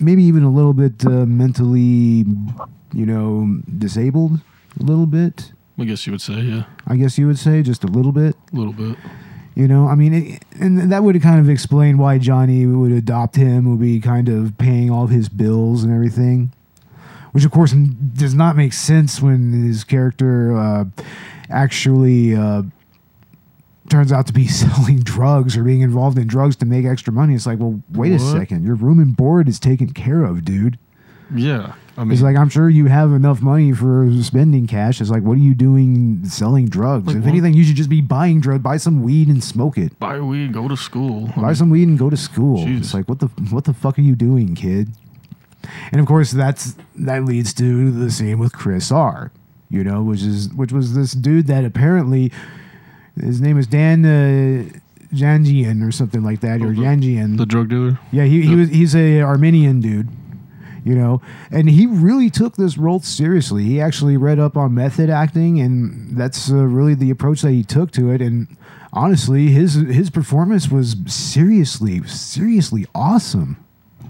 maybe 0.00 0.22
even 0.24 0.42
a 0.42 0.50
little 0.50 0.72
bit 0.72 1.04
uh, 1.06 1.26
mentally, 1.26 2.24
you 2.92 3.06
know, 3.06 3.60
disabled 3.78 4.40
a 4.80 4.82
little 4.82 5.06
bit. 5.06 5.52
I 5.78 5.84
guess 5.84 6.06
you 6.06 6.12
would 6.12 6.20
say, 6.20 6.34
yeah, 6.40 6.64
I 6.86 6.96
guess 6.96 7.18
you 7.18 7.26
would 7.26 7.38
say 7.38 7.62
just 7.62 7.82
a 7.84 7.88
little 7.88 8.12
bit. 8.12 8.36
a 8.52 8.56
little 8.56 8.72
bit. 8.72 8.96
You 9.56 9.68
know, 9.68 9.86
I 9.86 9.94
mean, 9.94 10.14
it, 10.14 10.42
and 10.58 10.90
that 10.90 11.04
would 11.04 11.20
kind 11.22 11.38
of 11.38 11.48
explain 11.48 11.96
why 11.98 12.18
Johnny 12.18 12.66
would 12.66 12.90
adopt 12.90 13.36
him, 13.36 13.70
would 13.70 13.80
be 13.80 14.00
kind 14.00 14.28
of 14.28 14.58
paying 14.58 14.90
all 14.90 15.04
of 15.04 15.10
his 15.10 15.28
bills 15.28 15.84
and 15.84 15.92
everything, 15.94 16.52
which 17.32 17.44
of 17.44 17.52
course 17.52 17.72
does 17.72 18.34
not 18.34 18.56
make 18.56 18.72
sense 18.72 19.20
when 19.22 19.52
his 19.52 19.84
character 19.84 20.56
uh, 20.56 20.84
actually 21.50 22.34
uh, 22.34 22.62
turns 23.88 24.10
out 24.12 24.26
to 24.26 24.32
be 24.32 24.46
selling 24.48 25.00
drugs 25.00 25.56
or 25.56 25.62
being 25.62 25.82
involved 25.82 26.18
in 26.18 26.26
drugs 26.26 26.56
to 26.56 26.66
make 26.66 26.84
extra 26.84 27.12
money. 27.12 27.34
It's 27.34 27.46
like, 27.46 27.60
well, 27.60 27.80
wait 27.92 28.12
a 28.12 28.18
second, 28.18 28.64
your 28.64 28.74
room 28.74 28.98
and 28.98 29.16
board 29.16 29.48
is 29.48 29.60
taken 29.60 29.92
care 29.92 30.24
of, 30.24 30.44
dude. 30.44 30.78
Yeah. 31.34 31.74
I 31.96 32.02
mean, 32.02 32.12
It's 32.12 32.22
like 32.22 32.36
I'm 32.36 32.48
sure 32.48 32.68
you 32.68 32.86
have 32.86 33.12
enough 33.12 33.40
money 33.40 33.72
for 33.72 34.10
spending 34.22 34.66
cash. 34.66 35.00
It's 35.00 35.10
like, 35.10 35.22
what 35.22 35.34
are 35.34 35.40
you 35.40 35.54
doing 35.54 36.24
selling 36.24 36.66
drugs? 36.66 37.06
Like 37.06 37.16
if 37.16 37.22
what? 37.22 37.28
anything, 37.28 37.54
you 37.54 37.62
should 37.62 37.76
just 37.76 37.88
be 37.88 38.00
buying 38.00 38.40
drugs. 38.40 38.62
Buy 38.64 38.78
some 38.78 39.02
weed 39.04 39.28
and 39.28 39.42
smoke 39.44 39.78
it. 39.78 39.96
buy 40.00 40.18
weed, 40.20 40.52
go 40.52 40.66
to 40.66 40.76
school. 40.76 41.28
I 41.36 41.40
Buy 41.40 41.46
mean, 41.48 41.54
some 41.54 41.70
weed 41.70 41.86
and 41.88 41.96
go 41.98 42.10
to 42.10 42.16
school. 42.16 42.58
Jeez. 42.66 42.78
It's 42.78 42.94
like, 42.94 43.08
what 43.08 43.20
the 43.20 43.26
what 43.50 43.64
the 43.64 43.72
fuck 43.74 43.96
are 43.98 44.02
you 44.02 44.16
doing, 44.16 44.56
kid? 44.56 44.88
And 45.92 46.00
of 46.00 46.06
course, 46.06 46.32
that's 46.32 46.74
that 46.96 47.24
leads 47.24 47.54
to 47.54 47.90
the 47.92 48.10
same 48.10 48.38
with 48.40 48.52
Chris 48.52 48.90
R. 48.90 49.30
You 49.70 49.84
know, 49.84 50.02
which 50.02 50.22
is 50.22 50.52
which 50.52 50.72
was 50.72 50.94
this 50.94 51.12
dude 51.12 51.46
that 51.46 51.64
apparently 51.64 52.32
his 53.18 53.40
name 53.40 53.56
is 53.56 53.66
Dan 53.68 54.04
uh, 54.04 54.68
Janjian 55.14 55.86
or 55.86 55.92
something 55.92 56.22
like 56.24 56.40
that, 56.40 56.60
or 56.60 56.72
Yanjian. 56.74 57.38
the 57.38 57.46
drug 57.46 57.68
dealer. 57.68 57.98
Yeah, 58.10 58.24
he, 58.24 58.42
he 58.42 58.54
was 58.56 58.68
he's 58.68 58.94
a 58.96 59.22
Armenian 59.22 59.80
dude, 59.80 60.08
you 60.84 60.94
know, 60.94 61.22
and 61.50 61.68
he 61.68 61.86
really 61.86 62.28
took 62.28 62.56
this 62.56 62.76
role 62.76 63.00
seriously. 63.00 63.64
He 63.64 63.80
actually 63.80 64.18
read 64.18 64.38
up 64.38 64.56
on 64.56 64.74
method 64.74 65.08
acting, 65.08 65.58
and 65.58 66.14
that's 66.16 66.50
uh, 66.50 66.56
really 66.56 66.94
the 66.94 67.10
approach 67.10 67.40
that 67.40 67.52
he 67.52 67.64
took 67.64 67.90
to 67.92 68.10
it. 68.10 68.20
And 68.20 68.54
honestly, 68.92 69.48
his 69.48 69.74
his 69.74 70.10
performance 70.10 70.70
was 70.70 70.96
seriously 71.06 72.06
seriously 72.06 72.86
awesome. 72.94 73.56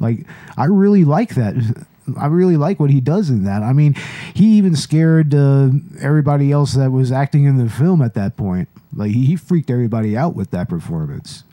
Like 0.01 0.27
I 0.57 0.64
really 0.64 1.05
like 1.05 1.37
that. 1.37 1.55
I 2.20 2.27
really 2.27 2.59
like 2.59 2.79
what 2.79 2.91
he 2.91 3.01
does 3.01 3.31
in 3.31 3.45
that. 3.45 3.62
I 3.62 3.72
mean, 3.72 3.95
he 4.35 4.59
even 4.59 4.77
scared 4.77 5.35
uh, 5.35 5.70
everybody 6.03 6.53
else 6.53 6.75
that 6.75 6.91
was 6.91 7.11
acting 7.11 7.45
in 7.45 7.57
the 7.57 7.70
film 7.70 8.03
at 8.03 8.12
that 8.12 8.37
point. 8.37 8.68
Like 8.95 9.12
he, 9.12 9.25
he 9.25 9.37
freaked 9.37 9.70
everybody 9.70 10.14
out 10.14 10.35
with 10.35 10.51
that 10.51 10.68
performance. 10.68 11.45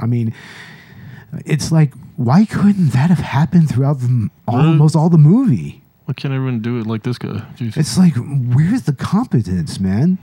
I 0.00 0.06
mean, 0.06 0.34
it's 1.46 1.70
like 1.70 1.92
why 2.20 2.44
couldn't 2.44 2.90
that 2.90 3.08
have 3.08 3.20
happened 3.20 3.70
throughout 3.70 4.00
the, 4.00 4.28
almost 4.46 4.94
all 4.94 5.08
the 5.08 5.16
movie? 5.16 5.82
Why 6.04 6.12
can't 6.12 6.34
everyone 6.34 6.60
do 6.60 6.78
it 6.78 6.86
like 6.86 7.02
this 7.02 7.16
guy? 7.16 7.42
Jeez. 7.56 7.78
It's 7.78 7.96
like 7.96 8.12
where's 8.14 8.82
the 8.82 8.92
competence, 8.92 9.80
man? 9.80 10.18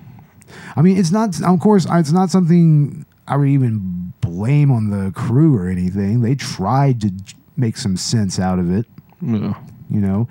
I 0.76 0.84
mean, 0.84 0.95
it's 0.95 1.10
not. 1.12 1.41
Of 1.41 1.60
course, 1.60 1.88
it's 1.89 2.12
not 2.12 2.30
something 2.30 3.04
I 3.28 3.36
would 3.36 3.48
even 3.48 4.14
blame 4.22 4.70
on 4.70 4.91
the 4.91 5.12
crew 5.14 5.58
or 5.58 5.68
anything. 5.70 6.22
They 6.22 6.36
tried 6.36 7.02
to 7.02 7.12
make 7.56 7.78
some 7.78 7.98
sense 7.98 8.39
out 8.39 8.60
of 8.60 8.72
it. 8.72 8.86
yeah. 9.22 9.56
You 9.89 10.02
know, 10.02 10.28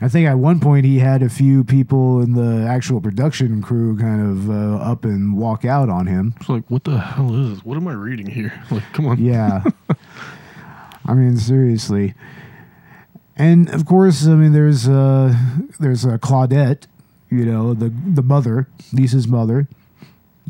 I 0.00 0.08
think 0.08 0.26
at 0.28 0.38
one 0.38 0.60
point 0.60 0.86
he 0.86 1.00
had 1.00 1.22
a 1.22 1.28
few 1.28 1.64
people 1.64 2.22
in 2.22 2.32
the 2.34 2.64
actual 2.66 3.00
production 3.00 3.60
crew 3.60 3.98
kind 3.98 4.22
of 4.22 4.48
uh, 4.48 4.76
up 4.76 5.04
and 5.04 5.36
walk 5.36 5.64
out 5.64 5.90
on 5.90 6.06
him. 6.06 6.32
It's 6.40 6.48
like, 6.48 6.64
what 6.70 6.84
the 6.84 6.96
hell 6.98 7.34
is 7.34 7.56
this? 7.56 7.64
What 7.64 7.76
am 7.76 7.88
I 7.88 7.92
reading 7.92 8.26
here? 8.26 8.52
Like, 8.70 8.84
come 8.92 9.06
on. 9.06 9.18
Yeah. 9.22 9.64
I 11.10 11.14
mean, 11.14 11.36
seriously. 11.36 12.14
And 13.36 13.68
of 13.70 13.84
course, 13.84 14.26
I 14.26 14.34
mean, 14.34 14.52
there's 14.52 14.88
uh, 14.88 15.34
there's 15.80 16.06
uh, 16.06 16.18
Claudette, 16.18 16.86
you 17.30 17.44
know, 17.44 17.74
the 17.74 17.88
the 17.88 18.22
mother, 18.22 18.68
Lisa's 18.92 19.26
mother. 19.26 19.66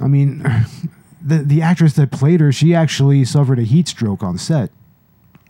I 0.02 0.06
mean, 0.06 0.42
the 1.22 1.38
the 1.38 1.62
actress 1.62 1.94
that 1.94 2.10
played 2.10 2.40
her, 2.40 2.52
she 2.52 2.74
actually 2.74 3.24
suffered 3.24 3.58
a 3.58 3.62
heat 3.62 3.88
stroke 3.88 4.22
on 4.22 4.36
set. 4.36 4.70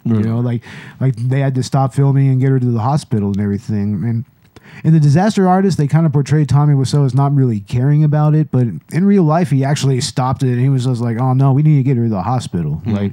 You 0.05 0.21
know, 0.21 0.39
like 0.39 0.63
like 1.01 1.17
they 1.17 1.41
had 1.41 1.55
to 1.57 1.63
stop 1.63 1.93
filming 1.93 2.29
and 2.29 2.41
get 2.41 2.51
her 2.51 2.61
to 2.61 2.67
the 2.71 2.81
hospital 2.81 3.29
and 3.31 3.41
everything. 3.41 4.05
And 4.05 4.25
in 4.85 4.95
the 4.95 5.01
disaster 5.01 5.49
artist, 5.49 5.77
they 5.77 5.89
kind 5.89 6.07
of 6.07 6.13
portrayed 6.13 6.49
Tommy 6.49 6.75
Wiseau 6.75 7.05
as 7.05 7.15
not 7.15 7.35
really 7.35 7.61
caring 7.61 8.05
about 8.05 8.35
it, 8.35 8.51
but 8.51 8.67
in 8.93 9.05
real 9.05 9.25
life, 9.25 9.51
he 9.51 9.65
actually 9.65 10.01
stopped 10.01 10.43
it 10.43 10.53
and 10.53 10.61
he 10.61 10.69
was 10.69 10.85
just 10.85 11.01
like, 11.01 11.19
"Oh 11.19 11.33
no, 11.33 11.53
we 11.53 11.63
need 11.63 11.77
to 11.79 11.83
get 11.83 11.97
her 11.97 12.05
to 12.05 12.09
the 12.09 12.23
hospital." 12.23 12.81
Like, 12.87 13.13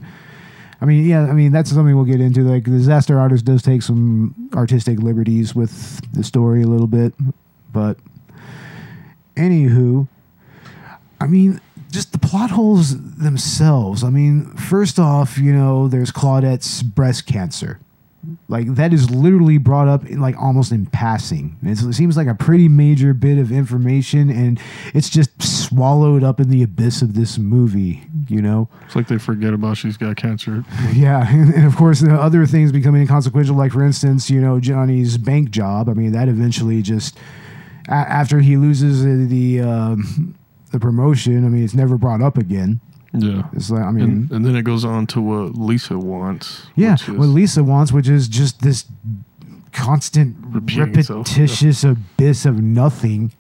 I 0.79 0.85
mean, 0.85 1.05
yeah, 1.05 1.23
I 1.23 1.33
mean 1.33 1.51
that's 1.51 1.71
something 1.71 1.95
we'll 1.95 2.05
get 2.05 2.21
into. 2.21 2.41
Like, 2.41 2.65
the 2.65 2.71
disaster 2.71 3.19
artist 3.19 3.45
does 3.45 3.61
take 3.61 3.81
some 3.81 4.49
artistic 4.53 4.99
liberties 4.99 5.55
with 5.55 6.01
the 6.13 6.23
story 6.23 6.61
a 6.61 6.67
little 6.67 6.87
bit, 6.87 7.13
but 7.73 7.97
anywho, 9.35 10.07
I 11.19 11.27
mean, 11.27 11.59
just 11.91 12.11
the 12.11 12.19
plot 12.19 12.51
holes 12.51 12.97
themselves. 13.17 14.03
I 14.03 14.09
mean, 14.09 14.45
first 14.55 14.99
off, 14.99 15.37
you 15.37 15.53
know, 15.53 15.87
there's 15.87 16.11
Claudette's 16.11 16.83
breast 16.83 17.25
cancer. 17.25 17.79
Like 18.49 18.75
that 18.75 18.93
is 18.93 19.09
literally 19.09 19.57
brought 19.57 19.87
up 19.87 20.05
in 20.05 20.19
like 20.19 20.35
almost 20.37 20.71
in 20.71 20.85
passing. 20.87 21.57
It's, 21.63 21.81
it 21.81 21.93
seems 21.93 22.17
like 22.17 22.27
a 22.27 22.35
pretty 22.35 22.67
major 22.67 23.13
bit 23.13 23.37
of 23.37 23.51
information, 23.51 24.29
and 24.29 24.59
it's 24.93 25.09
just 25.09 25.29
swallowed 25.41 26.23
up 26.23 26.39
in 26.39 26.49
the 26.49 26.63
abyss 26.63 27.01
of 27.01 27.13
this 27.13 27.37
movie. 27.37 28.03
You 28.27 28.41
know, 28.41 28.67
It's 28.85 28.95
like 28.95 29.07
they 29.07 29.17
forget 29.17 29.53
about 29.53 29.77
she's 29.77 29.95
got 29.97 30.15
cancer. 30.17 30.65
yeah, 30.93 31.25
and, 31.29 31.53
and 31.53 31.65
of 31.65 31.75
course, 31.77 32.01
the 32.01 32.13
other 32.13 32.45
things 32.45 32.71
becoming 32.71 33.01
inconsequential, 33.01 33.55
like 33.55 33.71
for 33.71 33.83
instance, 33.83 34.29
you 34.29 34.41
know, 34.41 34.59
Johnny's 34.59 35.17
bank 35.17 35.51
job. 35.51 35.87
I 35.89 35.93
mean, 35.93 36.11
that 36.11 36.27
eventually 36.27 36.81
just 36.81 37.17
a- 37.87 37.91
after 37.93 38.39
he 38.39 38.57
loses 38.57 39.03
the 39.03 39.25
the, 39.25 39.61
um, 39.61 40.35
the 40.71 40.79
promotion. 40.79 41.45
I 41.45 41.49
mean, 41.49 41.63
it's 41.63 41.73
never 41.73 41.97
brought 41.97 42.21
up 42.21 42.37
again. 42.37 42.81
Yeah. 43.21 43.43
It's 43.53 43.69
like 43.69 43.83
I 43.83 43.91
mean, 43.91 44.03
And, 44.03 44.31
and 44.31 44.45
then 44.45 44.55
it 44.55 44.63
goes 44.63 44.83
on 44.85 45.07
to 45.07 45.21
what 45.21 45.55
Lisa 45.57 45.97
wants. 45.97 46.67
yeah, 46.75 46.93
is- 46.95 47.07
what 47.09 47.27
Lisa 47.27 47.63
wants, 47.63 47.91
which 47.91 48.07
is 48.07 48.27
just 48.27 48.61
this 48.61 48.85
constant, 49.71 50.35
repetitious 50.41 51.83
abyss 51.83 52.45
of 52.45 52.61
nothing. 52.61 53.31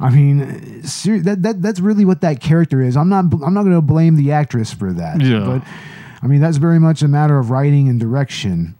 I 0.00 0.10
mean, 0.10 0.82
ser- 0.84 1.20
that, 1.20 1.42
that 1.42 1.60
that's 1.60 1.80
really 1.80 2.04
what 2.04 2.20
that 2.20 2.40
character 2.40 2.80
is. 2.82 2.96
I'm 2.96 3.08
not 3.08 3.24
I'm 3.44 3.52
not 3.54 3.64
going 3.64 3.74
to 3.74 3.80
blame 3.82 4.14
the 4.16 4.32
actress 4.32 4.72
for 4.72 4.92
that. 4.92 5.20
Yeah. 5.20 5.40
but 5.44 5.62
I 6.22 6.26
mean 6.28 6.40
that's 6.40 6.56
very 6.58 6.78
much 6.78 7.02
a 7.02 7.08
matter 7.08 7.38
of 7.38 7.50
writing 7.50 7.88
and 7.88 7.98
direction. 7.98 8.76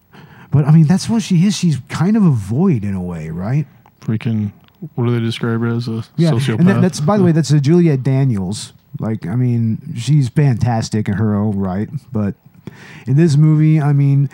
But 0.50 0.64
I 0.64 0.70
mean 0.70 0.86
that's 0.86 1.08
what 1.08 1.22
she 1.22 1.44
is. 1.44 1.56
She's 1.56 1.78
kind 1.88 2.16
of 2.16 2.24
a 2.24 2.30
void 2.30 2.84
in 2.84 2.94
a 2.94 3.02
way, 3.02 3.30
right? 3.30 3.66
freaking, 4.00 4.52
what 4.94 5.04
do 5.04 5.10
they 5.12 5.20
describe 5.20 5.60
her 5.60 5.66
as? 5.66 5.86
A 5.88 6.02
Yeah, 6.16 6.30
sociopath? 6.30 6.60
and 6.60 6.68
that, 6.68 6.80
that's 6.80 7.00
by 7.00 7.18
the 7.18 7.24
way, 7.24 7.32
that's 7.32 7.50
a 7.50 7.60
Juliet 7.60 8.02
Daniels. 8.02 8.72
Like, 8.98 9.26
I 9.26 9.36
mean, 9.36 9.94
she's 9.96 10.28
fantastic 10.28 11.08
in 11.08 11.14
her 11.14 11.34
own 11.34 11.58
right, 11.58 11.88
but 12.12 12.34
in 13.06 13.16
this 13.16 13.36
movie, 13.36 13.80
I 13.80 13.92
mean, 13.92 14.28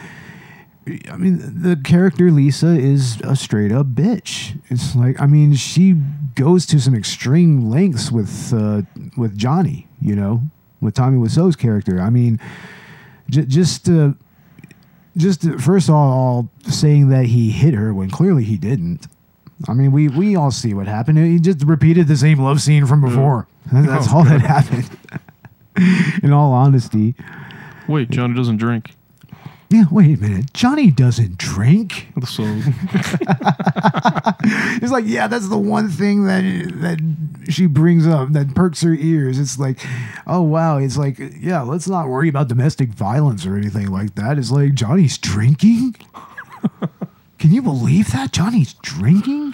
I 1.11 1.17
mean, 1.17 1.39
the 1.63 1.77
character 1.77 2.31
Lisa 2.31 2.77
is 2.77 3.21
a 3.23 3.37
straight 3.37 3.73
up 3.73 3.87
bitch. 3.89 4.61
It's 4.69 4.95
like, 4.95 5.21
I 5.21 5.27
mean, 5.27 5.55
she 5.55 5.95
goes 6.35 6.67
to 6.67 6.81
some 6.81 6.95
extreme 6.95 7.71
lengths 7.71 8.13
with 8.13 8.53
uh, 8.53 8.83
with 9.17 9.37
Johnny, 9.37 9.87
you 10.01 10.15
know, 10.15 10.43
with 10.81 10.95
Tommy 10.95 11.17
Wiseau's 11.17 11.57
character. 11.57 12.01
I 12.01 12.11
mean, 12.11 12.39
j- 13.31 13.47
just 13.47 13.89
uh, 13.89 14.13
just 15.17 15.43
first 15.61 15.89
of 15.89 15.95
all, 15.95 16.51
saying 16.67 17.09
that 17.09 17.27
he 17.27 17.51
hit 17.51 17.73
her 17.75 17.95
when 17.95 18.11
clearly 18.11 18.45
he 18.45 18.59
didn't. 18.59 19.07
I 19.69 19.73
mean, 19.75 19.93
we 19.93 20.09
we 20.09 20.37
all 20.37 20.51
see 20.51 20.75
what 20.75 20.87
happened. 20.87 21.19
He 21.19 21.39
just 21.41 21.63
repeated 21.65 22.07
the 22.09 22.17
same 22.17 22.39
love 22.39 22.61
scene 22.61 22.87
from 22.87 23.01
before. 23.01 23.47
Oh, 23.75 23.83
that's 23.83 24.09
Oh, 24.13 24.17
all 24.19 24.25
that 24.25 24.43
happened. 24.43 24.91
In 26.23 26.33
all 26.33 26.53
honesty, 26.53 27.15
Wait, 27.89 28.11
Johnny 28.11 28.35
doesn't 28.35 28.59
drink. 28.59 28.91
yeah. 29.71 29.85
Wait 29.91 30.19
a 30.19 30.21
minute, 30.21 30.53
Johnny 30.53 30.91
doesn't 30.91 31.39
drink. 31.39 32.09
So 32.27 32.43
It's 34.83 34.93
like, 34.93 35.05
yeah, 35.07 35.27
that's 35.29 35.49
the 35.49 35.57
one 35.59 35.89
thing 35.89 36.27
that 36.27 36.43
that 36.83 36.99
she 37.51 37.67
brings 37.67 38.07
up 38.07 38.33
that 38.33 38.55
perks 38.55 38.83
her 38.83 38.93
ears. 38.95 39.39
It's 39.39 39.59
like, 39.59 39.79
oh 40.27 40.43
wow, 40.43 40.77
it's 40.79 40.97
like, 40.99 41.19
yeah, 41.41 41.63
let's 41.63 41.89
not 41.89 42.09
worry 42.09 42.29
about 42.29 42.49
domestic 42.49 42.91
violence 42.91 43.47
or 43.47 43.57
anything 43.57 43.91
like 43.91 44.15
that. 44.17 44.37
It's 44.39 44.51
like 44.51 44.75
Johnny's 44.75 45.17
drinking. 45.19 45.97
Can 47.45 47.53
you 47.53 47.61
believe 47.61 48.11
that 48.13 48.33
Johnny's 48.33 48.73
drinking? 48.81 49.53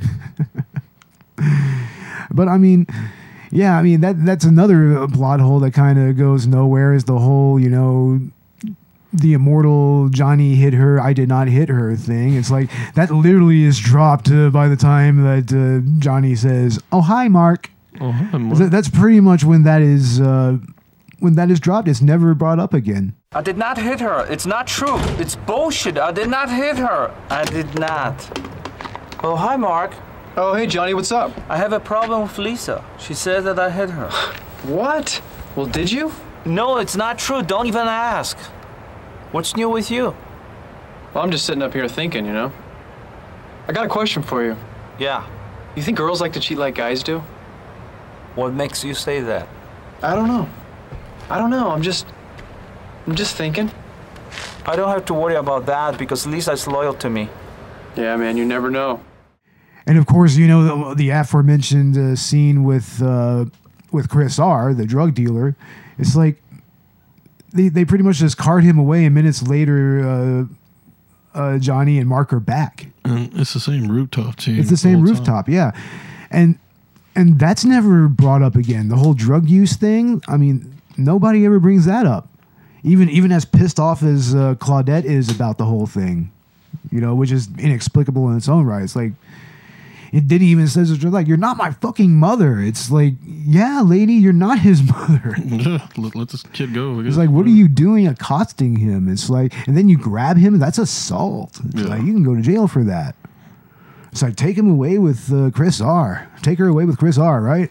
but 2.30 2.48
I 2.48 2.56
mean, 2.56 2.86
yeah, 3.50 3.76
I 3.76 3.82
mean 3.82 4.00
that 4.00 4.24
that's 4.24 4.46
another 4.46 4.96
uh, 5.00 5.06
plot 5.06 5.40
hole 5.40 5.60
that 5.60 5.72
kind 5.74 5.98
of 5.98 6.16
goes 6.16 6.46
nowhere. 6.46 6.94
Is 6.94 7.04
the 7.04 7.18
whole 7.18 7.60
you 7.60 7.68
know 7.68 8.20
the 9.12 9.34
immortal 9.34 10.08
Johnny 10.08 10.54
hit 10.54 10.72
her, 10.72 10.98
I 10.98 11.12
did 11.12 11.28
not 11.28 11.48
hit 11.48 11.68
her 11.68 11.94
thing. 11.94 12.32
It's 12.36 12.50
like 12.50 12.70
that 12.94 13.10
literally 13.10 13.64
is 13.64 13.78
dropped 13.78 14.30
uh, 14.30 14.48
by 14.48 14.68
the 14.68 14.76
time 14.76 15.24
that 15.24 15.52
uh, 15.52 15.86
Johnny 15.98 16.34
says, 16.34 16.80
"Oh 16.90 17.02
hi, 17.02 17.28
Mark." 17.28 17.68
Oh, 18.00 18.12
hi, 18.12 18.38
Mark. 18.38 18.56
Th- 18.56 18.70
That's 18.70 18.88
pretty 18.88 19.20
much 19.20 19.44
when 19.44 19.64
that 19.64 19.82
is 19.82 20.22
uh, 20.22 20.56
when 21.18 21.34
that 21.34 21.50
is 21.50 21.60
dropped. 21.60 21.86
It's 21.86 22.00
never 22.00 22.32
brought 22.34 22.58
up 22.58 22.72
again. 22.72 23.14
I 23.32 23.42
did 23.42 23.58
not 23.58 23.76
hit 23.76 24.00
her. 24.00 24.24
It's 24.30 24.46
not 24.46 24.66
true. 24.66 24.96
It's 25.18 25.34
bullshit. 25.36 25.98
I 25.98 26.12
did 26.12 26.28
not 26.28 26.48
hit 26.48 26.76
her. 26.76 27.12
I 27.28 27.44
did 27.44 27.78
not. 27.78 28.16
Oh, 29.22 29.34
hi, 29.34 29.56
Mark. 29.56 29.94
Oh, 30.36 30.54
hey, 30.54 30.66
Johnny, 30.66 30.94
what's 30.94 31.10
up? 31.10 31.32
I 31.48 31.56
have 31.56 31.72
a 31.72 31.80
problem 31.80 32.22
with 32.22 32.38
Lisa. 32.38 32.84
She 32.98 33.14
says 33.14 33.44
that 33.44 33.58
I 33.58 33.70
hit 33.70 33.90
her. 33.90 34.10
What? 34.62 35.22
Well, 35.54 35.66
did 35.66 35.92
you? 35.92 36.12
No, 36.44 36.78
it's 36.78 36.96
not 36.96 37.18
true. 37.18 37.42
Don't 37.42 37.66
even 37.66 37.86
ask. 37.86 38.36
What's 39.30 39.54
new 39.54 39.68
with 39.68 39.90
you? 39.90 40.14
Well, 41.12 41.22
I'm 41.22 41.30
just 41.30 41.44
sitting 41.46 41.62
up 41.62 41.72
here 41.72 41.86
thinking, 41.88 42.26
you 42.26 42.32
know? 42.32 42.52
I 43.68 43.72
got 43.72 43.84
a 43.86 43.88
question 43.88 44.22
for 44.22 44.42
you. 44.44 44.56
Yeah. 44.98 45.24
You 45.76 45.82
think 45.82 45.98
girls 45.98 46.20
like 46.20 46.32
to 46.32 46.40
cheat 46.40 46.58
like 46.58 46.74
guys 46.74 47.02
do? 47.02 47.22
What 48.34 48.54
makes 48.54 48.82
you 48.82 48.94
say 48.94 49.20
that? 49.20 49.46
I 50.02 50.14
don't 50.16 50.26
know. 50.26 50.48
I 51.30 51.38
don't 51.38 51.50
know. 51.50 51.70
I'm 51.70 51.82
just. 51.82 52.06
I'm 53.06 53.14
just 53.14 53.36
thinking. 53.36 53.70
I 54.66 54.74
don't 54.74 54.88
have 54.88 55.04
to 55.06 55.14
worry 55.14 55.36
about 55.36 55.66
that 55.66 55.96
because 55.96 56.26
Lisa's 56.26 56.66
loyal 56.66 56.94
to 56.94 57.08
me. 57.08 57.28
Yeah, 57.96 58.16
man, 58.16 58.36
you 58.36 58.44
never 58.44 58.70
know. 58.70 59.00
And 59.86 59.96
of 59.96 60.06
course, 60.06 60.36
you 60.36 60.48
know 60.48 60.88
the, 60.88 60.94
the 60.96 61.10
aforementioned 61.10 61.96
uh, 61.96 62.16
scene 62.16 62.64
with 62.64 63.00
uh, 63.00 63.44
with 63.92 64.08
Chris 64.08 64.38
R, 64.38 64.74
the 64.74 64.84
drug 64.84 65.14
dealer. 65.14 65.54
It's 65.98 66.16
like 66.16 66.42
they 67.52 67.68
they 67.68 67.84
pretty 67.84 68.02
much 68.02 68.16
just 68.16 68.36
cart 68.36 68.64
him 68.64 68.78
away, 68.78 69.04
and 69.04 69.14
minutes 69.14 69.46
later, 69.46 70.48
uh, 71.34 71.38
uh, 71.38 71.58
Johnny 71.58 71.98
and 71.98 72.08
Mark 72.08 72.32
are 72.32 72.40
back. 72.40 72.88
And 73.04 73.32
it's 73.38 73.54
the 73.54 73.60
same 73.60 73.86
rooftop 73.86 74.40
scene. 74.40 74.58
It's 74.58 74.70
the 74.70 74.76
same 74.76 74.96
whole 74.96 75.06
time. 75.06 75.14
rooftop, 75.14 75.48
yeah, 75.48 75.70
and 76.32 76.58
and 77.14 77.38
that's 77.38 77.64
never 77.64 78.08
brought 78.08 78.42
up 78.42 78.56
again. 78.56 78.88
The 78.88 78.96
whole 78.96 79.14
drug 79.14 79.48
use 79.48 79.76
thing. 79.76 80.20
I 80.26 80.36
mean, 80.36 80.80
nobody 80.96 81.46
ever 81.46 81.60
brings 81.60 81.86
that 81.86 82.06
up. 82.06 82.28
Even 82.86 83.10
even 83.10 83.32
as 83.32 83.44
pissed 83.44 83.78
off 83.80 84.02
as 84.02 84.34
uh, 84.34 84.54
Claudette 84.54 85.04
is 85.04 85.28
about 85.28 85.58
the 85.58 85.64
whole 85.64 85.86
thing, 85.86 86.30
you 86.90 87.00
know, 87.00 87.14
which 87.14 87.32
is 87.32 87.48
inexplicable 87.58 88.30
in 88.30 88.36
its 88.36 88.48
own 88.48 88.64
right. 88.64 88.82
It's 88.84 88.94
like 88.94 89.12
it 90.12 90.28
didn't 90.28 90.46
even 90.46 90.68
says 90.68 90.92
it's 90.92 91.02
like 91.02 91.26
you're 91.26 91.36
not 91.36 91.56
my 91.56 91.72
fucking 91.72 92.14
mother. 92.14 92.60
It's 92.60 92.88
like, 92.90 93.14
yeah, 93.26 93.82
lady, 93.84 94.12
you're 94.14 94.32
not 94.32 94.60
his 94.60 94.82
mother. 94.88 95.34
Yeah, 95.44 95.86
let, 95.96 96.14
let 96.14 96.28
this 96.28 96.44
kid 96.52 96.72
go. 96.74 97.00
It's 97.00 97.16
like, 97.16 97.28
what 97.28 97.44
are 97.44 97.50
you 97.50 97.66
doing 97.66 98.06
accosting 98.06 98.76
him? 98.76 99.08
It's 99.08 99.28
like, 99.28 99.52
and 99.66 99.76
then 99.76 99.88
you 99.88 99.98
grab 99.98 100.36
him. 100.36 100.58
That's 100.60 100.78
assault. 100.78 101.60
It's 101.66 101.82
Yeah. 101.82 101.88
like 101.88 102.02
you 102.02 102.12
can 102.12 102.22
go 102.22 102.36
to 102.36 102.40
jail 102.40 102.68
for 102.68 102.84
that. 102.84 103.16
It's 104.12 104.22
like 104.22 104.36
take 104.36 104.56
him 104.56 104.70
away 104.70 104.98
with 104.98 105.32
uh, 105.32 105.50
Chris 105.50 105.80
R. 105.80 106.30
Take 106.40 106.60
her 106.60 106.68
away 106.68 106.84
with 106.84 106.98
Chris 106.98 107.18
R. 107.18 107.42
Right? 107.42 107.70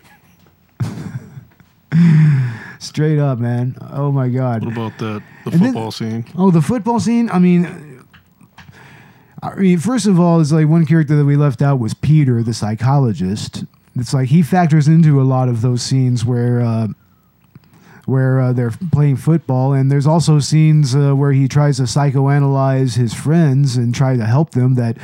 Straight 2.80 3.20
up, 3.20 3.40
man. 3.40 3.76
Oh 3.92 4.12
my 4.12 4.30
god. 4.30 4.64
What 4.66 4.74
about 4.74 4.98
that? 5.00 5.24
The 5.46 5.52
And 5.52 5.60
then- 5.62 5.74
football 5.74 5.92
scene. 5.92 6.26
Oh, 6.38 6.52
the 6.52 6.62
football 6.62 7.00
scene. 7.00 7.30
I 7.32 7.40
mean, 7.40 8.04
I 9.42 9.56
mean, 9.56 9.78
first 9.80 10.08
of 10.08 10.20
all, 10.20 10.40
it's 10.42 10.52
like 10.52 10.68
one 10.68 10.86
character 10.86 11.16
that 11.16 11.26
we 11.26 11.36
left 11.36 11.62
out 11.62 11.80
was 11.80 11.94
Peter, 11.94 12.42
the 12.42 12.54
psychologist. 12.54 13.64
It's 13.96 14.14
like 14.14 14.30
he 14.30 14.42
factors 14.42 14.88
into 14.88 15.22
a 15.22 15.24
lot 15.24 15.48
of 15.50 15.62
those 15.62 15.82
scenes 15.82 16.26
where 16.26 16.62
uh, 16.62 16.88
where 18.06 18.40
uh, 18.40 18.54
they're 18.54 18.74
playing 18.92 19.16
football, 19.18 19.74
and 19.74 19.92
there's 19.92 20.06
also 20.08 20.40
scenes 20.40 20.96
uh, 20.96 21.14
where 21.16 21.32
he 21.32 21.48
tries 21.48 21.78
to 21.78 21.84
psychoanalyze 21.84 22.98
his 22.98 23.14
friends 23.14 23.78
and 23.78 23.96
try 23.96 24.16
to 24.18 24.26
help 24.26 24.52
them. 24.52 24.76
That 24.76 24.98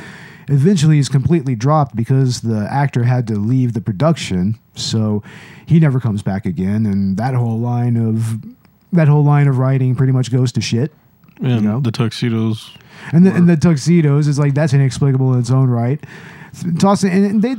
eventually 0.48 0.98
is 0.98 1.08
completely 1.08 1.54
dropped 1.54 1.94
because 1.96 2.40
the 2.40 2.66
actor 2.70 3.04
had 3.04 3.26
to 3.28 3.34
leave 3.34 3.72
the 3.72 3.80
production, 3.80 4.58
so 4.74 5.22
he 5.66 5.78
never 5.80 6.00
comes 6.00 6.22
back 6.22 6.46
again. 6.46 6.86
And 6.86 7.16
that 7.16 7.34
whole 7.34 7.58
line 7.58 7.96
of 7.96 8.40
that 8.92 9.08
whole 9.08 9.24
line 9.24 9.48
of 9.48 9.58
writing 9.58 9.94
pretty 9.94 10.12
much 10.12 10.30
goes 10.30 10.52
to 10.52 10.60
shit. 10.60 10.92
And 11.40 11.82
the 11.84 11.90
tuxedos. 11.90 12.76
And 13.12 13.26
the, 13.26 13.34
and 13.34 13.48
the 13.48 13.56
tuxedos 13.56 14.28
is 14.28 14.38
like 14.38 14.54
that's 14.54 14.72
inexplicable 14.74 15.32
in 15.34 15.40
its 15.40 15.50
own 15.50 15.68
right. 15.70 15.98
Toss 16.78 17.02
it, 17.02 17.12
and 17.12 17.42
they 17.42 17.56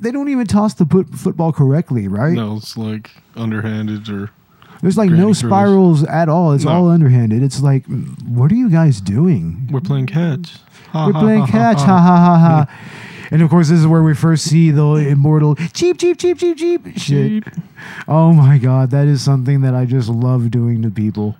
they 0.00 0.10
don't 0.10 0.28
even 0.28 0.46
toss 0.46 0.74
the 0.74 0.84
put, 0.84 1.08
football 1.14 1.52
correctly, 1.52 2.08
right? 2.08 2.32
No, 2.32 2.56
it's 2.56 2.76
like 2.76 3.10
underhanded 3.36 4.08
or. 4.08 4.30
There's 4.82 4.98
like 4.98 5.10
no 5.10 5.26
throws. 5.32 5.38
spirals 5.38 6.04
at 6.04 6.28
all. 6.28 6.52
It's 6.54 6.64
No. 6.64 6.72
all 6.72 6.88
underhanded. 6.90 7.40
It's 7.44 7.62
like, 7.62 7.84
what 8.26 8.50
are 8.50 8.56
you 8.56 8.68
guys 8.68 9.00
doing? 9.00 9.68
We're 9.70 9.78
playing 9.80 10.06
catch. 10.08 10.56
Ha, 10.92 11.06
We're 11.06 11.12
playing 11.12 11.40
ha, 11.40 11.46
ha, 11.46 11.52
catch, 11.52 11.78
ha 11.78 11.98
ha 11.98 12.16
ha 12.16 12.38
ha. 12.38 12.80
And 13.30 13.40
of 13.40 13.48
course, 13.48 13.70
this 13.70 13.80
is 13.80 13.86
where 13.86 14.02
we 14.02 14.14
first 14.14 14.44
see 14.44 14.70
the 14.70 14.94
immortal 14.96 15.54
cheap, 15.72 15.98
cheap, 15.98 16.18
cheap, 16.18 16.38
cheap, 16.38 16.58
cheap 16.58 16.98
shit. 16.98 17.44
Oh 18.06 18.32
my 18.34 18.58
god, 18.58 18.90
that 18.90 19.06
is 19.06 19.22
something 19.22 19.62
that 19.62 19.74
I 19.74 19.86
just 19.86 20.10
love 20.10 20.50
doing 20.50 20.82
to 20.82 20.90
people. 20.90 21.36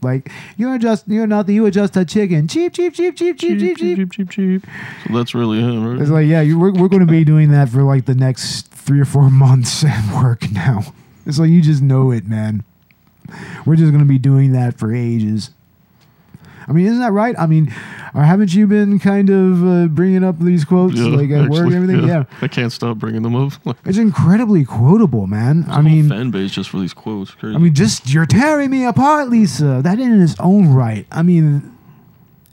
Like 0.00 0.30
you're 0.56 0.78
just 0.78 1.06
you're 1.06 1.26
not 1.26 1.46
the 1.46 1.54
you 1.54 1.66
are 1.66 1.70
just 1.70 1.96
a 1.96 2.04
chicken. 2.04 2.48
Cheap, 2.48 2.72
cheap, 2.72 2.94
cheap, 2.94 3.16
cheap, 3.16 3.38
cheap, 3.38 3.58
cheap, 3.58 3.76
cheap, 3.76 3.96
cheap, 3.96 4.12
cheap, 4.12 4.30
cheap. 4.30 4.66
So 5.08 5.14
that's 5.14 5.34
really 5.34 5.60
him, 5.60 5.86
right? 5.86 6.00
It's 6.00 6.10
like, 6.10 6.26
yeah, 6.26 6.40
you, 6.40 6.58
we're, 6.58 6.72
we're 6.72 6.88
going 6.88 7.06
to 7.06 7.10
be 7.10 7.24
doing 7.24 7.50
that 7.52 7.68
for 7.68 7.82
like 7.82 8.06
the 8.06 8.14
next 8.14 8.68
three 8.68 9.00
or 9.00 9.04
four 9.06 9.30
months 9.30 9.84
at 9.84 10.22
work 10.22 10.50
now. 10.52 10.94
It's 11.26 11.38
like, 11.38 11.50
you 11.50 11.62
just 11.62 11.82
know 11.82 12.10
it, 12.10 12.26
man. 12.26 12.64
We're 13.64 13.76
just 13.76 13.92
going 13.92 14.04
to 14.04 14.08
be 14.08 14.18
doing 14.18 14.52
that 14.52 14.78
for 14.78 14.94
ages. 14.94 15.50
I 16.66 16.72
mean, 16.72 16.86
isn't 16.86 17.00
that 17.00 17.12
right? 17.12 17.34
I 17.38 17.46
mean, 17.46 17.72
or 18.14 18.22
haven't 18.22 18.54
you 18.54 18.66
been 18.66 18.98
kind 18.98 19.30
of 19.30 19.64
uh, 19.64 19.86
bringing 19.88 20.24
up 20.24 20.38
these 20.38 20.64
quotes 20.64 20.96
Yeah, 20.96 21.16
like 21.16 21.30
at 21.30 21.48
work 21.50 21.66
and 21.66 21.74
everything? 21.74 22.06
Yeah. 22.08 22.24
I 22.40 22.48
can't 22.48 22.72
stop 22.72 22.98
bringing 22.98 23.22
them 23.22 23.36
up. 23.36 23.52
It's 23.86 23.98
incredibly 23.98 24.64
quotable, 24.64 25.26
man. 25.26 25.64
I 25.68 25.74
whole 25.74 25.82
mean, 25.82 26.08
fan 26.08 26.30
base 26.30 26.52
just 26.52 26.70
for 26.70 26.78
these 26.78 26.94
quotes. 26.94 27.32
Crazy. 27.32 27.54
I 27.54 27.58
mean, 27.58 27.74
just 27.74 28.12
you're 28.12 28.26
tearing 28.26 28.70
me 28.70 28.84
apart, 28.84 29.28
Lisa. 29.28 29.80
That 29.82 29.98
in 30.00 30.20
its 30.22 30.36
own 30.40 30.68
right. 30.72 31.06
I 31.10 31.22
mean, 31.22 31.76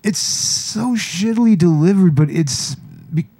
it's 0.03 0.20
so 0.20 0.95
shittily 0.95 1.57
delivered, 1.57 2.16
but 2.16 2.30
it's 2.30 2.76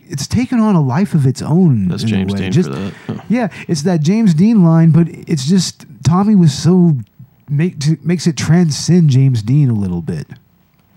it's 0.08 0.28
taken 0.28 0.60
on 0.60 0.76
a 0.76 0.82
life 0.82 1.14
of 1.14 1.26
its 1.26 1.42
own. 1.42 1.88
That's 1.88 2.04
James. 2.04 2.34
Dean 2.34 2.52
Just- 2.52 2.70
for 2.70 2.76
that. 2.76 2.94
Yeah. 3.08 3.22
Yeah, 3.30 3.48
it's 3.70 3.84
that 3.84 4.02
James 4.02 4.34
Dean 4.34 4.64
line, 4.64 4.92
but 4.92 5.08
it's 5.10 5.46
just 5.48 5.86
Tommy 6.04 6.36
Wiseau 6.36 7.04
make 7.50 8.04
makes 8.04 8.28
it 8.28 8.36
transcend 8.38 9.10
James 9.10 9.42
Dean 9.42 9.70
a 9.70 9.74
little 9.74 10.02
bit, 10.02 10.28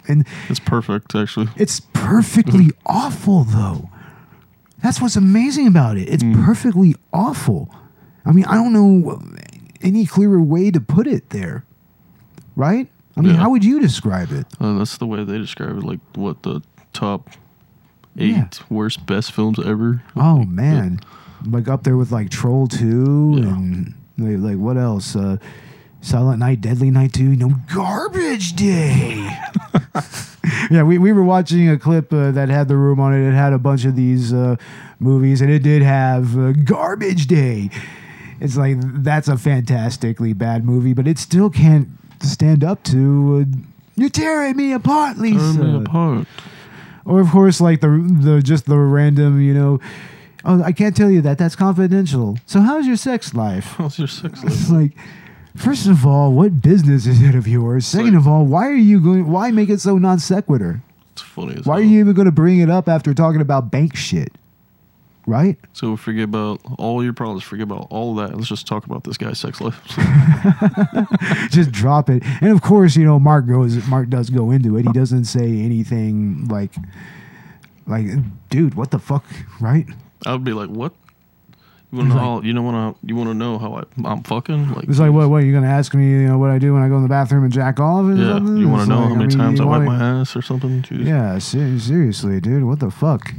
and 0.08 0.26
It's 0.48 0.60
perfect, 0.60 1.14
actually. 1.14 1.48
it's 1.56 1.80
perfectly 1.92 2.70
awful 2.86 3.44
though. 3.44 3.90
That's 4.82 5.00
what's 5.00 5.16
amazing 5.16 5.66
about 5.66 5.96
it. 5.96 6.08
It's 6.08 6.22
Mm. 6.22 6.44
perfectly 6.44 6.94
awful. 7.12 7.74
I 8.26 8.32
mean, 8.32 8.44
I 8.46 8.54
don't 8.54 8.72
know 8.72 9.20
any 9.82 10.04
clearer 10.06 10.40
way 10.40 10.70
to 10.70 10.80
put 10.80 11.06
it 11.06 11.30
there. 11.30 11.64
Right? 12.56 12.88
I 13.16 13.20
mean, 13.20 13.32
Yeah. 13.34 13.40
how 13.40 13.50
would 13.50 13.64
you 13.64 13.80
describe 13.80 14.30
it? 14.32 14.46
Uh, 14.60 14.78
that's 14.78 14.98
the 14.98 15.06
way 15.06 15.24
they 15.24 15.38
describe 15.38 15.76
it. 15.78 15.84
Like, 15.84 16.00
what 16.14 16.42
the 16.42 16.62
top 16.92 17.30
eight 18.16 18.30
Yeah. 18.36 18.48
worst 18.68 19.06
best 19.06 19.32
films 19.32 19.58
ever. 19.64 20.02
Oh 20.16 20.44
man, 20.44 21.00
like 21.46 21.66
up 21.68 21.82
there 21.84 21.96
with 21.96 22.12
like 22.12 22.30
Troll 22.30 22.66
Two 22.68 23.34
and 23.42 23.94
like, 24.18 24.38
like 24.38 24.58
what 24.58 24.76
else? 24.76 25.16
Uh, 25.16 25.36
Silent 26.04 26.38
Night, 26.38 26.60
Deadly 26.60 26.90
Night 26.90 27.12
Two. 27.12 27.30
You 27.30 27.36
know, 27.36 27.54
Garbage 27.72 28.54
Day. 28.54 29.28
yeah, 30.70 30.82
we, 30.82 30.98
we 30.98 31.12
were 31.12 31.24
watching 31.24 31.68
a 31.68 31.78
clip 31.78 32.12
uh, 32.12 32.30
that 32.32 32.50
had 32.50 32.68
the 32.68 32.76
room 32.76 33.00
on 33.00 33.14
it. 33.14 33.26
It 33.26 33.32
had 33.32 33.52
a 33.52 33.58
bunch 33.58 33.84
of 33.84 33.96
these 33.96 34.32
uh, 34.32 34.56
movies, 34.98 35.40
and 35.40 35.50
it 35.50 35.62
did 35.62 35.82
have 35.82 36.38
uh, 36.38 36.52
Garbage 36.52 37.26
Day. 37.26 37.70
It's 38.40 38.56
like 38.56 38.76
that's 38.80 39.28
a 39.28 39.38
fantastically 39.38 40.34
bad 40.34 40.64
movie, 40.64 40.92
but 40.92 41.08
it 41.08 41.18
still 41.18 41.48
can't 41.48 41.88
stand 42.20 42.62
up 42.62 42.82
to. 42.84 43.46
Uh, 43.46 43.58
You're 43.96 44.10
tearing 44.10 44.56
me 44.56 44.72
apart, 44.72 45.16
Lisa. 45.18 45.54
Tear 45.54 45.64
me 45.64 45.76
apart. 45.78 46.26
Or 47.06 47.20
of 47.20 47.30
course, 47.30 47.60
like 47.60 47.80
the 47.80 47.88
the 47.88 48.42
just 48.42 48.66
the 48.66 48.76
random, 48.78 49.40
you 49.40 49.54
know. 49.54 49.80
Oh, 50.44 50.62
I 50.62 50.72
can't 50.72 50.94
tell 50.94 51.10
you 51.10 51.22
that. 51.22 51.38
That's 51.38 51.56
confidential. 51.56 52.36
So 52.44 52.60
how's 52.60 52.86
your 52.86 52.96
sex 52.96 53.32
life? 53.32 53.74
How's 53.78 53.98
your 53.98 54.08
sex 54.08 54.44
life? 54.70 54.70
like, 54.70 54.92
first 55.56 55.86
of 55.86 56.06
all, 56.06 56.32
what 56.32 56.60
business 56.60 57.06
is 57.06 57.22
it 57.22 57.34
of 57.34 57.46
yours? 57.48 57.86
Second 57.86 58.16
of 58.16 58.26
all, 58.28 58.44
why 58.44 58.66
are 58.68 58.74
you 58.74 59.00
going? 59.00 59.30
Why 59.30 59.50
make 59.50 59.68
it 59.68 59.80
so 59.80 59.98
non 59.98 60.18
sequitur? 60.18 60.82
It's 61.12 61.22
funny 61.22 61.56
as 61.56 61.64
Why 61.66 61.78
are 61.78 61.82
hell. 61.82 61.90
you 61.90 62.00
even 62.00 62.14
going 62.14 62.26
to 62.26 62.32
bring 62.32 62.58
it 62.58 62.68
up 62.68 62.88
after 62.88 63.14
talking 63.14 63.40
about 63.40 63.70
bank 63.70 63.94
shit? 63.96 64.32
Right? 65.26 65.56
So 65.72 65.96
forget 65.96 66.24
about 66.24 66.60
all 66.78 67.02
your 67.02 67.14
problems. 67.14 67.44
Forget 67.44 67.62
about 67.62 67.86
all 67.88 68.14
that. 68.16 68.34
Let's 68.34 68.48
just 68.48 68.66
talk 68.66 68.84
about 68.84 69.04
this 69.04 69.16
guy's 69.16 69.38
sex 69.38 69.60
life. 69.60 69.80
just 71.50 71.72
drop 71.72 72.10
it. 72.10 72.22
And 72.42 72.50
of 72.50 72.60
course, 72.62 72.94
you 72.96 73.04
know, 73.04 73.18
Mark 73.18 73.46
goes. 73.46 73.86
Mark 73.86 74.10
does 74.10 74.28
go 74.28 74.50
into 74.50 74.76
it. 74.76 74.84
He 74.86 74.92
doesn't 74.92 75.24
say 75.24 75.60
anything 75.60 76.46
like, 76.48 76.72
like, 77.86 78.06
dude, 78.50 78.74
what 78.74 78.90
the 78.90 78.98
fuck, 78.98 79.24
right? 79.60 79.86
I 80.26 80.32
would 80.32 80.44
be 80.44 80.52
like, 80.52 80.68
what? 80.68 80.92
You 81.94 82.00
want 82.00 82.10
to 82.10 82.16
know? 82.16 82.20
How, 82.20 82.40
you 82.40 82.52
know 82.52 82.62
want 82.62 83.00
to? 83.00 83.06
You 83.06 83.14
want 83.14 83.30
to 83.30 83.34
know 83.34 83.56
how 83.56 83.74
I, 83.76 83.84
I'm 84.04 84.24
fucking? 84.24 84.72
Like, 84.72 84.88
It's 84.88 84.98
like, 84.98 85.12
what? 85.12 85.30
What? 85.30 85.44
You're 85.44 85.54
gonna 85.54 85.72
ask 85.72 85.94
me, 85.94 86.10
you 86.10 86.26
know, 86.26 86.38
what 86.38 86.50
I 86.50 86.58
do 86.58 86.74
when 86.74 86.82
I 86.82 86.88
go 86.88 86.96
in 86.96 87.04
the 87.04 87.08
bathroom 87.08 87.44
and 87.44 87.52
jack 87.52 87.78
off? 87.78 88.00
And 88.00 88.18
yeah. 88.18 88.32
something? 88.32 88.56
You 88.56 88.68
want 88.68 88.82
to 88.82 88.88
know 88.88 88.98
like, 88.98 89.08
how 89.10 89.14
many 89.14 89.28
mean, 89.28 89.38
times 89.38 89.60
I 89.60 89.64
wipe 89.64 89.82
my 89.82 90.20
ass 90.20 90.34
or 90.34 90.42
something? 90.42 90.82
Jeez. 90.82 91.06
Yeah, 91.06 91.38
ser- 91.38 91.78
seriously, 91.78 92.40
dude, 92.40 92.64
what 92.64 92.80
the 92.80 92.90
fuck? 92.90 93.30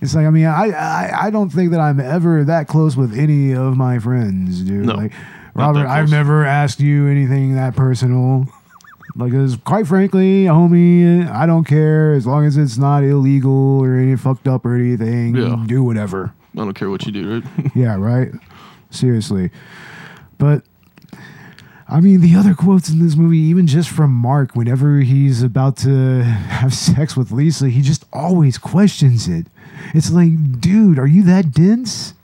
it's 0.00 0.16
like, 0.16 0.26
I 0.26 0.30
mean, 0.30 0.46
I, 0.46 0.70
I 0.70 1.26
I 1.26 1.30
don't 1.30 1.50
think 1.50 1.70
that 1.70 1.78
I'm 1.78 2.00
ever 2.00 2.42
that 2.42 2.66
close 2.66 2.96
with 2.96 3.16
any 3.16 3.54
of 3.54 3.76
my 3.76 4.00
friends, 4.00 4.62
dude. 4.62 4.86
No, 4.86 4.94
like, 4.94 5.12
Robert, 5.54 5.86
I've 5.86 6.10
never 6.10 6.44
asked 6.44 6.80
you 6.80 7.06
anything 7.06 7.54
that 7.54 7.76
personal. 7.76 8.48
Like, 9.16 9.32
'cause 9.32 9.56
quite 9.64 9.86
frankly, 9.86 10.44
homie, 10.44 11.26
I 11.30 11.46
don't 11.46 11.64
care 11.64 12.12
as 12.12 12.26
long 12.26 12.44
as 12.44 12.56
it's 12.56 12.76
not 12.76 13.02
illegal 13.02 13.80
or 13.82 13.96
any 13.96 14.14
fucked 14.16 14.46
up 14.46 14.66
or 14.66 14.74
anything. 14.76 15.34
Yeah. 15.36 15.62
Do 15.66 15.82
whatever. 15.82 16.32
I 16.54 16.58
don't 16.58 16.74
care 16.74 16.90
what 16.90 17.04
you 17.06 17.12
do, 17.12 17.34
right? 17.40 17.72
Yeah, 17.74 17.96
right. 17.96 18.30
Seriously, 18.90 19.50
but 20.38 20.62
I 21.88 22.00
mean, 22.00 22.20
the 22.20 22.34
other 22.34 22.52
quotes 22.54 22.88
in 22.88 22.98
this 22.98 23.14
movie, 23.16 23.38
even 23.38 23.66
just 23.66 23.88
from 23.90 24.12
Mark, 24.12 24.54
whenever 24.56 25.00
he's 25.00 25.42
about 25.42 25.76
to 25.78 26.22
have 26.48 26.74
sex 26.74 27.16
with 27.16 27.30
Lisa, 27.30 27.68
he 27.68 27.80
just 27.80 28.04
always 28.12 28.58
questions 28.58 29.28
it. 29.28 29.46
It's 29.94 30.10
like, 30.10 30.60
dude, 30.60 30.98
are 30.98 31.06
you 31.06 31.22
that 31.24 31.52
dense? 31.52 32.14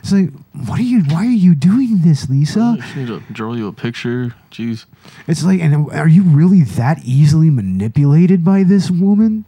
It's 0.00 0.12
like, 0.12 0.30
what 0.66 0.78
are 0.78 0.82
you? 0.82 1.02
Why 1.02 1.26
are 1.26 1.30
you 1.30 1.54
doing 1.54 1.98
this, 2.02 2.28
Lisa? 2.28 2.76
She 2.92 3.00
need 3.00 3.08
to 3.08 3.22
draw 3.32 3.54
you 3.54 3.68
a 3.68 3.72
picture. 3.72 4.34
Jeez. 4.50 4.86
It's 5.26 5.44
like, 5.44 5.60
and 5.60 5.90
are 5.92 6.08
you 6.08 6.22
really 6.22 6.62
that 6.62 7.04
easily 7.04 7.50
manipulated 7.50 8.44
by 8.44 8.62
this 8.64 8.90
woman? 8.90 9.44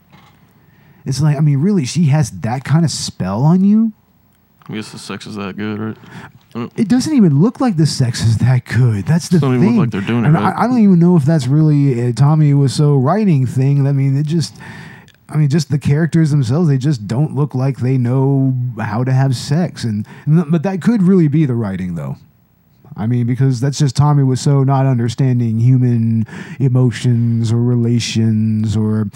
It's 1.04 1.20
like, 1.20 1.36
I 1.36 1.40
mean, 1.40 1.58
really, 1.58 1.84
she 1.86 2.06
has 2.06 2.30
that 2.40 2.64
kind 2.64 2.84
of 2.84 2.90
spell 2.90 3.42
on 3.42 3.64
you. 3.64 3.92
I 4.68 4.74
guess 4.74 4.92
the 4.92 4.98
sex 4.98 5.26
is 5.26 5.34
that 5.36 5.56
good, 5.56 5.78
right? 5.78 5.96
Mm. 6.54 6.70
It 6.78 6.88
doesn't 6.88 7.14
even 7.14 7.40
look 7.40 7.60
like 7.60 7.76
the 7.76 7.86
sex 7.86 8.22
is 8.22 8.38
that 8.38 8.64
good. 8.64 9.06
That's 9.06 9.28
the 9.28 9.38
Doesn't 9.38 9.60
thing. 9.60 9.62
even 9.62 9.76
look 9.76 9.86
like 9.86 9.90
they're 9.90 10.08
doing 10.08 10.24
it 10.24 10.30
right. 10.30 10.54
I, 10.54 10.64
I 10.64 10.66
don't 10.66 10.80
even 10.80 10.98
know 10.98 11.16
if 11.16 11.24
that's 11.24 11.46
really 11.46 12.00
a 12.00 12.12
Tommy 12.12 12.52
Wiseau 12.52 13.02
writing 13.02 13.46
thing. 13.46 13.86
I 13.86 13.92
mean, 13.92 14.16
it 14.16 14.26
just, 14.26 14.54
I 15.30 15.36
mean, 15.36 15.48
just 15.48 15.70
the 15.70 15.78
characters 15.78 16.30
themselves. 16.30 16.68
They 16.68 16.78
just 16.78 17.06
don't 17.06 17.34
look 17.34 17.54
like 17.54 17.78
they 17.78 17.96
know 17.96 18.54
how 18.78 19.04
to 19.04 19.12
have 19.12 19.36
sex, 19.36 19.84
and 19.84 20.06
but 20.26 20.62
that 20.64 20.82
could 20.82 21.02
really 21.02 21.28
be 21.28 21.46
the 21.46 21.54
writing, 21.54 21.94
though. 21.94 22.16
I 22.96 23.06
mean, 23.06 23.26
because 23.26 23.60
that's 23.60 23.78
just 23.78 23.96
Tommy 23.96 24.22
Wiseau 24.22 24.66
not 24.66 24.86
understanding 24.86 25.60
human 25.60 26.26
emotions 26.58 27.52
or 27.52 27.62
relations 27.62 28.76
or 28.76 29.08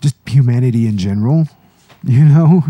just 0.00 0.16
humanity 0.26 0.86
in 0.86 0.98
general. 0.98 1.48
You 2.04 2.24
know. 2.24 2.62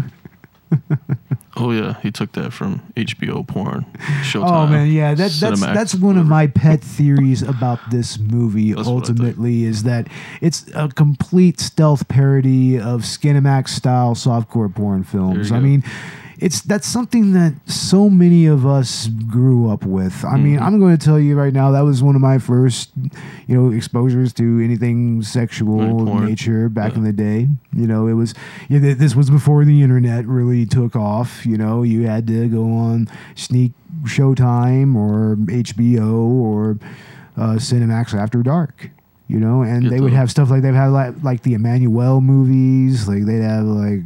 Oh 1.59 1.71
yeah, 1.71 1.99
he 2.03 2.11
took 2.11 2.33
that 2.33 2.53
from 2.53 2.81
HBO 2.97 3.47
porn. 3.47 3.87
Showtime. 4.23 4.51
Oh 4.51 4.67
man, 4.67 4.89
yeah, 4.89 5.15
that, 5.15 5.31
that's 5.31 5.61
Cinemax, 5.61 5.75
that's 5.75 5.95
one 5.95 6.19
of 6.19 6.27
my 6.27 6.49
pet 6.49 6.83
theories 6.83 7.41
about 7.41 7.79
this 7.91 8.19
movie. 8.19 8.75
That's 8.75 8.87
what 8.87 9.05
I 9.05 9.07
think. 9.07 9.21
ultimately, 9.21 9.65
is 9.65 9.85
that 9.85 10.07
it's 10.43 10.67
a 10.75 10.89
complete 10.89 11.59
stealth 11.59 12.09
parody 12.09 12.79
of 12.79 13.03
Skinemax 13.03 13.71
style 13.71 14.15
softcore 14.15 14.73
porn 14.75 15.03
films. 15.03 15.51
I 15.51 15.57
go. 15.57 15.61
mean, 15.63 15.85
it's 16.39 16.61
that's 16.63 16.87
something 16.87 17.33
that 17.33 17.55
so 17.67 18.11
many 18.11 18.47
of 18.47 18.67
us 18.67 19.09
grew 19.09 19.71
up 19.71 19.85
with. 19.85 20.25
I 20.25 20.37
mean, 20.37 20.57
Mm-hmm. 20.57 20.65
I'm 20.65 20.79
going 20.81 20.97
to 20.97 21.05
tell 21.05 21.19
you 21.19 21.37
right 21.37 21.53
now 21.53 21.71
that 21.73 21.81
was 21.83 22.03
one 22.03 22.15
of 22.15 22.21
my 22.21 22.39
first, 22.39 22.91
you 23.47 23.55
know, 23.61 23.73
exposures 23.77 24.33
to 24.35 24.61
anything 24.63 25.23
sexual 25.23 26.05
nature 26.21 26.69
back 26.69 26.95
in 26.97 27.05
the 27.05 27.13
day. 27.13 27.49
You 27.75 27.87
know, 27.87 28.07
it 28.07 28.15
was 28.15 28.35
yeah, 28.69 28.81
th- 28.81 28.99
this 28.99 29.15
was 29.15 29.31
before 29.31 29.65
the 29.65 29.83
internet 29.83 30.27
really 30.27 30.67
took 30.67 30.95
off. 30.97 31.45
You 31.47 31.57
know, 31.59 31.83
you 31.83 32.07
had 32.07 32.27
to 32.29 32.49
go 32.49 32.65
on 32.73 33.09
Sneak 33.35 33.73
Showtime 34.05 34.95
or 34.97 35.37
HBO 35.37 36.15
or 36.29 36.79
uh, 37.37 37.57
Cinemax 37.57 38.15
After 38.15 38.43
Dark. 38.43 38.91
You 39.29 39.41
know, 39.41 39.63
and 39.63 39.83
Get 39.83 39.91
they 39.91 40.01
would 40.01 40.13
have 40.13 40.31
stuff 40.31 40.51
like 40.51 40.63
they'd 40.63 40.75
have 40.75 40.93
like 40.93 41.15
like 41.23 41.43
the 41.43 41.55
Emmanuelle 41.55 42.23
movies. 42.23 43.09
Like 43.09 43.25
they'd 43.27 43.43
have 43.43 43.65
like 43.65 44.01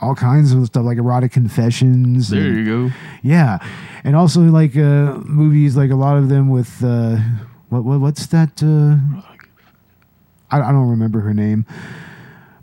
all 0.00 0.14
kinds 0.14 0.52
of 0.52 0.66
stuff 0.66 0.84
like 0.84 0.98
erotic 0.98 1.32
confessions. 1.32 2.30
There 2.30 2.40
and- 2.42 2.56
you 2.56 2.88
go. 2.88 2.94
yeah, 3.22 3.58
and 4.04 4.16
also 4.16 4.40
like 4.42 4.76
uh, 4.76 5.18
movies, 5.24 5.76
like 5.76 5.90
a 5.90 5.96
lot 5.96 6.16
of 6.16 6.28
them 6.28 6.48
with 6.48 6.82
uh, 6.84 7.16
what, 7.68 7.84
what 7.84 8.00
what's 8.00 8.26
that? 8.28 8.62
Uh, 8.62 8.96
I, 10.50 10.60
I 10.68 10.72
don't 10.72 10.88
remember 10.90 11.20
her 11.20 11.34
name, 11.34 11.64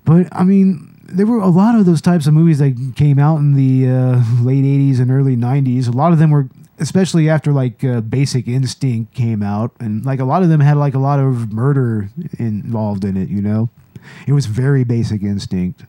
but 0.03 0.27
I 0.31 0.43
mean, 0.43 0.99
there 1.03 1.25
were 1.25 1.39
a 1.39 1.47
lot 1.49 1.75
of 1.75 1.85
those 1.85 2.01
types 2.01 2.27
of 2.27 2.33
movies 2.33 2.59
that 2.59 2.93
came 2.95 3.19
out 3.19 3.37
in 3.37 3.53
the 3.53 3.87
uh, 3.89 4.23
late 4.43 4.63
'80s 4.63 4.99
and 4.99 5.11
early 5.11 5.35
'90s. 5.35 5.87
A 5.87 5.91
lot 5.91 6.11
of 6.11 6.19
them 6.19 6.31
were, 6.31 6.49
especially 6.79 7.29
after 7.29 7.51
like 7.53 7.83
uh, 7.83 8.01
Basic 8.01 8.47
Instinct 8.47 9.13
came 9.13 9.41
out, 9.43 9.71
and 9.79 10.05
like 10.05 10.19
a 10.19 10.25
lot 10.25 10.43
of 10.43 10.49
them 10.49 10.59
had 10.59 10.77
like 10.77 10.95
a 10.95 10.99
lot 10.99 11.19
of 11.19 11.53
murder 11.53 12.09
involved 12.39 13.05
in 13.05 13.15
it. 13.15 13.29
You 13.29 13.41
know, 13.41 13.69
it 14.27 14.33
was 14.33 14.47
very 14.47 14.83
Basic 14.83 15.21
Instinct 15.23 15.85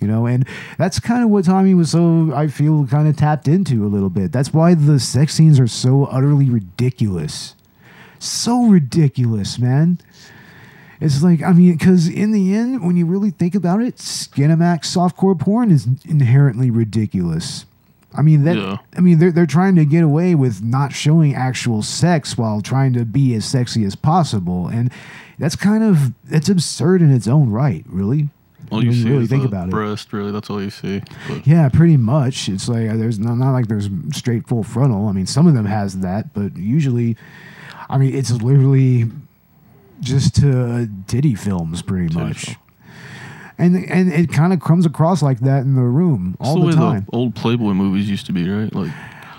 you 0.00 0.06
know 0.06 0.26
and 0.26 0.46
that's 0.78 1.00
kind 1.00 1.22
of 1.22 1.30
what 1.30 1.44
tommy 1.44 1.74
wiseau 1.74 2.34
i 2.34 2.46
feel 2.46 2.86
kind 2.86 3.08
of 3.08 3.16
tapped 3.16 3.48
into 3.48 3.84
a 3.84 3.88
little 3.88 4.10
bit 4.10 4.32
that's 4.32 4.52
why 4.52 4.74
the 4.74 5.00
sex 5.00 5.34
scenes 5.34 5.58
are 5.58 5.66
so 5.66 6.04
utterly 6.06 6.50
ridiculous 6.50 7.54
so 8.18 8.66
ridiculous 8.66 9.58
man 9.58 9.98
it's 11.00 11.22
like 11.22 11.42
i 11.42 11.52
mean 11.52 11.72
because 11.72 12.08
in 12.08 12.32
the 12.32 12.54
end 12.54 12.84
when 12.84 12.96
you 12.96 13.06
really 13.06 13.30
think 13.30 13.54
about 13.54 13.80
it 13.80 13.96
skinemax 13.96 14.80
softcore 14.84 15.38
porn 15.38 15.70
is 15.70 15.86
inherently 16.06 16.70
ridiculous 16.70 17.66
I 18.16 18.22
mean 18.22 18.44
that. 18.44 18.56
Yeah. 18.56 18.78
I 18.96 19.00
mean 19.00 19.18
they're 19.18 19.30
they're 19.30 19.46
trying 19.46 19.76
to 19.76 19.84
get 19.84 20.02
away 20.02 20.34
with 20.34 20.62
not 20.62 20.92
showing 20.92 21.34
actual 21.34 21.82
sex 21.82 22.38
while 22.38 22.60
trying 22.62 22.94
to 22.94 23.04
be 23.04 23.34
as 23.34 23.44
sexy 23.44 23.84
as 23.84 23.94
possible, 23.94 24.68
and 24.68 24.90
that's 25.38 25.56
kind 25.56 25.84
of 25.84 26.12
it's 26.30 26.48
absurd 26.48 27.02
in 27.02 27.12
its 27.12 27.28
own 27.28 27.50
right, 27.50 27.84
really. 27.86 28.30
All 28.70 28.84
you 28.84 28.92
see 28.92 29.08
really 29.10 29.24
is 29.24 29.30
think 29.30 29.42
the 29.42 29.48
about 29.48 29.68
it. 29.68 29.70
breast. 29.70 30.12
Really, 30.12 30.32
that's 30.32 30.50
all 30.50 30.62
you 30.62 30.70
see. 30.70 31.02
But 31.28 31.46
Yeah, 31.46 31.68
pretty 31.68 31.96
much. 31.96 32.48
It's 32.48 32.68
like 32.68 32.88
uh, 32.90 32.96
there's 32.96 33.18
not, 33.18 33.34
not 33.36 33.52
like 33.52 33.68
there's 33.68 33.88
straight 34.12 34.46
full 34.46 34.62
frontal. 34.62 35.08
I 35.08 35.12
mean, 35.12 35.26
some 35.26 35.46
of 35.46 35.54
them 35.54 35.66
has 35.66 35.98
that, 36.00 36.32
but 36.34 36.56
usually, 36.56 37.16
I 37.88 37.98
mean, 37.98 38.14
it's 38.14 38.30
literally 38.30 39.10
just 40.00 40.34
to 40.36 40.88
titty 41.06 41.34
films, 41.34 41.82
pretty 41.82 42.14
much. 42.14 42.44
film. 42.46 42.56
And 43.58 43.76
and 43.88 44.12
it 44.12 44.30
kind 44.30 44.52
of 44.52 44.60
comes 44.60 44.84
across 44.84 45.22
like 45.22 45.40
that 45.40 45.60
in 45.62 45.76
the 45.76 45.80
room 45.82 46.36
all 46.40 46.56
the 46.56 46.60
the, 46.60 46.66
way 46.66 46.72
time. 46.74 47.06
the 47.10 47.16
old 47.16 47.34
Playboy 47.34 47.72
movies 47.72 48.08
used 48.10 48.26
to 48.26 48.32
be, 48.32 48.46
right? 48.48 48.72
Like 48.74 48.92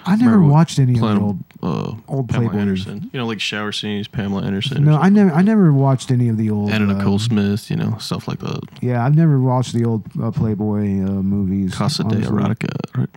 I 0.07 0.15
never 0.15 0.31
remember 0.31 0.53
watched 0.53 0.79
any 0.79 0.93
of 0.93 1.01
the 1.01 1.19
old. 1.19 1.39
uh, 1.61 1.95
old 2.07 2.29
Pamela 2.29 2.49
Playboy. 2.49 2.61
Anderson. 2.61 3.09
You 3.11 3.19
know, 3.19 3.25
like 3.27 3.39
shower 3.39 3.71
scenes, 3.71 4.07
Pamela 4.07 4.43
Anderson. 4.43 4.83
No, 4.85 4.97
I 4.97 5.09
never 5.09 5.31
I 5.31 5.41
never 5.41 5.73
watched 5.73 6.11
any 6.11 6.29
of 6.29 6.37
the 6.37 6.49
old. 6.49 6.71
Anna 6.71 6.93
Nicole 6.93 7.13
um, 7.13 7.19
Smith. 7.19 7.69
You 7.69 7.75
know, 7.75 7.97
stuff 7.99 8.27
like 8.27 8.39
that. 8.39 8.61
Yeah, 8.81 9.05
I've 9.05 9.15
never 9.15 9.39
watched 9.39 9.73
the 9.73 9.85
old 9.85 10.03
uh, 10.21 10.31
Playboy 10.31 11.03
uh, 11.03 11.21
movies. 11.21 11.75
Casa 11.75 12.03
de. 12.03 12.15
Erotica. 12.15 12.97
Right? 12.97 13.09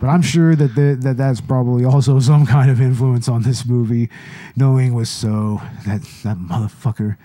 But 0.00 0.08
I'm 0.08 0.22
sure 0.22 0.56
that 0.56 0.74
the, 0.74 0.96
that 1.00 1.18
that's 1.18 1.40
probably 1.42 1.84
also 1.84 2.18
some 2.32 2.46
kind 2.46 2.70
of 2.70 2.80
influence 2.80 3.28
on 3.28 3.42
this 3.42 3.66
movie, 3.66 4.08
knowing 4.56 4.92
Wiseau 4.92 5.60
that 5.84 6.02
that 6.24 6.38
motherfucker. 6.38 7.16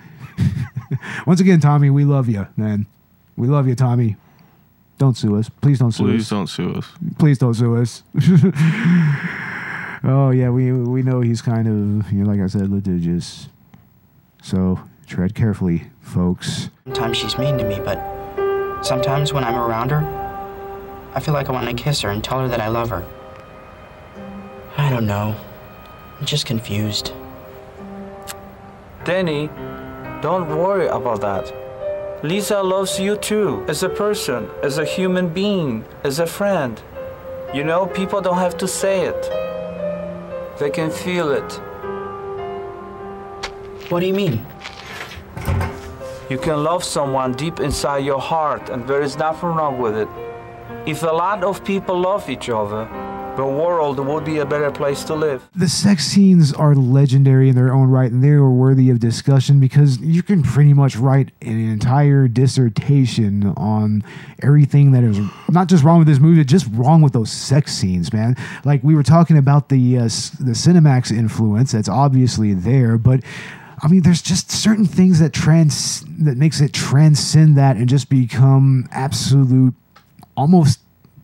Once 1.26 1.40
again, 1.40 1.60
Tommy, 1.60 1.88
we 1.88 2.04
love 2.04 2.28
you, 2.28 2.46
man. 2.56 2.86
We 3.36 3.48
love 3.48 3.66
you, 3.66 3.74
Tommy. 3.74 4.16
Don't 4.98 5.16
sue 5.16 5.36
us, 5.36 5.48
please. 5.48 5.78
Don't 5.78 5.92
sue 5.92 6.04
Please 6.04 6.22
us. 6.22 6.30
don't 6.30 6.46
sue 6.46 6.74
us. 6.74 6.86
Please 7.18 7.38
don't 7.38 7.54
sue 7.54 7.76
us. 7.76 8.02
oh 10.04 10.30
yeah, 10.30 10.48
we 10.48 10.72
we 10.72 11.02
know 11.02 11.20
he's 11.20 11.42
kind 11.42 11.68
of 11.68 12.10
you 12.12 12.24
know, 12.24 12.30
like 12.30 12.40
I 12.40 12.46
said, 12.46 12.70
litigious. 12.70 13.48
So 14.42 14.80
tread 15.06 15.34
carefully, 15.34 15.84
folks. 16.00 16.70
Sometimes 16.86 17.16
she's 17.18 17.36
mean 17.36 17.58
to 17.58 17.64
me, 17.64 17.78
but 17.80 17.98
sometimes 18.82 19.32
when 19.32 19.44
I'm 19.44 19.56
around 19.56 19.90
her, 19.90 20.02
I 21.14 21.20
feel 21.20 21.34
like 21.34 21.48
I 21.48 21.52
want 21.52 21.68
to 21.68 21.74
kiss 21.82 22.00
her 22.00 22.10
and 22.10 22.22
tell 22.24 22.40
her 22.40 22.48
that 22.48 22.60
I 22.60 22.68
love 22.68 22.88
her. 22.90 23.04
I 24.78 24.88
don't 24.88 25.06
know. 25.06 25.34
I'm 26.18 26.26
just 26.26 26.46
confused. 26.46 27.12
Danny, 29.04 29.48
don't 30.22 30.48
worry 30.48 30.86
about 30.88 31.20
that. 31.20 31.65
Lisa 32.22 32.62
loves 32.62 32.98
you 32.98 33.16
too, 33.16 33.62
as 33.68 33.82
a 33.82 33.88
person, 33.90 34.48
as 34.62 34.78
a 34.78 34.84
human 34.84 35.28
being, 35.28 35.84
as 36.02 36.18
a 36.18 36.26
friend. 36.26 36.80
You 37.52 37.62
know, 37.62 37.86
people 37.86 38.22
don't 38.22 38.38
have 38.38 38.56
to 38.58 38.66
say 38.66 39.04
it, 39.04 39.30
they 40.58 40.70
can 40.70 40.90
feel 40.90 41.30
it. 41.30 41.60
What 43.90 44.00
do 44.00 44.06
you 44.06 44.14
mean? 44.14 44.46
You 46.30 46.38
can 46.38 46.64
love 46.64 46.82
someone 46.82 47.32
deep 47.32 47.60
inside 47.60 47.98
your 47.98 48.20
heart, 48.20 48.70
and 48.70 48.88
there 48.88 49.02
is 49.02 49.16
nothing 49.16 49.50
wrong 49.50 49.78
with 49.78 49.96
it. 49.96 50.08
If 50.86 51.02
a 51.02 51.12
lot 51.12 51.44
of 51.44 51.64
people 51.64 52.00
love 52.00 52.30
each 52.30 52.48
other, 52.48 52.88
the 53.36 53.44
world 53.44 53.98
would 53.98 54.24
be 54.24 54.38
a 54.38 54.46
better 54.46 54.70
place 54.70 55.04
to 55.04 55.14
live. 55.14 55.48
the 55.54 55.68
sex 55.68 56.04
scenes 56.04 56.52
are 56.52 56.74
legendary 56.74 57.48
in 57.48 57.54
their 57.54 57.72
own 57.72 57.88
right 57.88 58.10
and 58.10 58.22
they 58.22 58.30
are 58.30 58.50
worthy 58.50 58.90
of 58.90 58.98
discussion 59.00 59.60
because 59.60 59.98
you 60.00 60.22
can 60.22 60.42
pretty 60.42 60.72
much 60.72 60.96
write 60.96 61.30
an 61.42 61.70
entire 61.70 62.28
dissertation 62.28 63.48
on 63.56 64.02
everything 64.42 64.92
that 64.92 65.04
is 65.04 65.18
not 65.48 65.68
just 65.68 65.84
wrong 65.84 65.98
with 65.98 66.08
this 66.08 66.18
movie, 66.18 66.44
just 66.44 66.66
wrong 66.72 67.02
with 67.02 67.12
those 67.12 67.30
sex 67.30 67.72
scenes, 67.72 68.12
man. 68.12 68.36
Like 68.64 68.82
we 68.82 68.94
were 68.94 69.02
talking 69.02 69.36
about 69.36 69.68
the 69.68 69.98
uh, 69.98 70.02
the 70.02 70.54
Cinemax 70.54 71.10
influence 71.10 71.72
that's 71.72 71.88
obviously 71.88 72.54
there, 72.54 72.98
but 72.98 73.20
I 73.82 73.88
mean, 73.88 74.02
there's 74.02 74.22
just 74.22 74.50
certain 74.50 74.86
things 74.86 75.20
that 75.20 75.32
trans 75.32 76.02
that 76.24 76.36
makes 76.36 76.60
it 76.60 76.72
transcend 76.72 77.56
that 77.56 77.76
and 77.76 77.88
just 77.88 78.08
become 78.08 78.88
absolute, 78.90 79.74
almost 80.36 80.80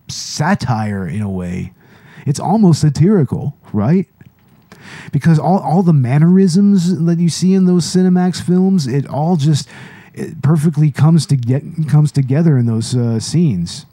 satire 0.07 1.07
in 1.07 1.21
a 1.21 1.29
way. 1.29 1.73
It's 2.25 2.39
almost 2.39 2.81
satirical, 2.81 3.57
right? 3.71 4.07
Because 5.11 5.39
all, 5.39 5.59
all 5.59 5.83
the 5.83 5.93
mannerisms 5.93 7.03
that 7.05 7.19
you 7.19 7.29
see 7.29 7.53
in 7.53 7.65
those 7.65 7.85
Cinemax 7.85 8.41
films, 8.41 8.87
it 8.87 9.07
all 9.07 9.35
just 9.35 9.67
it 10.13 10.41
perfectly 10.41 10.91
comes 10.91 11.25
to 11.27 11.35
get 11.35 11.63
comes 11.89 12.11
together 12.11 12.57
in 12.57 12.65
those 12.65 12.95
uh, 12.95 13.19
scenes. 13.19 13.85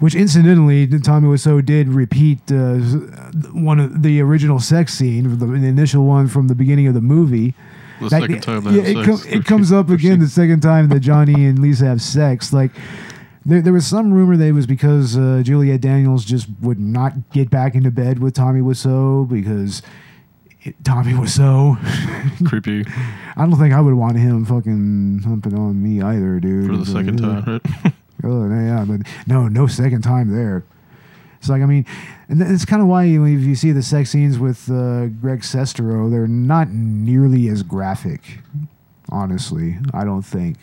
Which 0.00 0.14
incidentally, 0.14 0.86
Tommy 1.00 1.28
Wiseau 1.28 1.64
did 1.64 1.88
repeat 1.88 2.40
uh, 2.50 2.78
one 3.52 3.78
of 3.78 4.02
the 4.02 4.20
original 4.20 4.58
sex 4.58 4.94
scene, 4.94 5.38
the, 5.38 5.46
the 5.46 5.54
initial 5.54 6.04
one 6.04 6.26
from 6.28 6.48
the 6.48 6.54
beginning 6.54 6.86
of 6.88 6.94
the 6.94 7.00
movie. 7.00 7.54
The 8.00 8.08
That- 8.08 8.20
second 8.22 8.40
time 8.42 8.64
yeah, 8.74 8.82
it, 8.82 9.04
com- 9.04 9.22
it 9.28 9.44
comes 9.44 9.72
up 9.72 9.88
again 9.98 10.18
the 10.20 10.28
second 10.28 10.60
time 10.60 10.88
that 10.88 11.00
Johnny 11.00 11.46
and 11.46 11.58
Lisa 11.60 11.86
have 11.86 12.00
sex. 12.02 12.52
Like 12.52 12.70
There, 13.48 13.62
there 13.62 13.72
was 13.72 13.86
some 13.86 14.12
rumor 14.12 14.36
that 14.36 14.44
it 14.46 14.52
was 14.52 14.66
because 14.66 15.16
uh, 15.16 15.40
Juliet 15.42 15.80
Daniels 15.80 16.24
just 16.24 16.48
would 16.60 16.78
not 16.78 17.30
get 17.30 17.48
back 17.50 17.74
into 17.74 17.90
bed 17.90 18.18
with 18.18 18.34
Tommy 18.34 18.60
Wiseau 18.60 19.26
because 19.28 19.80
it, 20.62 20.74
Tommy 20.84 21.12
Wiseau. 21.14 21.76
Creepy 22.48 22.84
I 23.36 23.46
don't 23.46 23.56
think 23.58 23.72
I 23.72 23.80
would 23.80 23.94
want 23.94 24.18
him 24.18 24.44
fucking 24.44 25.22
humping 25.24 25.58
on 25.58 25.82
me 25.82 26.02
either, 26.02 26.38
dude. 26.40 26.66
for 26.66 26.76
the 26.76 26.82
It's 26.82 26.92
second 26.92 27.24
ugh. 27.24 27.44
time, 27.44 27.60
right? 27.84 27.92
Oh 28.24 28.48
yeah, 28.50 28.84
but 28.86 29.00
no, 29.28 29.46
no 29.48 29.66
second 29.68 30.02
time 30.02 30.34
there. 30.34 30.64
It's 31.38 31.48
like 31.48 31.62
I 31.62 31.66
mean, 31.66 31.86
and 32.28 32.42
it's 32.42 32.64
kind 32.64 32.82
of 32.82 32.88
why 32.88 33.04
you, 33.04 33.24
if 33.24 33.42
you 33.44 33.54
see 33.54 33.70
the 33.70 33.82
sex 33.82 34.10
scenes 34.10 34.40
with 34.40 34.68
uh, 34.68 35.06
Greg 35.06 35.40
Sestero, 35.42 36.10
they're 36.10 36.26
not 36.26 36.68
nearly 36.70 37.48
as 37.48 37.62
graphic. 37.62 38.40
Honestly, 39.10 39.78
I 39.94 40.04
don't 40.04 40.22
think 40.22 40.58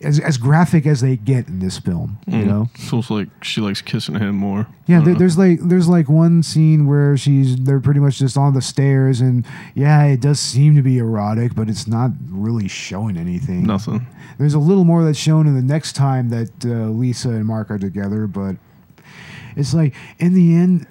as 0.00 0.20
as 0.20 0.36
graphic 0.38 0.86
as 0.86 1.00
they 1.00 1.16
get 1.16 1.48
in 1.48 1.58
this 1.58 1.78
film. 1.78 2.18
You 2.26 2.38
Mm. 2.42 2.46
know. 2.46 2.70
it's 2.74 2.92
almost 2.92 3.10
like 3.10 3.28
she 3.42 3.60
likes 3.60 3.80
kissing 3.82 4.14
him 4.16 4.36
more. 4.36 4.66
Yeah, 4.86 5.00
there, 5.00 5.14
there's 5.14 5.36
like 5.36 5.58
there's 5.60 5.88
like 5.88 6.08
one 6.08 6.42
scene 6.42 6.86
where 6.86 7.16
she's 7.16 7.56
they're 7.56 7.80
pretty 7.80 8.00
much 8.00 8.18
just 8.18 8.36
on 8.36 8.54
the 8.54 8.62
stairs, 8.62 9.20
and 9.20 9.44
yeah, 9.74 10.04
it 10.04 10.20
does 10.20 10.38
seem 10.40 10.76
to 10.76 10.82
be 10.82 10.98
erotic, 10.98 11.54
but 11.54 11.68
it's 11.68 11.86
not 11.86 12.12
really 12.30 12.68
showing 12.68 13.16
anything. 13.16 13.64
nothing. 13.64 14.06
There's 14.38 14.54
a 14.54 14.58
little 14.60 14.84
more 14.84 15.04
that's 15.04 15.18
shown 15.18 15.46
in 15.46 15.54
the 15.54 15.62
next 15.62 15.94
time 15.94 16.28
that 16.30 16.50
uh, 16.64 16.88
Lisa 16.90 17.30
and 17.30 17.44
Mark 17.46 17.70
are 17.70 17.78
together, 17.78 18.26
but 18.26 18.56
it's 19.56 19.74
like 19.74 19.94
in 20.18 20.34
the 20.34 20.54
end, 20.54 20.86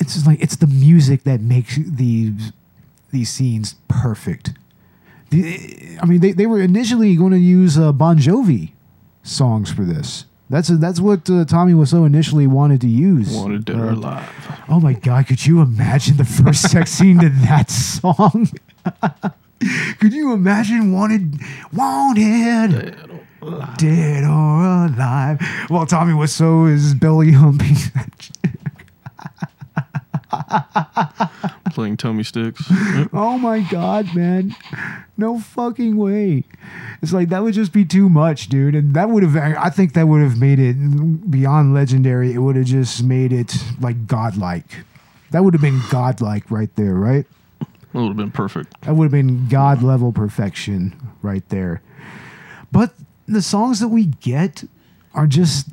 it's 0.00 0.14
just 0.14 0.26
like 0.26 0.40
it's 0.40 0.56
the 0.56 0.66
music 0.68 1.24
that 1.24 1.40
makes 1.40 1.76
these 1.76 2.52
these 3.10 3.28
scenes 3.30 3.74
perfect. 3.88 4.52
I 6.00 6.06
mean, 6.06 6.20
they, 6.20 6.32
they 6.32 6.46
were 6.46 6.60
initially 6.60 7.16
going 7.16 7.32
to 7.32 7.38
use 7.38 7.78
uh, 7.78 7.92
Bon 7.92 8.18
Jovi 8.18 8.72
songs 9.22 9.72
for 9.72 9.82
this. 9.82 10.26
That's 10.50 10.68
that's 10.68 11.00
what 11.00 11.28
uh, 11.30 11.46
Tommy 11.46 11.72
Wiseau 11.72 12.04
initially 12.06 12.46
wanted 12.46 12.82
to 12.82 12.88
use. 12.88 13.34
Wanted 13.34 13.64
dead 13.64 13.76
or 13.76 13.88
Uh, 13.88 13.94
alive. 13.94 14.28
Oh 14.68 14.78
my 14.78 14.92
god, 14.92 15.26
could 15.26 15.44
you 15.46 15.62
imagine 15.62 16.18
the 16.18 16.24
first 16.24 16.70
sex 16.70 16.90
scene 16.92 17.18
to 17.20 17.30
that 17.30 17.70
song? 17.70 18.48
could 19.98 20.12
you 20.12 20.34
imagine 20.34 20.92
wanted 20.92 21.40
wanted 21.72 22.94
dead 23.78 24.24
or 24.24 24.86
alive? 24.86 25.40
Well, 25.70 25.86
Tommy 25.86 26.12
Wiseau 26.12 26.70
is 26.70 26.92
belly 26.94 27.32
humping. 27.32 27.76
Playing 31.72 31.96
tummy 31.96 32.22
sticks. 32.22 32.62
oh 33.12 33.36
my 33.38 33.60
god, 33.60 34.14
man. 34.14 34.54
No 35.16 35.38
fucking 35.38 35.96
way. 35.96 36.44
It's 37.00 37.12
like 37.12 37.28
that 37.28 37.42
would 37.42 37.54
just 37.54 37.72
be 37.72 37.84
too 37.84 38.08
much, 38.08 38.48
dude. 38.48 38.74
And 38.74 38.94
that 38.94 39.10
would 39.10 39.22
have 39.22 39.36
I 39.36 39.70
think 39.70 39.92
that 39.94 40.08
would 40.08 40.22
have 40.22 40.38
made 40.40 40.58
it 40.58 41.30
beyond 41.30 41.72
legendary. 41.72 42.32
It 42.32 42.38
would 42.38 42.56
have 42.56 42.66
just 42.66 43.02
made 43.04 43.32
it 43.32 43.54
like 43.80 44.06
godlike. 44.06 44.84
That 45.30 45.44
would 45.44 45.54
have 45.54 45.60
been 45.60 45.80
godlike 45.90 46.50
right 46.50 46.74
there, 46.76 46.94
right? 46.94 47.26
That 47.60 48.00
would 48.00 48.08
have 48.08 48.16
been 48.16 48.32
perfect. 48.32 48.80
That 48.82 48.96
would 48.96 49.04
have 49.04 49.12
been 49.12 49.48
god 49.48 49.82
level 49.82 50.12
perfection 50.12 50.96
right 51.22 51.48
there. 51.48 51.80
But 52.72 52.92
the 53.26 53.42
songs 53.42 53.78
that 53.78 53.88
we 53.88 54.06
get 54.06 54.64
are 55.14 55.28
just 55.28 55.68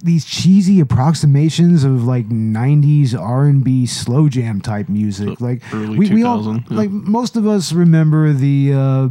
these 0.00 0.24
cheesy 0.24 0.80
approximations 0.80 1.84
of 1.84 2.04
like 2.04 2.28
90s 2.28 3.18
R&B 3.18 3.86
slow 3.86 4.28
jam 4.28 4.60
type 4.60 4.88
music. 4.88 5.40
like 5.40 5.62
early 5.74 5.98
we, 5.98 6.10
we 6.10 6.22
all 6.22 6.54
yeah. 6.54 6.60
like 6.70 6.90
most 6.90 7.36
of 7.36 7.46
us 7.46 7.72
remember 7.72 8.32
the 8.32 8.72
uh, 8.72 9.08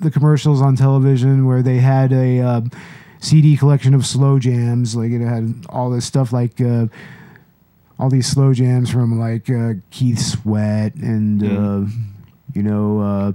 the 0.00 0.10
commercials 0.10 0.62
on 0.62 0.76
television 0.76 1.46
where 1.46 1.62
they 1.62 1.78
had 1.78 2.12
a 2.12 2.40
uh, 2.40 2.60
CD 3.20 3.56
collection 3.56 3.94
of 3.94 4.06
slow 4.06 4.38
jams 4.38 4.94
like 4.94 5.10
it 5.10 5.20
had 5.20 5.66
all 5.68 5.90
this 5.90 6.04
stuff 6.04 6.32
like 6.32 6.60
uh, 6.60 6.86
all 7.98 8.08
these 8.08 8.26
slow 8.26 8.54
jams 8.54 8.90
from 8.90 9.18
like 9.18 9.50
uh, 9.50 9.72
Keith 9.90 10.20
Sweat 10.20 10.94
and 10.94 11.42
uh, 11.42 11.90
you 12.54 12.62
know 12.62 13.00
uh, 13.00 13.32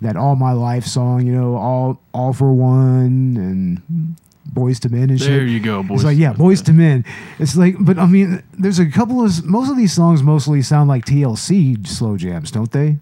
that 0.00 0.16
All 0.16 0.36
My 0.36 0.52
Life 0.52 0.84
song, 0.84 1.26
you 1.26 1.32
know, 1.32 1.56
all 1.56 2.00
all 2.12 2.32
for 2.32 2.52
one 2.52 3.36
and 3.36 4.16
Boyz 4.52 4.84
II 4.84 4.98
Men 4.98 5.10
and 5.10 5.18
shit. 5.18 5.28
There 5.28 5.44
you 5.44 5.60
go, 5.60 5.82
Boyz 5.82 5.94
It's 5.94 6.04
like 6.04 6.18
yeah, 6.18 6.32
Boyz 6.32 6.68
II 6.68 6.74
Men. 6.74 7.04
It's 7.38 7.56
like, 7.56 7.76
but 7.80 7.98
I 7.98 8.06
mean, 8.06 8.42
there's 8.52 8.78
a 8.78 8.86
couple 8.86 9.24
of 9.24 9.44
most 9.44 9.70
of 9.70 9.76
these 9.76 9.92
songs 9.92 10.22
mostly 10.22 10.62
sound 10.62 10.88
like 10.88 11.04
TLC 11.04 11.86
slow 11.86 12.16
jams, 12.16 12.50
don't 12.50 12.70
they? 12.70 12.98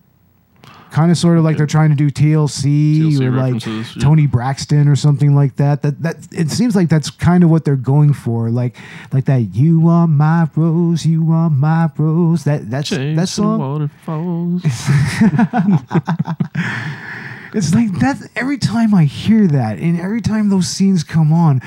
Kind 0.91 1.11
of, 1.11 1.17
sort 1.17 1.39
of 1.39 1.45
like 1.45 1.57
they're 1.57 1.67
trying 1.67 1.89
to 1.89 1.97
do 1.97 2.11
TLC, 2.11 2.99
TLC 2.99 3.21
or 3.23 3.31
like 3.31 3.65
yeah. 3.65 4.03
Toni 4.03 4.27
Braxton 4.27 4.89
or 4.89 4.97
something 4.97 5.35
like 5.35 5.57
that. 5.57 5.81
That 5.81 6.03
that 6.03 6.17
it 6.33 6.51
seems 6.51 6.77
like 6.77 6.91
that's 6.91 7.09
kind 7.09 7.43
of 7.43 7.51
what 7.51 7.65
they're 7.65 7.77
going 7.77 8.13
for, 8.13 8.51
like 8.51 8.77
like 9.11 9.25
that. 9.25 9.55
You 9.55 9.89
are 9.89 10.07
my 10.07 10.51
rose, 10.55 11.07
you 11.07 11.33
are 11.33 11.49
my 11.49 11.91
rose. 11.97 12.45
That 12.45 12.71
that's 12.71 12.91
that 12.91 12.99
Chasing 12.99 13.27
song. 13.27 13.59
waterfalls. 13.59 14.63
It's 17.55 17.75
like 17.75 17.93
that 18.01 18.31
every 18.35 18.59
time 18.59 18.95
I 18.95 19.05
hear 19.05 19.47
that 19.47 19.79
and 19.79 20.01
every 20.01 20.21
time 20.21 20.49
those 20.49 20.69
scenes 20.69 21.05
come 21.05 21.33
on, 21.33 21.61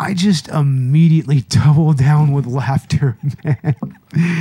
I 0.00 0.14
just 0.14 0.48
immediately 0.48 1.40
double 1.48 1.92
down 1.92 2.32
with 2.32 2.46
laughter, 2.46 3.16
man. 3.44 3.76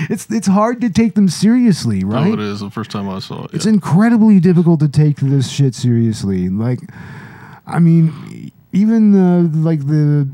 It's 0.10 0.30
it's 0.30 0.48
hard 0.48 0.82
to 0.82 0.90
take 0.90 1.16
them 1.16 1.28
seriously, 1.30 2.04
right? 2.04 2.30
Oh, 2.30 2.34
it 2.34 2.40
is 2.40 2.60
the 2.60 2.70
first 2.70 2.92
time 2.92 3.10
I 3.10 3.20
saw 3.20 3.46
it. 3.46 3.54
It's 3.54 3.66
yeah. 3.66 3.74
incredibly 3.74 4.40
difficult 4.40 4.80
to 4.82 4.88
take 4.88 5.18
this 5.18 5.50
shit 5.50 5.76
seriously. 5.76 6.50
Like, 6.50 6.80
I 7.66 7.80
mean, 7.80 8.52
even 8.72 9.12
the 9.12 9.50
like 9.58 9.88
the 9.88 10.28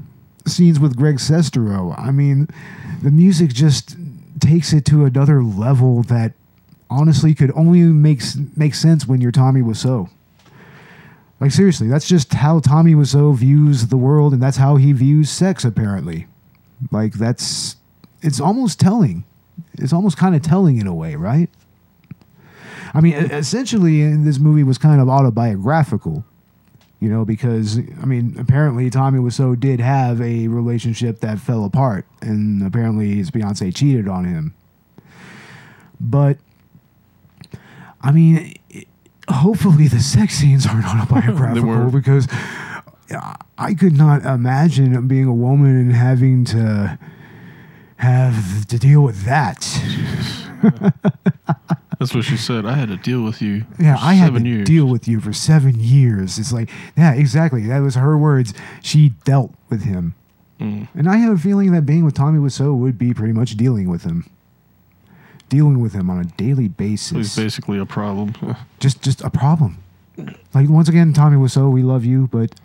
scenes 0.45 0.79
with 0.79 0.95
Greg 0.95 1.17
Sestero. 1.17 1.97
I 1.97 2.11
mean, 2.11 2.47
the 3.01 3.11
music 3.11 3.53
just 3.53 3.95
takes 4.39 4.73
it 4.73 4.85
to 4.85 5.05
another 5.05 5.41
level 5.41 6.03
that 6.03 6.33
honestly 6.89 7.33
could 7.33 7.51
only 7.55 7.81
make 7.81 8.21
make 8.55 8.75
sense 8.75 9.07
when 9.07 9.21
you're 9.21 9.31
Tommy 9.31 9.61
Wiseau. 9.61 10.09
Like 11.43 11.51
seriously, 11.51 11.89
that's 11.89 12.07
just 12.07 12.35
how 12.35 12.61
Tommy 12.61 12.93
Wiseau 12.95 13.35
views 13.35 13.87
the 13.87 13.97
world, 13.97 14.31
and 14.31 14.41
that's 14.41 14.55
how 14.55 14.77
he 14.77 14.93
views 14.93 15.29
sex. 15.29 15.65
Apparently, 15.65 16.25
like 16.89 17.15
that's 17.15 17.75
it's 18.21 18.39
almost 18.39 18.79
telling. 18.79 19.25
It's 19.73 19.91
almost 19.91 20.17
kind 20.17 20.35
of 20.35 20.41
telling 20.41 20.77
in 20.77 20.87
a 20.87 20.95
way, 20.95 21.15
right? 21.15 21.49
I 22.93 23.01
mean, 23.01 23.15
essentially, 23.15 24.15
this 24.15 24.39
movie 24.39 24.63
was 24.63 24.77
kind 24.77 25.01
of 25.01 25.09
autobiographical, 25.09 26.23
you 27.01 27.09
know, 27.09 27.25
because 27.25 27.77
I 27.77 28.05
mean, 28.05 28.37
apparently 28.39 28.89
Tommy 28.89 29.19
Wiseau 29.19 29.59
did 29.59 29.81
have 29.81 30.21
a 30.21 30.47
relationship 30.47 31.19
that 31.19 31.39
fell 31.39 31.65
apart, 31.65 32.05
and 32.21 32.65
apparently 32.65 33.15
his 33.15 33.31
fiance 33.31 33.69
cheated 33.71 34.07
on 34.07 34.23
him. 34.23 34.53
But 35.99 36.37
I 37.99 38.13
mean, 38.13 38.55
hopefully 39.29 39.87
the 39.87 39.99
sex 39.99 40.35
scenes 40.35 40.65
aren't 40.65 40.85
autobiographical 40.85 41.91
because 41.91 42.27
I 43.57 43.73
could 43.73 43.97
not 43.97 44.25
imagine 44.25 45.07
being 45.07 45.25
a 45.25 45.33
woman 45.33 45.77
and 45.77 45.93
having 45.93 46.45
to 46.45 46.97
have 47.97 48.65
to 48.67 48.79
deal 48.79 49.01
with 49.01 49.23
that. 49.23 49.59
That's 51.99 52.13
what 52.13 52.25
she 52.25 52.35
said. 52.35 52.65
I 52.65 52.73
had 52.73 52.89
to 52.89 52.97
deal 52.97 53.23
with 53.23 53.41
you. 53.41 53.65
Yeah, 53.79 53.97
I 53.99 54.15
had 54.15 54.33
to 54.33 54.41
years. 54.41 54.67
deal 54.67 54.85
with 54.87 55.07
you 55.07 55.21
for 55.21 55.31
seven 55.31 55.79
years. 55.79 56.37
It's 56.37 56.51
like, 56.51 56.69
yeah, 56.97 57.13
exactly. 57.13 57.67
That 57.67 57.79
was 57.79 57.95
her 57.95 58.17
words. 58.17 58.53
She 58.81 59.09
dealt 59.23 59.53
with 59.69 59.83
him. 59.83 60.15
Mm. 60.59 60.87
And 60.95 61.07
I 61.09 61.17
have 61.17 61.33
a 61.35 61.37
feeling 61.37 61.71
that 61.71 61.85
being 61.85 62.03
with 62.03 62.13
Tommy 62.13 62.39
Wiseau 62.39 62.77
would 62.77 62.97
be 62.97 63.13
pretty 63.13 63.33
much 63.33 63.55
dealing 63.55 63.89
with 63.89 64.03
him. 64.03 64.29
Dealing 65.53 65.79
with 65.79 65.93
him 65.93 66.09
on 66.09 66.19
a 66.19 66.23
daily 66.23 66.67
basis. 66.67 67.11
He's 67.11 67.35
basically 67.35 67.77
a 67.77 67.85
problem. 67.85 68.33
Just 68.79 69.03
just 69.03 69.21
a 69.21 69.29
problem. 69.29 69.77
Like 70.51 70.67
once 70.67 70.89
again, 70.89 71.13
Tommy 71.13 71.37
Wiseau, 71.37 71.71
we 71.71 71.83
love 71.83 72.03
you, 72.03 72.27
but 72.31 72.55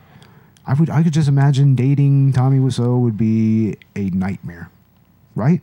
I 0.67 0.73
would 0.73 0.89
I 0.89 1.03
could 1.03 1.13
just 1.13 1.29
imagine 1.29 1.75
dating 1.75 2.33
Tommy 2.33 2.59
Wiseau 2.59 2.99
would 3.01 3.19
be 3.19 3.77
a 3.95 4.09
nightmare. 4.09 4.71
Right? 5.35 5.61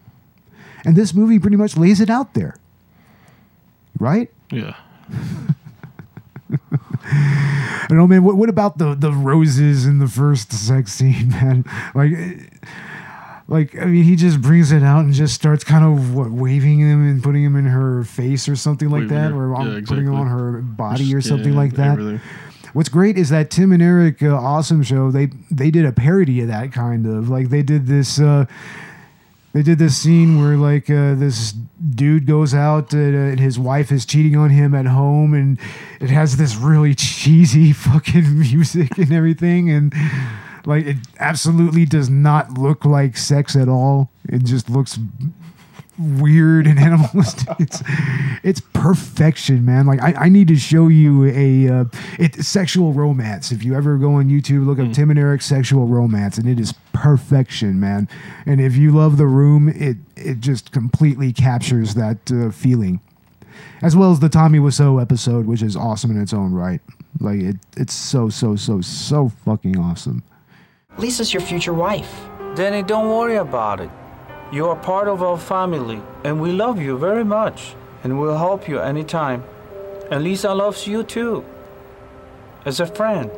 And 0.86 0.96
this 0.96 1.16
movie 1.16 1.40
pretty 1.40 1.58
much 1.58 1.76
lays 1.76 2.00
it 2.00 2.12
out 2.12 2.36
there. 2.36 2.58
Right? 4.00 4.30
yeah. 4.52 4.76
I 7.08 7.86
don't 7.90 7.98
know, 7.98 8.08
man. 8.08 8.24
What, 8.24 8.36
what 8.36 8.50
about 8.50 8.78
the 8.78 8.94
the 8.94 9.12
roses 9.12 9.88
in 9.88 9.98
the 9.98 10.08
first 10.08 10.54
sex 10.54 10.94
scene, 10.94 11.30
man? 11.42 11.66
Like, 11.96 12.12
like 13.48 13.78
I 13.80 13.86
mean, 13.86 14.04
he 14.04 14.16
just 14.16 14.42
brings 14.42 14.72
it 14.72 14.82
out 14.84 15.06
and 15.06 15.14
just 15.14 15.36
starts 15.36 15.64
kind 15.64 15.86
of 15.86 16.16
what 16.16 16.32
waving 16.32 16.80
him 16.80 17.08
and 17.08 17.22
putting 17.22 17.44
him 17.44 17.56
in 17.56 17.66
her 17.66 18.04
face 18.04 18.50
or 18.50 18.56
something 18.56 18.90
like 18.90 19.02
Waving 19.02 19.16
that, 19.18 19.32
her- 19.32 19.54
or 19.54 19.66
yeah, 19.66 19.82
putting 19.86 20.06
him 20.08 20.16
on 20.16 20.28
her 20.28 20.62
body 20.62 21.14
or 21.14 21.22
something 21.22 21.54
like 21.56 21.74
that. 21.74 21.92
everything. 22.00 22.22
What's 22.74 22.90
great 22.90 23.18
is 23.18 23.30
that 23.30 23.52
Tim 23.52 23.72
and 23.72 23.82
Eric 23.82 24.22
uh, 24.24 24.36
Awesome 24.36 24.84
Show 24.84 25.12
they 25.12 25.28
they 25.52 25.72
did 25.72 25.86
a 25.86 25.92
parody 25.92 26.42
of 26.42 26.48
that 26.50 26.72
kind 26.74 27.06
of 27.06 27.30
like 27.30 27.50
they 27.50 27.62
did 27.62 27.88
this. 27.88 28.20
Uh, 28.20 28.46
they 29.54 29.64
did 29.64 29.80
this 29.80 29.96
scene 29.96 30.38
where 30.42 30.58
like 30.58 30.90
uh, 30.90 31.16
this 31.16 31.54
dude 31.54 32.26
goes 32.28 32.54
out 32.54 32.94
uh, 32.94 32.98
and 32.98 33.40
his 33.40 33.58
wife 33.58 33.90
is 33.90 34.06
cheating 34.06 34.36
on 34.36 34.50
him 34.50 34.76
at 34.76 34.86
home 34.86 35.34
and 35.34 35.58
it 36.02 36.10
has 36.10 36.36
this 36.36 36.58
really 36.58 36.94
cheesy 36.98 37.72
fucking 37.72 38.38
music 38.40 38.98
and 38.98 39.14
everything 39.14 39.70
and 39.72 39.94
Like 40.66 40.86
it 40.86 40.98
absolutely 41.20 41.86
does 41.86 42.10
not 42.10 42.58
look 42.58 42.86
like 42.86 43.18
sex 43.18 43.56
at 43.56 43.70
all. 43.70 44.10
It 44.28 44.44
just 44.44 44.70
looks 44.70 44.98
weird 45.98 46.68
and 46.68 46.80
animalistic. 46.86 47.50
It's 47.60 47.84
it's 48.44 48.62
perfection, 48.74 49.66
man. 49.66 49.86
Like 49.86 50.02
I, 50.02 50.26
I 50.26 50.30
need 50.30 50.48
to 50.50 50.56
show 50.56 50.88
you 50.88 51.26
a 51.26 51.82
uh, 51.82 51.86
it's 52.20 52.48
sexual 52.48 52.94
romance. 52.94 53.52
If 53.52 53.64
you 53.64 53.76
ever 53.76 53.98
go 53.98 54.16
on 54.16 54.30
YouTube, 54.30 54.66
look 54.66 54.80
up 54.80 54.92
Tim 54.92 55.10
and 55.10 55.20
Eric 55.20 55.42
sexual 55.42 55.88
romance, 55.88 56.38
and 56.38 56.48
it 56.48 56.60
is 56.60 56.74
perfection, 56.94 57.80
man. 57.80 58.08
And 58.46 58.60
if 58.60 58.76
you 58.76 58.92
love 58.92 59.18
the 59.18 59.28
room, 59.28 59.70
it 59.70 59.98
it 60.16 60.40
just 60.40 60.72
completely 60.72 61.32
captures 61.32 61.94
that 61.96 62.32
uh, 62.32 62.52
feeling, 62.52 63.00
as 63.82 63.96
well 63.96 64.12
as 64.12 64.20
the 64.20 64.30
Tommy 64.30 64.60
Wiseau 64.60 65.02
episode, 65.02 65.46
which 65.46 65.62
is 65.62 65.76
awesome 65.76 66.12
in 66.12 66.22
its 66.22 66.34
own 66.34 66.54
right. 66.54 66.82
Like 67.20 67.40
it, 67.40 67.56
it's 67.78 67.94
so 67.94 68.30
so 68.30 68.56
so 68.56 68.82
so 68.82 69.30
fucking 69.30 69.78
awesome. 69.78 70.24
Lisa's 70.98 71.34
your 71.34 71.42
future 71.42 71.74
wife. 71.74 72.22
Danny, 72.56 72.82
don't 72.82 73.10
worry 73.10 73.36
about 73.36 73.82
it. 73.82 73.90
You 74.52 74.68
are 74.68 74.76
part 74.76 75.08
of 75.08 75.22
our 75.22 75.38
family, 75.38 76.02
and 76.24 76.40
we 76.40 76.52
love 76.52 76.80
you 76.80 76.98
very 76.98 77.26
much, 77.26 77.76
and 78.04 78.20
we'll 78.20 78.38
help 78.38 78.70
you 78.70 78.80
anytime. 78.80 79.44
And 80.10 80.24
Lisa 80.24 80.54
loves 80.54 80.88
you 80.88 81.04
too. 81.04 81.44
As 82.64 82.80
a 82.80 82.86
friend, 82.86 83.30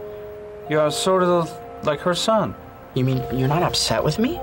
you 0.70 0.80
are 0.80 0.92
sort 0.92 1.24
of 1.24 1.50
like 1.84 2.02
her 2.02 2.14
son. 2.14 2.54
You 2.94 3.04
mean 3.04 3.24
you're 3.34 3.48
not 3.48 3.64
upset 3.64 4.04
with 4.04 4.20
me? 4.20 4.40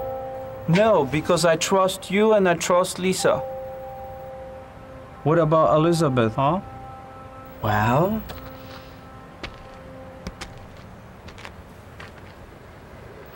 No, 0.67 1.05
because 1.05 1.45
I 1.45 1.57
trust 1.57 2.11
you 2.11 2.33
and 2.33 2.49
I 2.49 2.55
trust 2.55 2.99
Lisa. 2.99 3.39
What 5.23 5.39
about 5.39 5.77
Elizabeth, 5.77 6.35
huh? 6.35 6.61
Well, 7.63 8.23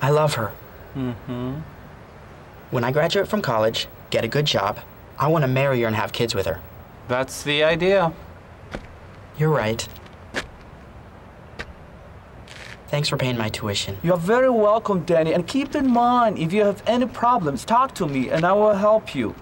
I 0.00 0.10
love 0.10 0.34
her. 0.34 0.52
Mm-hmm. 0.94 1.60
When 2.70 2.84
I 2.84 2.92
graduate 2.92 3.28
from 3.28 3.42
college, 3.42 3.88
get 4.10 4.24
a 4.24 4.28
good 4.28 4.44
job, 4.44 4.78
I 5.18 5.28
want 5.28 5.42
to 5.42 5.48
marry 5.48 5.80
her 5.80 5.86
and 5.86 5.96
have 5.96 6.12
kids 6.12 6.34
with 6.34 6.46
her. 6.46 6.60
That's 7.08 7.42
the 7.42 7.64
idea. 7.64 8.12
You're 9.38 9.50
right. 9.50 9.88
Thanks 12.88 13.08
for 13.08 13.16
paying 13.16 13.36
my 13.36 13.48
tuition. 13.48 13.98
You're 14.02 14.16
very 14.16 14.48
welcome, 14.48 15.04
Danny. 15.04 15.34
And 15.34 15.46
keep 15.46 15.74
in 15.74 15.90
mind, 15.90 16.38
if 16.38 16.52
you 16.52 16.64
have 16.64 16.82
any 16.86 17.06
problems, 17.06 17.64
talk 17.64 17.94
to 17.96 18.06
me 18.06 18.30
and 18.30 18.44
I 18.44 18.52
will 18.52 18.74
help 18.74 19.14
you. 19.14 19.34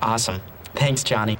Awesome. 0.00 0.40
Thanks, 0.74 1.04
Johnny. 1.04 1.38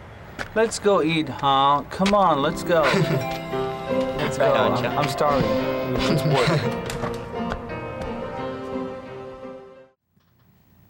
Let's 0.54 0.78
go 0.78 1.02
eat, 1.02 1.28
huh? 1.28 1.82
Come 1.90 2.14
on, 2.14 2.42
let's 2.42 2.62
go. 2.62 2.82
let's 4.18 4.38
go. 4.38 4.52
On, 4.52 4.82
John. 4.82 4.98
I'm 4.98 5.08
starving. 5.08 6.90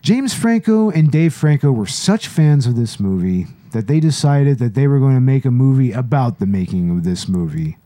James 0.05 0.35
Franco 0.35 0.91
and 0.91 1.11
Dave 1.11 1.33
Franco 1.33 1.73
were 1.73 1.87
such 1.87 2.29
fans 2.29 2.67
of 2.67 2.77
this 2.77 3.01
movie 3.01 3.47
that 3.73 3.87
they 3.87 4.01
decided 4.01 4.59
that 4.59 4.75
they 4.75 4.87
were 4.87 4.99
going 4.99 5.15
to 5.15 5.21
make 5.21 5.47
a 5.47 5.51
movie 5.51 5.93
about 5.93 6.39
the 6.39 6.45
making 6.45 6.91
of 6.91 7.05
this 7.05 7.27
movie. 7.27 7.79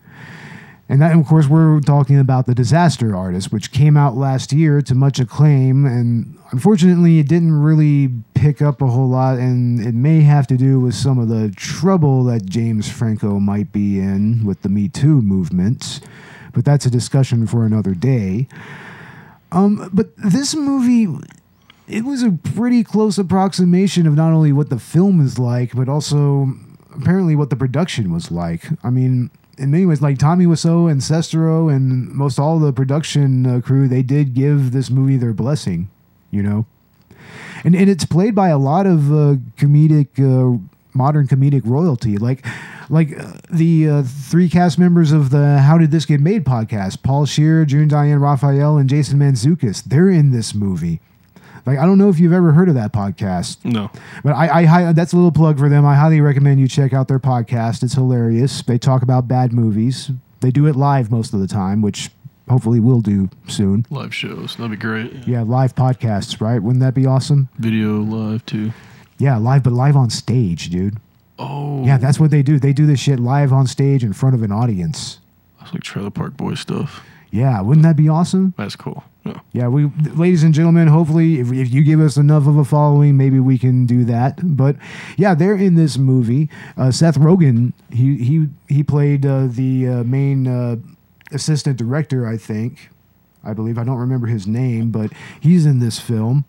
And 0.88 1.00
that, 1.00 1.16
of 1.16 1.24
course, 1.26 1.46
we're 1.46 1.78
talking 1.78 2.18
about 2.18 2.46
The 2.46 2.56
Disaster 2.56 3.14
Artist, 3.14 3.52
which 3.52 3.70
came 3.70 3.96
out 3.96 4.16
last 4.16 4.52
year 4.52 4.82
to 4.82 4.96
much 4.96 5.20
acclaim. 5.20 5.86
And 5.86 6.36
unfortunately, 6.50 7.20
it 7.20 7.28
didn't 7.28 7.52
really 7.52 8.12
pick 8.34 8.60
up 8.60 8.82
a 8.82 8.88
whole 8.88 9.08
lot. 9.08 9.38
And 9.38 9.80
it 9.86 9.94
may 9.94 10.22
have 10.22 10.48
to 10.48 10.56
do 10.56 10.80
with 10.80 10.96
some 10.96 11.20
of 11.20 11.28
the 11.28 11.52
trouble 11.54 12.24
that 12.24 12.46
James 12.46 12.90
Franco 12.90 13.38
might 13.38 13.70
be 13.70 14.00
in 14.00 14.44
with 14.44 14.62
the 14.62 14.68
Me 14.68 14.88
Too 14.88 15.22
movement. 15.22 16.00
But 16.52 16.64
that's 16.64 16.84
a 16.84 16.90
discussion 16.90 17.46
for 17.46 17.64
another 17.64 17.94
day. 17.94 18.48
Um, 19.52 19.88
but 19.92 20.16
this 20.16 20.56
movie, 20.56 21.06
it 21.88 22.04
was 22.04 22.22
a 22.22 22.32
pretty 22.32 22.84
close 22.84 23.18
approximation 23.18 24.06
of 24.06 24.14
not 24.14 24.32
only 24.32 24.52
what 24.52 24.68
the 24.68 24.78
film 24.78 25.24
is 25.24 25.38
like, 25.38 25.74
but 25.74 25.88
also 25.88 26.52
apparently 26.94 27.34
what 27.34 27.50
the 27.50 27.56
production 27.56 28.12
was 28.12 28.30
like. 28.30 28.66
I 28.84 28.90
mean, 28.90 29.30
in 29.56 29.70
many 29.70 29.86
ways, 29.86 30.02
like 30.02 30.18
Tommy 30.18 30.46
Wiseau 30.46 30.90
and 30.90 31.00
Sestero 31.00 31.74
and 31.74 32.08
most 32.10 32.38
all 32.38 32.58
the 32.58 32.72
production 32.72 33.46
uh, 33.46 33.60
crew, 33.60 33.88
they 33.88 34.02
did 34.02 34.34
give 34.34 34.72
this 34.72 34.90
movie 34.90 35.16
their 35.16 35.32
blessing, 35.32 35.88
you 36.30 36.42
know. 36.42 36.66
And 37.64 37.74
and 37.74 37.90
it's 37.90 38.04
played 38.04 38.34
by 38.34 38.48
a 38.50 38.58
lot 38.58 38.86
of 38.86 39.10
uh, 39.10 39.34
comedic, 39.56 40.18
uh, 40.18 40.60
modern 40.94 41.26
comedic 41.26 41.62
royalty, 41.64 42.16
like 42.18 42.46
like 42.88 43.18
uh, 43.18 43.32
the 43.50 43.88
uh, 43.88 44.02
three 44.02 44.48
cast 44.48 44.78
members 44.78 45.10
of 45.10 45.30
the 45.30 45.58
How 45.58 45.76
Did 45.78 45.90
This 45.90 46.04
Get 46.04 46.20
Made 46.20 46.44
podcast: 46.44 47.02
Paul 47.02 47.26
Scheer, 47.26 47.64
June 47.64 47.88
Diane 47.88 48.20
Raphael, 48.20 48.76
and 48.76 48.88
Jason 48.88 49.18
Mantzoukas. 49.18 49.82
They're 49.84 50.10
in 50.10 50.30
this 50.30 50.54
movie. 50.54 51.00
Like 51.68 51.78
I 51.78 51.84
don't 51.84 51.98
know 51.98 52.08
if 52.08 52.18
you've 52.18 52.32
ever 52.32 52.52
heard 52.52 52.68
of 52.70 52.74
that 52.76 52.92
podcast. 52.94 53.62
No. 53.64 53.90
But 54.24 54.32
I, 54.32 54.60
I, 54.60 54.64
hi- 54.64 54.92
that's 54.92 55.12
a 55.12 55.16
little 55.16 55.30
plug 55.32 55.58
for 55.58 55.68
them. 55.68 55.84
I 55.84 55.94
highly 55.96 56.20
recommend 56.22 56.60
you 56.60 56.66
check 56.66 56.94
out 56.94 57.08
their 57.08 57.18
podcast. 57.18 57.82
It's 57.82 57.92
hilarious. 57.92 58.62
They 58.62 58.78
talk 58.78 59.02
about 59.02 59.28
bad 59.28 59.52
movies. 59.52 60.10
They 60.40 60.50
do 60.50 60.66
it 60.66 60.76
live 60.76 61.10
most 61.10 61.34
of 61.34 61.40
the 61.40 61.46
time, 61.46 61.82
which 61.82 62.08
hopefully 62.48 62.80
we'll 62.80 63.02
do 63.02 63.28
soon. 63.48 63.84
Live 63.90 64.14
shows. 64.14 64.56
That'd 64.56 64.70
be 64.70 64.76
great. 64.78 65.12
Yeah, 65.28 65.42
live 65.42 65.74
podcasts, 65.74 66.40
right? 66.40 66.58
Wouldn't 66.62 66.80
that 66.80 66.94
be 66.94 67.04
awesome? 67.04 67.50
Video 67.58 67.98
live 68.00 68.46
too. 68.46 68.72
Yeah, 69.18 69.36
live, 69.36 69.62
but 69.62 69.74
live 69.74 69.94
on 69.96 70.08
stage, 70.08 70.70
dude. 70.70 70.96
Oh. 71.38 71.84
Yeah, 71.84 71.98
that's 71.98 72.18
what 72.18 72.30
they 72.30 72.42
do. 72.42 72.58
They 72.58 72.72
do 72.72 72.86
this 72.86 72.98
shit 73.00 73.20
live 73.20 73.52
on 73.52 73.66
stage 73.66 74.02
in 74.02 74.12
front 74.14 74.34
of 74.34 74.42
an 74.42 74.52
audience. 74.52 75.18
That's 75.60 75.74
like 75.74 75.82
Trailer 75.82 76.10
Park 76.10 76.36
Boy 76.36 76.54
stuff. 76.54 77.04
Yeah, 77.30 77.60
wouldn't 77.60 77.84
that 77.84 77.96
be 77.96 78.08
awesome? 78.08 78.54
That's 78.56 78.76
cool. 78.76 79.04
Yeah. 79.24 79.40
Yeah, 79.52 79.68
we, 79.68 79.90
ladies 80.14 80.42
and 80.42 80.54
gentlemen, 80.54 80.88
hopefully, 80.88 81.40
if, 81.40 81.52
if 81.52 81.72
you 81.72 81.84
give 81.84 82.00
us 82.00 82.16
enough 82.16 82.46
of 82.46 82.56
a 82.56 82.64
following, 82.64 83.16
maybe 83.16 83.38
we 83.38 83.58
can 83.58 83.84
do 83.84 84.04
that. 84.06 84.38
But 84.42 84.76
yeah, 85.16 85.34
they're 85.34 85.56
in 85.56 85.74
this 85.74 85.98
movie. 85.98 86.48
Uh, 86.76 86.90
Seth 86.90 87.18
Rogen, 87.18 87.72
he 87.90 88.16
he 88.16 88.46
he 88.68 88.82
played 88.82 89.26
uh, 89.26 89.46
the 89.48 89.88
uh, 89.88 90.04
main 90.04 90.46
uh, 90.46 90.76
assistant 91.32 91.76
director, 91.76 92.26
I 92.26 92.36
think. 92.38 92.90
I 93.44 93.52
believe 93.52 93.78
I 93.78 93.84
don't 93.84 93.98
remember 93.98 94.26
his 94.26 94.46
name, 94.46 94.90
but 94.90 95.12
he's 95.40 95.66
in 95.66 95.78
this 95.78 95.98
film. 95.98 96.44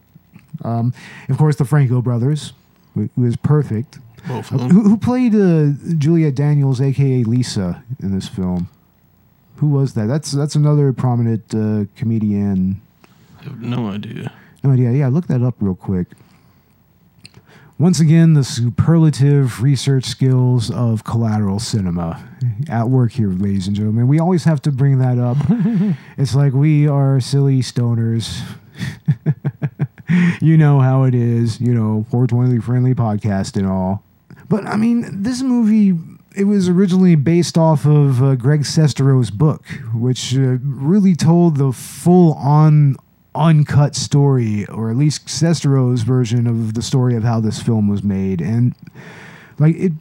Um, 0.64 0.94
of 1.30 1.38
course, 1.38 1.56
the 1.58 1.66
Franco 1.66 2.02
brothers, 2.02 2.54
who 2.96 3.10
is 3.26 3.36
perfect. 3.38 4.00
Both 4.28 4.52
of 4.52 4.60
them. 4.60 4.70
who, 4.72 4.82
who 4.84 4.98
played 4.98 5.34
uh, 5.36 5.72
Juliet 5.98 6.36
Daniels, 6.36 6.82
aka 6.82 7.24
Lisa, 7.24 7.84
in 8.02 8.14
this 8.14 8.28
film? 8.28 8.70
Who 9.60 9.68
was 9.68 9.94
that? 9.96 10.08
That's 10.08 10.32
that's 10.32 10.56
another 10.56 10.94
prominent 10.94 11.54
uh, 11.54 11.84
comedian. 11.98 12.82
I 13.40 13.44
have 13.44 13.62
no 13.62 13.90
idea. 13.90 14.32
No 14.64 14.72
idea. 14.72 14.92
Yeah, 14.92 15.10
look 15.10 15.28
that 15.28 15.42
up 15.42 15.56
real 15.60 15.76
quick. 15.76 16.08
Once 17.78 18.00
again, 18.00 18.34
the 18.34 18.44
superlative 18.44 19.62
research 19.62 20.06
skills 20.06 20.72
of 20.72 21.04
collateral 21.04 21.60
cinema 21.60 22.26
at 22.70 22.90
work 22.90 23.12
here, 23.14 23.30
ladies 23.30 23.68
and 23.68 23.76
gentlemen. 23.76 24.08
We 24.08 24.20
always 24.20 24.46
have 24.46 24.62
to 24.64 24.72
bring 24.72 25.00
that 25.00 25.18
up. 25.18 25.38
it's 26.18 26.36
like 26.36 26.54
we 26.54 26.88
are 26.88 27.20
silly 27.20 27.62
stoners. 27.62 28.42
you 30.42 30.58
know 30.58 30.80
how 30.80 31.04
it 31.04 31.16
is, 31.16 31.60
you 31.60 31.74
know, 31.74 32.06
420 32.12 32.60
friendly 32.60 32.94
podcast 32.94 33.58
and 33.58 33.68
all. 33.68 34.04
But 34.48 34.66
I 34.66 34.78
mean, 34.78 35.24
this 35.24 35.42
movie 35.42 35.98
it 36.36 36.46
was 36.46 36.70
originally 36.70 37.16
based 37.16 37.58
off 37.58 37.86
of 37.86 38.22
uh, 38.22 38.36
Greg 38.36 38.62
Sestero's 38.62 39.32
book, 39.32 39.66
which 39.94 40.36
uh, 40.36 40.58
really 40.62 41.16
told 41.16 41.58
the 41.58 41.72
full 41.72 42.34
on 42.34 42.96
uncut 43.36 43.96
story, 43.96 44.66
or 44.68 44.90
at 44.90 44.98
least 44.98 45.28
Sestero's 45.28 46.02
version 46.02 46.48
of 46.48 46.74
the 46.74 46.82
story 46.82 47.16
of 47.16 47.24
how 47.24 47.40
this 47.40 47.62
film 47.62 47.88
was 47.88 48.04
made. 48.04 48.42
And 48.42 48.76
like 49.58 49.76
it, 49.76 49.94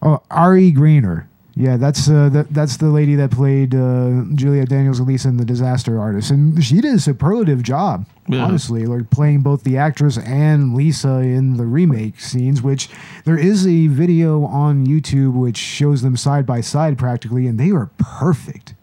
oh, 0.00 0.22
Ari 0.30 0.72
Graynor. 0.72 1.26
Yeah, 1.54 1.76
that's 1.76 2.08
uh, 2.08 2.30
that, 2.30 2.48
that's 2.54 2.78
the 2.78 2.86
lady 2.86 3.14
that 3.16 3.30
played 3.30 3.74
uh, 3.74 4.24
Juliet 4.34 4.70
Daniels 4.70 5.00
Elisa 5.00 5.28
in 5.28 5.36
The 5.36 5.44
Disaster 5.44 6.00
Artist, 6.00 6.30
and 6.30 6.64
she 6.64 6.80
did 6.80 6.94
a 6.94 6.98
superlative 6.98 7.62
job. 7.62 8.06
Yeah. 8.26 8.44
Honestly, 8.44 8.86
like 8.86 9.10
playing 9.10 9.40
both 9.42 9.62
the 9.64 9.76
actress 9.76 10.16
and 10.16 10.74
Lisa 10.74 11.18
in 11.18 11.58
the 11.58 11.66
remake 11.66 12.20
scenes. 12.20 12.62
Which 12.62 12.88
there 13.24 13.36
is 13.36 13.66
a 13.66 13.88
video 13.88 14.44
on 14.44 14.86
YouTube 14.86 15.34
which 15.34 15.58
shows 15.58 16.00
them 16.00 16.16
side 16.16 16.46
by 16.46 16.62
side 16.62 16.96
practically, 16.96 17.46
and 17.46 17.60
they 17.60 17.70
are 17.70 17.90
perfect. 17.98 18.74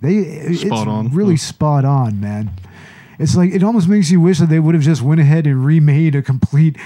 They 0.00 0.16
it's 0.16 0.62
Spot 0.62 0.88
on. 0.88 1.14
really 1.14 1.36
spot 1.36 1.84
on, 1.84 2.20
man. 2.20 2.50
It's 3.20 3.36
like 3.36 3.52
it 3.52 3.62
almost 3.62 3.86
makes 3.86 4.10
you 4.10 4.20
wish 4.20 4.38
that 4.38 4.48
they 4.48 4.58
would 4.58 4.74
have 4.74 4.82
just 4.82 5.02
went 5.02 5.20
ahead 5.20 5.46
and 5.46 5.64
remade 5.64 6.14
a 6.14 6.22
complete, 6.22 6.76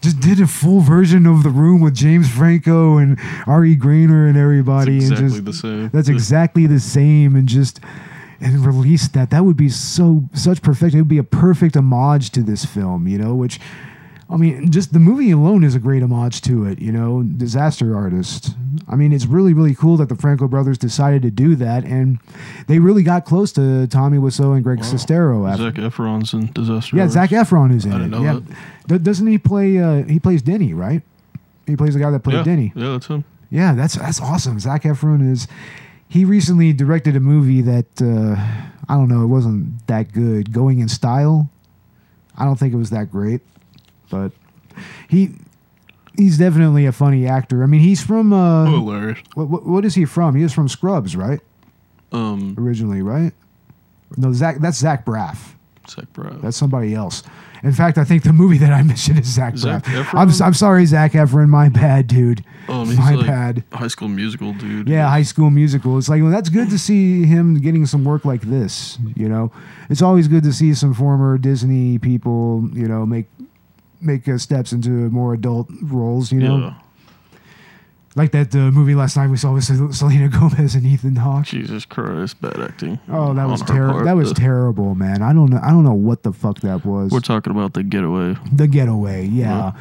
just 0.00 0.20
did 0.20 0.40
a 0.40 0.46
full 0.46 0.80
version 0.80 1.26
of 1.26 1.42
the 1.42 1.50
room 1.50 1.80
with 1.80 1.94
James 1.94 2.28
Franco 2.30 2.98
and 2.98 3.18
Ari 3.46 3.76
Graynor 3.76 4.28
and 4.28 4.36
everybody, 4.38 4.98
It's 4.98 5.08
and 5.10 5.18
just 5.18 5.44
the 5.44 5.52
same. 5.52 5.90
that's 5.92 6.08
exactly 6.08 6.66
the 6.66 6.80
same, 6.80 7.34
and 7.36 7.48
just 7.48 7.80
and 8.40 8.64
release 8.64 9.08
that. 9.08 9.30
That 9.30 9.44
would 9.44 9.56
be 9.56 9.68
so 9.68 10.22
such 10.32 10.62
perfect. 10.62 10.94
It 10.94 10.98
would 10.98 11.08
be 11.08 11.18
a 11.18 11.24
perfect 11.24 11.76
homage 11.76 12.30
to 12.30 12.42
this 12.42 12.64
film, 12.64 13.08
you 13.08 13.18
know, 13.18 13.34
which 13.34 13.58
I 14.30 14.36
mean, 14.36 14.70
just 14.70 14.92
the 14.92 14.98
movie 14.98 15.30
alone 15.30 15.64
is 15.64 15.74
a 15.74 15.78
great 15.78 16.02
homage 16.02 16.42
to 16.42 16.66
it, 16.66 16.80
you 16.80 16.92
know, 16.92 17.22
Disaster 17.22 17.96
Artist. 17.96 18.54
I 18.86 18.94
mean, 18.94 19.12
it's 19.12 19.24
really, 19.24 19.54
really 19.54 19.74
cool 19.74 19.96
that 19.96 20.10
the 20.10 20.16
Franco 20.16 20.46
brothers 20.48 20.76
decided 20.76 21.22
to 21.22 21.30
do 21.30 21.56
that, 21.56 21.84
and 21.84 22.18
they 22.66 22.78
really 22.78 23.02
got 23.02 23.24
close 23.24 23.52
to 23.52 23.86
Tommy 23.86 24.18
Wiseau 24.18 24.54
and 24.54 24.62
Greg 24.62 24.80
Sestero 24.80 25.50
after. 25.50 25.64
Zac 25.64 25.74
Efron's 25.74 26.34
in 26.34 26.52
Disaster. 26.52 26.96
yeah, 26.96 27.02
Artist. 27.02 27.14
Zac 27.14 27.30
Efron 27.30 27.74
is 27.74 27.84
in 27.86 27.92
I 27.92 28.04
it. 28.04 28.08
know 28.08 28.22
yeah, 28.22 28.40
that. 28.88 29.02
Doesn't 29.02 29.26
he 29.26 29.38
play? 29.38 29.78
Uh, 29.78 30.02
he 30.04 30.18
plays 30.20 30.42
Denny, 30.42 30.74
right? 30.74 31.02
He 31.66 31.76
plays 31.76 31.94
the 31.94 32.00
guy 32.00 32.10
that 32.10 32.20
played 32.20 32.36
yeah. 32.36 32.44
Denny. 32.44 32.72
Yeah, 32.74 32.92
that's 32.92 33.06
him. 33.06 33.24
Yeah, 33.50 33.74
that's 33.74 33.94
that's 33.94 34.20
awesome. 34.20 34.58
Zac 34.60 34.82
Efron 34.82 35.30
is. 35.30 35.48
He 36.06 36.24
recently 36.24 36.72
directed 36.72 37.16
a 37.16 37.20
movie 37.20 37.60
that 37.62 37.86
uh, 38.00 38.36
I 38.88 38.94
don't 38.94 39.08
know. 39.08 39.22
It 39.22 39.26
wasn't 39.28 39.86
that 39.86 40.12
good. 40.12 40.52
Going 40.52 40.80
in 40.80 40.88
Style. 40.88 41.50
I 42.36 42.44
don't 42.44 42.58
think 42.58 42.72
it 42.72 42.76
was 42.76 42.90
that 42.90 43.10
great, 43.10 43.40
but 44.10 44.32
he 45.08 45.30
he's 46.16 46.36
definitely 46.38 46.86
a 46.86 46.92
funny 46.92 47.26
actor. 47.26 47.62
I 47.62 47.66
mean, 47.66 47.80
he's 47.80 48.02
from. 48.02 48.32
Uh, 48.32 48.66
Hilarious. 48.66 49.18
What, 49.34 49.48
what 49.48 49.66
what 49.66 49.84
is 49.84 49.94
he 49.94 50.04
from? 50.04 50.34
He 50.34 50.42
is 50.42 50.52
from 50.52 50.68
Scrubs, 50.68 51.16
right? 51.16 51.40
Um, 52.12 52.54
Originally, 52.58 53.02
right? 53.02 53.32
No, 54.16 54.32
Zach. 54.32 54.58
That's 54.58 54.78
Zach 54.78 55.04
Braff. 55.04 55.54
Zach 55.88 56.12
Braff. 56.12 56.40
That's 56.42 56.56
somebody 56.56 56.94
else. 56.94 57.22
In 57.62 57.72
fact, 57.72 57.98
I 57.98 58.04
think 58.04 58.22
the 58.22 58.32
movie 58.32 58.58
that 58.58 58.72
I 58.72 58.82
mentioned 58.84 59.18
is 59.18 59.26
Zach, 59.26 59.56
Zac 59.56 59.84
Braff. 59.84 60.04
Efron? 60.04 60.14
I'm, 60.14 60.46
I'm 60.46 60.54
sorry, 60.54 60.86
Zac 60.86 61.12
Efron. 61.12 61.48
My 61.48 61.68
bad, 61.68 62.06
dude. 62.06 62.44
Um, 62.68 62.94
my 62.96 63.14
like 63.14 63.26
bad. 63.26 63.64
High 63.72 63.88
School 63.88 64.08
Musical 64.08 64.52
dude. 64.52 64.88
Yeah, 64.88 65.08
High 65.08 65.22
School 65.22 65.50
Musical. 65.50 65.98
It's 65.98 66.08
like 66.08 66.22
well, 66.22 66.30
that's 66.30 66.50
good 66.50 66.70
to 66.70 66.78
see 66.78 67.24
him 67.24 67.58
getting 67.60 67.86
some 67.86 68.04
work 68.04 68.24
like 68.24 68.42
this. 68.42 68.98
You 69.16 69.28
know, 69.28 69.50
it's 69.88 70.02
always 70.02 70.28
good 70.28 70.44
to 70.44 70.52
see 70.52 70.74
some 70.74 70.94
former 70.94 71.38
Disney 71.38 71.98
people, 71.98 72.68
you 72.72 72.86
know, 72.86 73.06
make 73.06 73.26
make 74.00 74.28
uh, 74.28 74.38
steps 74.38 74.72
into 74.72 74.90
more 75.10 75.34
adult 75.34 75.68
roles. 75.82 76.30
You 76.32 76.40
know, 76.40 76.58
Yeah. 76.58 76.74
like 78.16 78.32
that 78.32 78.54
uh, 78.54 78.70
movie 78.70 78.94
last 78.94 79.16
night 79.16 79.28
we 79.30 79.36
saw 79.36 79.52
with 79.54 79.64
Sel- 79.64 79.92
Selena 79.92 80.28
Gomez 80.38 80.74
and 80.74 80.84
Ethan 80.86 81.16
Hawke. 81.16 81.46
Jesus 81.46 81.84
Christ, 81.84 82.40
bad 82.40 82.58
acting. 82.60 82.98
Oh, 83.08 83.34
that 83.34 83.46
was 83.48 83.62
terrible. 83.62 84.04
That 84.04 84.16
was 84.16 84.32
terrible, 84.32 84.94
man. 84.94 85.22
I 85.22 85.32
don't 85.32 85.50
know. 85.50 85.60
I 85.62 85.70
don't 85.70 85.84
know 85.84 85.94
what 85.94 86.22
the 86.22 86.32
fuck 86.32 86.60
that 86.60 86.84
was. 86.84 87.10
We're 87.12 87.20
talking 87.20 87.50
about 87.52 87.74
the 87.74 87.82
getaway. 87.82 88.36
The 88.52 88.66
Getaway, 88.66 89.26
yeah. 89.26 89.72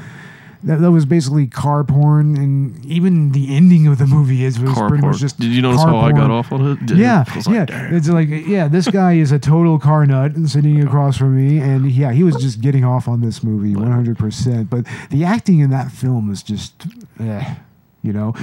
That, 0.64 0.82
that 0.82 0.92
was 0.92 1.06
basically 1.06 1.46
car 1.46 1.84
porn, 1.84 2.36
and 2.36 2.84
even 2.86 3.32
the 3.32 3.56
ending 3.56 3.86
of 3.86 4.00
the 4.00 4.08
movie 4.08 4.44
is 4.44 4.60
was 4.60 4.74
Car 4.74 4.88
pretty 4.90 5.02
porn. 5.02 5.12
much 5.12 5.22
just. 5.22 5.40
Did 5.40 5.52
you 5.52 5.62
notice 5.62 5.84
how 5.84 5.98
I 5.98 6.12
got 6.12 6.32
off 6.32 6.52
on 6.52 6.66
it? 6.72 6.92
Yeah, 6.98 7.26
I 7.28 7.36
was 7.36 7.48
like, 7.48 7.70
yeah. 7.70 7.90
It's 7.96 8.10
like, 8.10 8.28
yeah, 8.30 8.68
this 8.68 8.88
guy 8.88 9.14
is 9.14 9.32
a 9.32 9.38
total 9.38 9.78
car 9.78 10.06
nut 10.08 10.32
sitting 10.48 10.82
across 10.84 11.16
from 11.18 11.36
me, 11.38 11.60
and 11.60 11.90
yeah, 11.92 12.12
he 12.12 12.24
was 12.24 12.36
just 12.38 12.60
getting 12.60 12.84
off 12.84 13.08
on 13.08 13.22
this 13.22 13.44
movie, 13.44 13.76
one 13.76 13.92
hundred 13.92 14.18
percent. 14.18 14.70
But 14.70 14.86
the 15.12 15.24
acting 15.24 15.60
in 15.60 15.70
that 15.70 15.92
film 15.92 16.32
is 16.32 16.42
just, 16.42 16.88
eh, 17.20 17.56
you 18.02 18.12
know. 18.12 18.34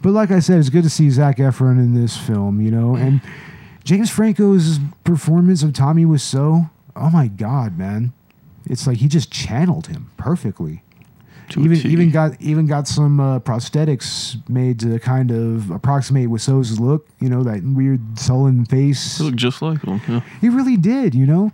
But 0.00 0.12
like 0.12 0.30
I 0.30 0.38
said, 0.38 0.58
it's 0.60 0.70
good 0.70 0.84
to 0.84 0.90
see 0.90 1.10
Zac 1.10 1.36
Efron 1.36 1.72
in 1.78 1.92
this 2.00 2.16
film, 2.16 2.60
you 2.60 2.70
know, 2.70 2.94
and 2.96 3.20
James 3.84 4.10
Franco's 4.10 4.78
performance 5.04 5.62
of 5.62 5.72
Tommy 5.74 6.04
was 6.06 6.22
so, 6.22 6.70
oh 6.96 7.10
my 7.10 7.26
god, 7.28 7.76
man, 7.76 8.12
it's 8.64 8.86
like 8.86 8.98
he 8.98 9.08
just 9.08 9.30
channeled 9.30 9.88
him 9.88 10.10
perfectly. 10.16 10.82
Even 11.56 11.72
even 11.86 12.10
got 12.10 12.40
even 12.40 12.66
got 12.66 12.86
some 12.86 13.20
uh, 13.20 13.40
prosthetics 13.40 14.36
made 14.48 14.80
to 14.80 14.98
kind 14.98 15.30
of 15.30 15.70
approximate 15.70 16.28
Wiseau's 16.28 16.78
look. 16.78 17.08
You 17.20 17.28
know 17.28 17.42
that 17.42 17.62
weird 17.62 18.18
sullen 18.18 18.64
face. 18.64 19.18
He 19.18 19.24
looked 19.24 19.36
just 19.36 19.62
like 19.62 19.82
him. 19.82 20.00
Yeah. 20.08 20.20
He 20.40 20.48
really 20.48 20.76
did, 20.76 21.14
you 21.14 21.26
know. 21.26 21.52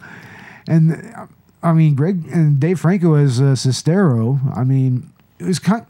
And 0.66 1.14
I 1.62 1.72
mean, 1.72 1.94
Greg 1.94 2.26
and 2.32 2.58
Dave 2.58 2.80
Franco 2.80 3.14
as 3.14 3.40
uh, 3.40 3.54
Sestero. 3.54 4.40
I 4.56 4.64
mean, 4.64 5.10
it 5.38 5.44
was 5.44 5.58
kind 5.58 5.86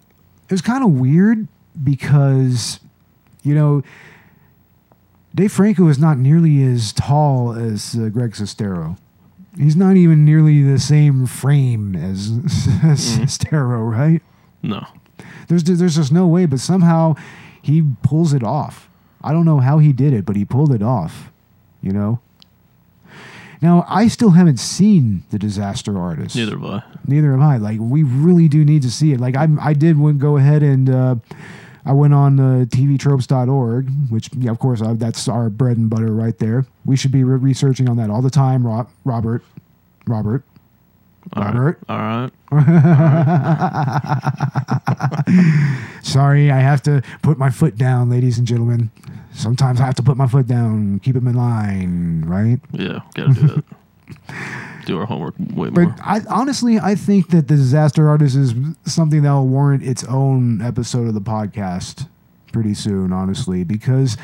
it 0.49 0.53
was 0.53 0.63
kind 0.63 0.85
of 0.85 0.93
weird 0.93 1.49
because 1.83 2.81
you 3.43 3.55
know 3.55 3.83
Dave 5.35 5.53
Franco 5.53 5.89
is 5.89 5.99
not 5.99 6.19
nearly 6.19 6.63
as 6.63 6.93
tall 6.93 7.53
as 7.53 7.97
uh, 7.97 8.09
Greg 8.09 8.33
Sestero. 8.33 8.97
He's 9.57 9.77
not 9.77 9.97
even 9.97 10.25
nearly 10.25 10.63
the 10.63 10.79
same 10.79 11.27
frame 11.27 11.95
as, 11.95 12.31
as 12.83 13.19
Sestero, 13.19 13.89
right? 13.91 14.21
No. 14.63 14.87
There's 15.49 15.65
there's 15.65 15.97
just 15.97 16.13
no 16.13 16.27
way, 16.27 16.47
but 16.47 16.61
somehow 16.61 17.15
he 17.63 17.83
pulls 18.03 18.33
it 18.33 18.43
off. 18.43 18.89
I 19.23 19.33
don't 19.33 19.45
know 19.45 19.61
how 19.61 19.79
he 19.79 19.93
did 19.93 20.13
it, 20.13 20.25
but 20.25 20.37
he 20.37 20.45
pulled 20.45 20.73
it 20.73 20.83
off. 20.83 21.31
You 21.83 21.93
know. 21.93 22.21
Now 23.61 23.85
I 23.89 24.09
still 24.09 24.31
haven't 24.31 24.59
seen 24.59 25.23
the 25.31 25.39
Disaster 25.39 25.99
Artist. 25.99 26.37
Neither 26.37 26.59
have 26.59 26.65
I. 26.65 26.83
Neither 27.07 27.33
have 27.33 27.41
I. 27.41 27.57
Like 27.59 27.79
we 27.81 28.03
really 28.03 28.49
do 28.49 28.65
need 28.65 28.83
to 28.83 28.91
see 28.91 29.13
it. 29.13 29.21
Like 29.21 29.37
I 29.37 29.49
I 29.61 29.73
did 29.75 29.99
went, 29.99 30.19
go 30.19 30.37
ahead 30.37 30.63
and 30.63 30.91
uh, 30.91 31.17
I 31.87 31.93
went 31.93 32.15
on 32.15 32.41
uh, 32.41 32.65
tvtropes.org, 32.67 33.91
which 34.11 34.31
yeah, 34.39 34.51
of 34.51 34.59
course 34.59 34.81
uh, 34.81 34.95
that's 34.95 35.29
our 35.29 35.51
bread 35.51 35.77
and 35.77 35.91
butter 35.91 36.13
right 36.13 36.37
there. 36.39 36.65
We 36.87 36.97
should 36.97 37.13
be 37.13 37.25
re- 37.25 37.37
researching 37.37 37.89
on 37.89 37.97
that 37.99 38.11
all 38.11 38.23
the 38.23 38.31
time, 38.31 38.67
Ro- 38.67 38.89
Robert. 39.05 39.43
Robert. 40.07 40.43
Robert. 41.37 41.79
All 41.89 41.99
right. 41.99 42.31
Sorry, 46.03 46.51
I 46.51 46.59
have 46.61 46.83
to 46.83 47.03
put 47.23 47.39
my 47.39 47.51
foot 47.51 47.77
down, 47.77 48.11
ladies 48.11 48.39
and 48.39 48.47
gentlemen. 48.47 48.91
Sometimes 49.33 49.81
I 49.81 49.87
have 49.87 49.95
to 49.97 50.03
put 50.03 50.17
my 50.17 50.27
foot 50.27 50.47
down, 50.47 51.01
keep 51.01 51.15
them 51.15 51.27
in 51.27 51.35
line, 51.35 52.25
right? 52.27 52.61
Yeah, 52.73 53.01
gotta 53.15 53.35
do 53.35 53.47
that. 53.49 53.65
do 54.85 54.99
our 54.99 55.07
homework 55.07 55.35
way 55.39 55.71
more. 55.71 55.87
But 55.87 56.01
I 56.03 56.21
honestly, 56.29 56.79
I 56.79 56.95
think 56.95 57.31
that 57.31 57.49
the 57.49 57.57
disaster 57.57 58.09
artist 58.09 58.37
is 58.37 58.55
something 58.85 59.23
that 59.23 59.33
will 59.33 59.49
warrant 59.49 59.83
its 59.83 60.05
own 60.05 60.61
episode 60.63 61.09
of 61.09 61.15
the 61.15 61.21
podcast 61.21 62.09
pretty 62.53 62.75
soon. 62.75 63.13
Honestly, 63.13 63.65
because 63.65 64.17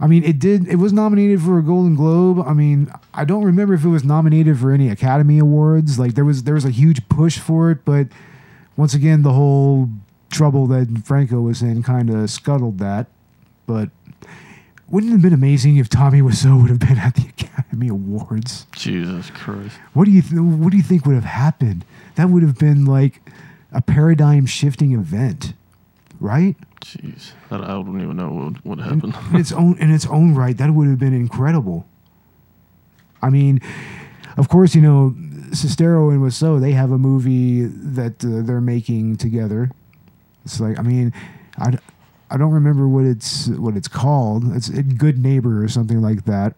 I 0.00 0.06
mean, 0.06 0.24
it 0.24 0.38
did. 0.38 0.68
It 0.68 0.76
was 0.76 0.92
nominated 0.92 1.40
for 1.40 1.58
a 1.58 1.62
Golden 1.62 1.94
Globe. 1.94 2.44
I 2.46 2.52
mean, 2.52 2.92
I 3.12 3.24
don't 3.24 3.44
remember 3.44 3.74
if 3.74 3.84
it 3.84 3.88
was 3.88 4.04
nominated 4.04 4.58
for 4.58 4.72
any 4.72 4.88
Academy 4.90 5.38
Awards. 5.38 5.98
Like 5.98 6.14
there 6.14 6.24
was 6.24 6.42
there 6.44 6.54
was 6.54 6.64
a 6.64 6.70
huge 6.70 7.08
push 7.08 7.38
for 7.38 7.70
it, 7.70 7.84
but 7.84 8.08
once 8.76 8.94
again, 8.94 9.22
the 9.22 9.32
whole 9.32 9.88
trouble 10.30 10.66
that 10.66 11.02
Franco 11.04 11.40
was 11.40 11.62
in 11.62 11.82
kind 11.82 12.10
of 12.10 12.28
scuttled 12.30 12.78
that. 12.78 13.06
But 13.66 13.90
wouldn't 14.88 15.10
it 15.10 15.14
have 15.16 15.22
been 15.22 15.32
amazing 15.32 15.76
if 15.76 15.88
Tommy 15.88 16.20
Wiseau 16.20 16.60
would 16.60 16.70
have 16.70 16.78
been 16.78 16.98
at 16.98 17.14
the 17.14 17.26
Academy 17.28 17.88
Awards? 17.88 18.66
Jesus 18.72 19.30
Christ. 19.30 19.76
What 19.92 20.04
do 20.04 20.10
you 20.10 20.22
th- 20.22 20.40
What 20.40 20.70
do 20.70 20.76
you 20.76 20.82
think 20.82 21.06
would 21.06 21.14
have 21.14 21.24
happened? 21.24 21.84
That 22.16 22.30
would 22.30 22.42
have 22.42 22.58
been 22.58 22.84
like 22.84 23.20
a 23.72 23.80
paradigm 23.80 24.46
shifting 24.46 24.92
event, 24.92 25.54
right? 26.20 26.56
Jeez. 26.80 27.32
I, 27.50 27.56
I 27.56 27.66
don't 27.68 28.00
even 28.00 28.16
know 28.16 28.30
what 28.30 28.64
would 28.64 28.80
happen. 28.80 29.14
in 29.32 29.40
its 29.40 29.52
own 29.52 29.76
in 29.78 29.90
its 29.90 30.06
own 30.06 30.34
right, 30.34 30.56
that 30.58 30.70
would 30.70 30.86
have 30.88 30.98
been 30.98 31.14
incredible. 31.14 31.86
I 33.22 33.30
mean, 33.30 33.60
of 34.36 34.48
course, 34.48 34.74
you 34.74 34.82
know, 34.82 35.14
Sestero 35.50 36.10
and 36.12 36.20
Wiseau, 36.20 36.60
they 36.60 36.72
have 36.72 36.90
a 36.92 36.98
movie 36.98 37.62
that 37.64 38.22
uh, 38.24 38.42
they're 38.44 38.60
making 38.60 39.16
together. 39.16 39.70
It's 40.44 40.60
like, 40.60 40.78
I 40.78 40.82
mean, 40.82 41.12
I, 41.56 41.78
I 42.30 42.36
don't 42.36 42.52
remember 42.52 42.88
what 42.88 43.04
it's 43.04 43.48
what 43.48 43.76
it's 43.76 43.88
called. 43.88 44.54
It's 44.56 44.68
a 44.68 44.82
Good 44.82 45.18
Neighbor 45.18 45.62
or 45.62 45.68
something 45.68 46.00
like 46.00 46.24
that. 46.24 46.54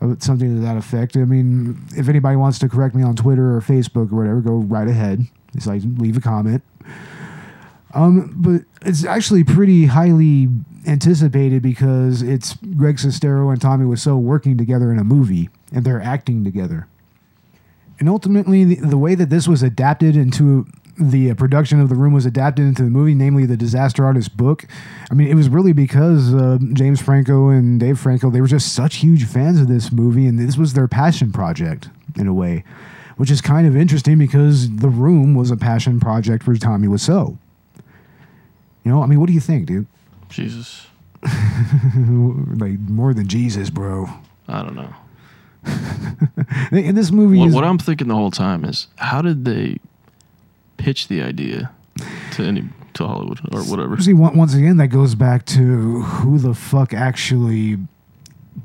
Uh, 0.00 0.14
Something 0.18 0.56
to 0.56 0.60
that 0.62 0.76
effect. 0.76 1.16
I 1.16 1.24
mean, 1.24 1.80
if 1.96 2.08
anybody 2.08 2.36
wants 2.36 2.58
to 2.60 2.68
correct 2.68 2.94
me 2.94 3.02
on 3.02 3.16
Twitter 3.16 3.56
or 3.56 3.60
Facebook 3.60 4.12
or 4.12 4.16
whatever, 4.16 4.40
go 4.40 4.56
right 4.56 4.88
ahead. 4.88 5.26
It's 5.54 5.66
like 5.66 5.82
leave 5.96 6.16
a 6.16 6.20
comment. 6.20 6.62
Um, 7.94 8.32
but 8.36 8.62
it's 8.86 9.04
actually 9.04 9.44
pretty 9.44 9.86
highly 9.86 10.48
anticipated 10.86 11.62
because 11.62 12.22
it's 12.22 12.54
Greg 12.76 12.96
Sestero 12.96 13.52
and 13.52 13.60
Tommy 13.60 13.84
Wiseau 13.84 14.18
working 14.18 14.56
together 14.56 14.90
in 14.90 14.98
a 14.98 15.04
movie 15.04 15.50
and 15.72 15.84
they're 15.84 16.00
acting 16.00 16.42
together. 16.42 16.88
And 17.98 18.08
ultimately, 18.08 18.64
the, 18.64 18.74
the 18.76 18.98
way 18.98 19.14
that 19.14 19.30
this 19.30 19.46
was 19.46 19.62
adapted 19.62 20.16
into 20.16 20.66
the 21.10 21.34
production 21.34 21.80
of 21.80 21.88
The 21.88 21.94
Room 21.94 22.12
was 22.12 22.24
adapted 22.26 22.64
into 22.66 22.82
the 22.82 22.90
movie, 22.90 23.14
namely 23.14 23.46
the 23.46 23.56
Disaster 23.56 24.04
Artist 24.04 24.36
book. 24.36 24.64
I 25.10 25.14
mean, 25.14 25.28
it 25.28 25.34
was 25.34 25.48
really 25.48 25.72
because 25.72 26.32
uh, 26.34 26.58
James 26.72 27.00
Franco 27.02 27.48
and 27.48 27.78
Dave 27.80 27.98
Franco, 27.98 28.30
they 28.30 28.40
were 28.40 28.46
just 28.46 28.72
such 28.74 28.96
huge 28.96 29.24
fans 29.24 29.60
of 29.60 29.68
this 29.68 29.92
movie, 29.92 30.26
and 30.26 30.38
this 30.38 30.56
was 30.56 30.72
their 30.74 30.88
passion 30.88 31.32
project 31.32 31.88
in 32.16 32.26
a 32.26 32.34
way, 32.34 32.64
which 33.16 33.30
is 33.30 33.40
kind 33.40 33.66
of 33.66 33.76
interesting 33.76 34.18
because 34.18 34.76
The 34.76 34.88
Room 34.88 35.34
was 35.34 35.50
a 35.50 35.56
passion 35.56 36.00
project 36.00 36.42
for 36.44 36.54
Tommy 36.56 36.88
Wiseau. 36.88 37.36
You 38.84 38.90
know, 38.90 39.02
I 39.02 39.06
mean, 39.06 39.20
what 39.20 39.26
do 39.26 39.32
you 39.32 39.40
think, 39.40 39.66
dude? 39.66 39.86
Jesus. 40.28 40.86
like 41.22 42.78
more 42.80 43.14
than 43.14 43.28
Jesus, 43.28 43.70
bro. 43.70 44.08
I 44.48 44.62
don't 44.62 44.74
know. 44.74 44.94
In 46.76 46.94
this 46.96 47.12
movie, 47.12 47.38
What, 47.38 47.48
is, 47.48 47.54
what 47.54 47.64
I'm 47.64 47.78
thinking 47.78 48.08
the 48.08 48.16
whole 48.16 48.32
time 48.32 48.64
is 48.64 48.88
how 48.96 49.22
did 49.22 49.44
they 49.44 49.78
pitch 50.82 51.08
the 51.08 51.22
idea 51.22 51.70
to 52.32 52.44
any 52.44 52.64
to 52.94 53.06
Hollywood 53.06 53.40
or 53.54 53.62
whatever? 53.62 54.00
see, 54.00 54.12
once 54.12 54.54
again, 54.54 54.76
that 54.78 54.88
goes 54.88 55.14
back 55.14 55.44
to 55.46 56.02
who 56.02 56.38
the 56.38 56.54
fuck 56.54 56.92
actually 56.92 57.78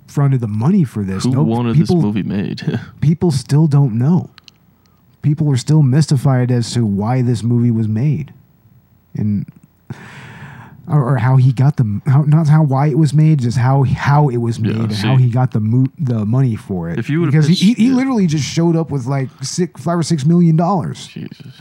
fronted 0.07 0.41
the 0.41 0.47
money 0.47 0.83
for 0.83 1.03
this. 1.03 1.23
Who 1.23 1.31
No, 1.31 1.43
wanted 1.43 1.75
people, 1.75 1.95
this 1.97 2.03
movie 2.03 2.23
made? 2.23 2.79
People 3.01 3.31
still 3.31 3.67
don't 3.67 3.97
know. 3.97 4.29
people 5.21 5.49
are 5.51 5.57
still 5.57 5.81
mystified 5.83 6.51
as 6.51 6.71
to 6.73 6.85
why 6.85 7.21
this 7.21 7.43
movie 7.43 7.71
was 7.71 7.87
made, 7.87 8.33
and 9.15 9.45
or, 10.87 11.03
or 11.13 11.17
how 11.17 11.35
he 11.37 11.51
got 11.51 11.77
the 11.77 12.01
how 12.05 12.21
not 12.21 12.47
how 12.47 12.63
why 12.63 12.87
it 12.87 12.97
was 12.97 13.13
made, 13.13 13.39
just 13.39 13.57
how 13.57 13.83
how 13.83 14.29
it 14.29 14.37
was 14.37 14.59
made, 14.59 14.75
and 14.75 14.91
how 14.93 15.15
he 15.17 15.29
got 15.29 15.51
the 15.51 15.59
mo- 15.59 15.91
the 15.99 16.25
money 16.25 16.55
for 16.55 16.89
it. 16.89 16.97
If 16.99 17.09
you 17.09 17.25
because 17.25 17.47
he, 17.47 17.53
he, 17.55 17.67
pitched- 17.75 17.79
he 17.81 17.89
literally 17.91 18.27
just 18.27 18.45
showed 18.45 18.75
up 18.75 18.89
with 18.91 19.05
like 19.05 19.29
six 19.41 19.81
five 19.81 19.97
or 19.99 20.03
six 20.03 20.25
million 20.25 20.55
dollars 20.55 21.07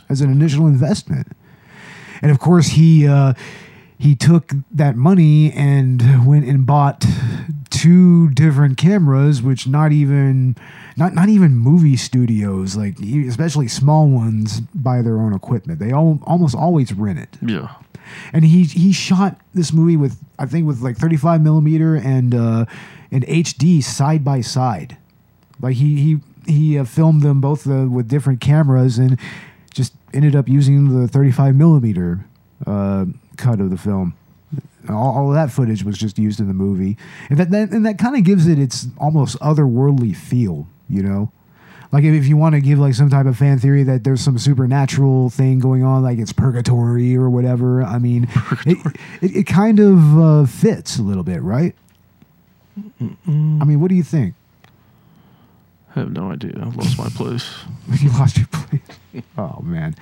as 0.09 0.21
an 0.21 0.31
initial 0.31 0.67
investment, 0.67 1.29
and 2.23 2.31
of 2.31 2.39
course 2.39 2.69
he. 2.69 3.07
Uh, 3.09 3.35
he 3.99 4.15
took 4.15 4.53
that 4.71 4.95
money 4.95 5.51
and 5.53 6.27
went 6.27 6.45
and 6.45 6.67
bought 6.67 7.03
two 7.87 8.31
different 8.31 8.77
cameras 8.77 9.41
which 9.43 9.67
not 9.67 9.93
even 9.93 10.57
not 10.97 11.15
not 11.15 11.29
even 11.29 11.55
movie 11.57 11.97
studios 11.97 12.77
like 12.77 12.99
especially 13.01 13.69
small 13.69 14.09
ones 14.09 14.61
buy 14.75 15.03
their 15.03 15.19
own 15.21 15.33
equipment 15.35 15.79
they 15.79 15.93
all, 15.93 16.19
almost 16.27 16.55
always 16.55 16.93
rent 16.93 17.19
it 17.19 17.37
Yeah. 17.41 17.69
and 18.33 18.45
he 18.45 18.65
he 18.65 18.93
shot 18.93 19.39
this 19.55 19.73
movie 19.73 19.97
with 19.97 20.19
i 20.39 20.47
think 20.47 20.67
with 20.67 20.81
like 20.81 20.97
35 20.97 21.41
millimeter 21.43 21.95
and 21.95 22.35
uh 22.35 22.65
and 23.11 23.25
hd 23.27 23.83
side 23.83 24.25
by 24.25 24.41
side 24.41 24.97
like 25.61 25.77
he 25.77 25.91
he 26.05 26.21
he 26.53 26.79
uh, 26.79 26.85
filmed 26.85 27.23
them 27.23 27.41
both 27.41 27.67
uh, 27.69 27.87
with 27.97 28.09
different 28.09 28.41
cameras 28.41 28.99
and 28.99 29.19
just 29.75 29.93
ended 30.15 30.35
up 30.37 30.49
using 30.49 31.01
the 31.03 31.09
35 31.09 31.55
millimeter 31.57 32.25
uh, 32.67 33.05
cut 33.37 33.61
of 33.61 33.69
the 33.71 33.77
film. 33.77 34.15
All, 34.89 35.17
all 35.17 35.29
of 35.29 35.35
that 35.35 35.51
footage 35.51 35.85
was 35.85 35.99
just 35.99 36.19
used 36.19 36.41
in 36.41 36.49
the 36.49 36.55
movie, 36.55 36.97
and 37.31 37.39
that, 37.39 37.51
that 37.51 37.71
and 37.71 37.85
that 37.87 37.99
kind 37.99 38.17
of 38.17 38.25
gives 38.25 38.47
it 38.47 38.59
its 38.59 38.87
almost 38.99 39.39
otherworldly 39.41 40.15
feel. 40.15 40.67
You 40.89 41.03
know, 41.03 41.33
like 41.93 42.05
if, 42.05 42.15
if 42.15 42.27
you 42.27 42.37
want 42.37 42.55
to 42.55 42.61
give 42.61 42.79
like 42.79 42.95
some 42.95 43.11
type 43.11 43.27
of 43.27 43.37
fan 43.37 43.59
theory 43.59 43.83
that 43.85 44.05
there's 44.05 44.21
some 44.21 44.39
supernatural 44.39 45.31
thing 45.31 45.59
going 45.59 45.83
on, 45.83 46.03
like 46.03 46.19
it's 46.19 46.33
purgatory 46.33 47.17
or 47.17 47.31
whatever. 47.31 47.83
I 47.83 47.99
mean, 47.99 48.29
it, 48.67 48.79
it, 49.23 49.37
it 49.37 49.47
kind 49.47 49.81
of 49.81 50.19
uh, 50.19 50.47
fits 50.47 50.99
a 50.99 51.03
little 51.03 51.23
bit, 51.23 51.43
right? 51.43 51.75
I 53.01 53.65
mean, 53.65 53.81
what 53.81 53.89
do 53.89 53.95
you 53.95 54.03
think? 54.03 54.35
I 55.95 56.01
have 56.01 56.13
no 56.13 56.31
idea. 56.31 56.53
I've 56.61 56.77
lost 56.77 56.99
my 56.99 57.09
place. 57.09 57.51
you 58.01 58.11
lost 58.11 58.37
your 58.37 58.47
place. 58.49 58.83
oh 59.39 59.61
man, 59.63 59.95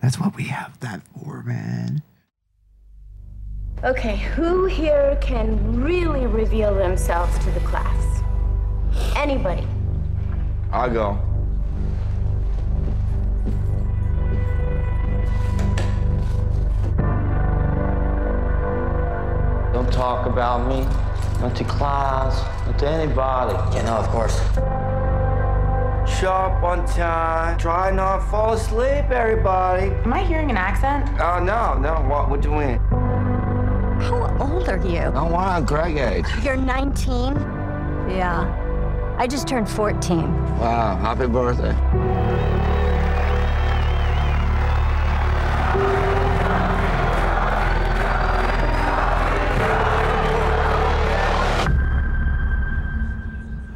that's 0.00 0.18
what 0.18 0.34
we 0.34 0.44
have 0.44 0.78
that 0.80 1.02
for, 1.12 1.42
man. 1.42 2.02
Okay, 3.84 4.16
who 4.16 4.64
here 4.64 5.18
can 5.20 5.82
really 5.82 6.26
reveal 6.26 6.74
themselves 6.74 7.38
to 7.40 7.50
the 7.50 7.60
class? 7.60 8.22
Anybody? 9.14 9.66
I'll 10.72 10.90
go. 10.90 11.18
Don't 19.74 19.92
talk 19.92 20.24
about 20.26 20.66
me. 20.66 20.80
Not 21.42 21.54
to 21.56 21.64
class. 21.64 22.40
Not 22.66 22.78
to 22.78 22.88
anybody. 22.88 23.76
Yeah, 23.76 23.82
no, 23.82 23.96
of 23.96 24.08
course. 24.08 24.38
Sharp 26.18 26.62
on 26.62 26.86
time. 26.86 27.58
Try 27.58 27.90
not 27.90 28.20
to 28.20 28.26
fall 28.30 28.54
asleep, 28.54 29.10
everybody. 29.10 29.90
Am 29.90 30.12
I 30.14 30.24
hearing 30.24 30.48
an 30.48 30.56
accent? 30.56 31.10
Oh, 31.20 31.44
no, 31.44 31.74
no. 31.78 32.00
What 32.08 32.30
we're 32.30 32.38
doing. 32.38 32.80
How 34.00 34.36
old 34.40 34.68
are 34.68 34.78
you? 34.78 35.10
No, 35.12 35.28
not 35.28 35.66
Greg 35.66 35.96
age. 35.96 36.26
You're 36.42 36.56
19? 36.56 37.34
Yeah. 38.08 38.62
I 39.18 39.26
just 39.26 39.48
turned 39.48 39.68
14. 39.68 40.58
Wow, 40.58 40.96
happy 40.96 41.26
birthday. 41.26 41.74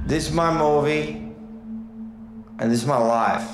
This 0.06 0.26
is 0.26 0.32
my 0.32 0.52
movie, 0.52 1.32
and 2.58 2.70
this 2.70 2.82
is 2.82 2.86
my 2.86 2.98
life. 2.98 3.48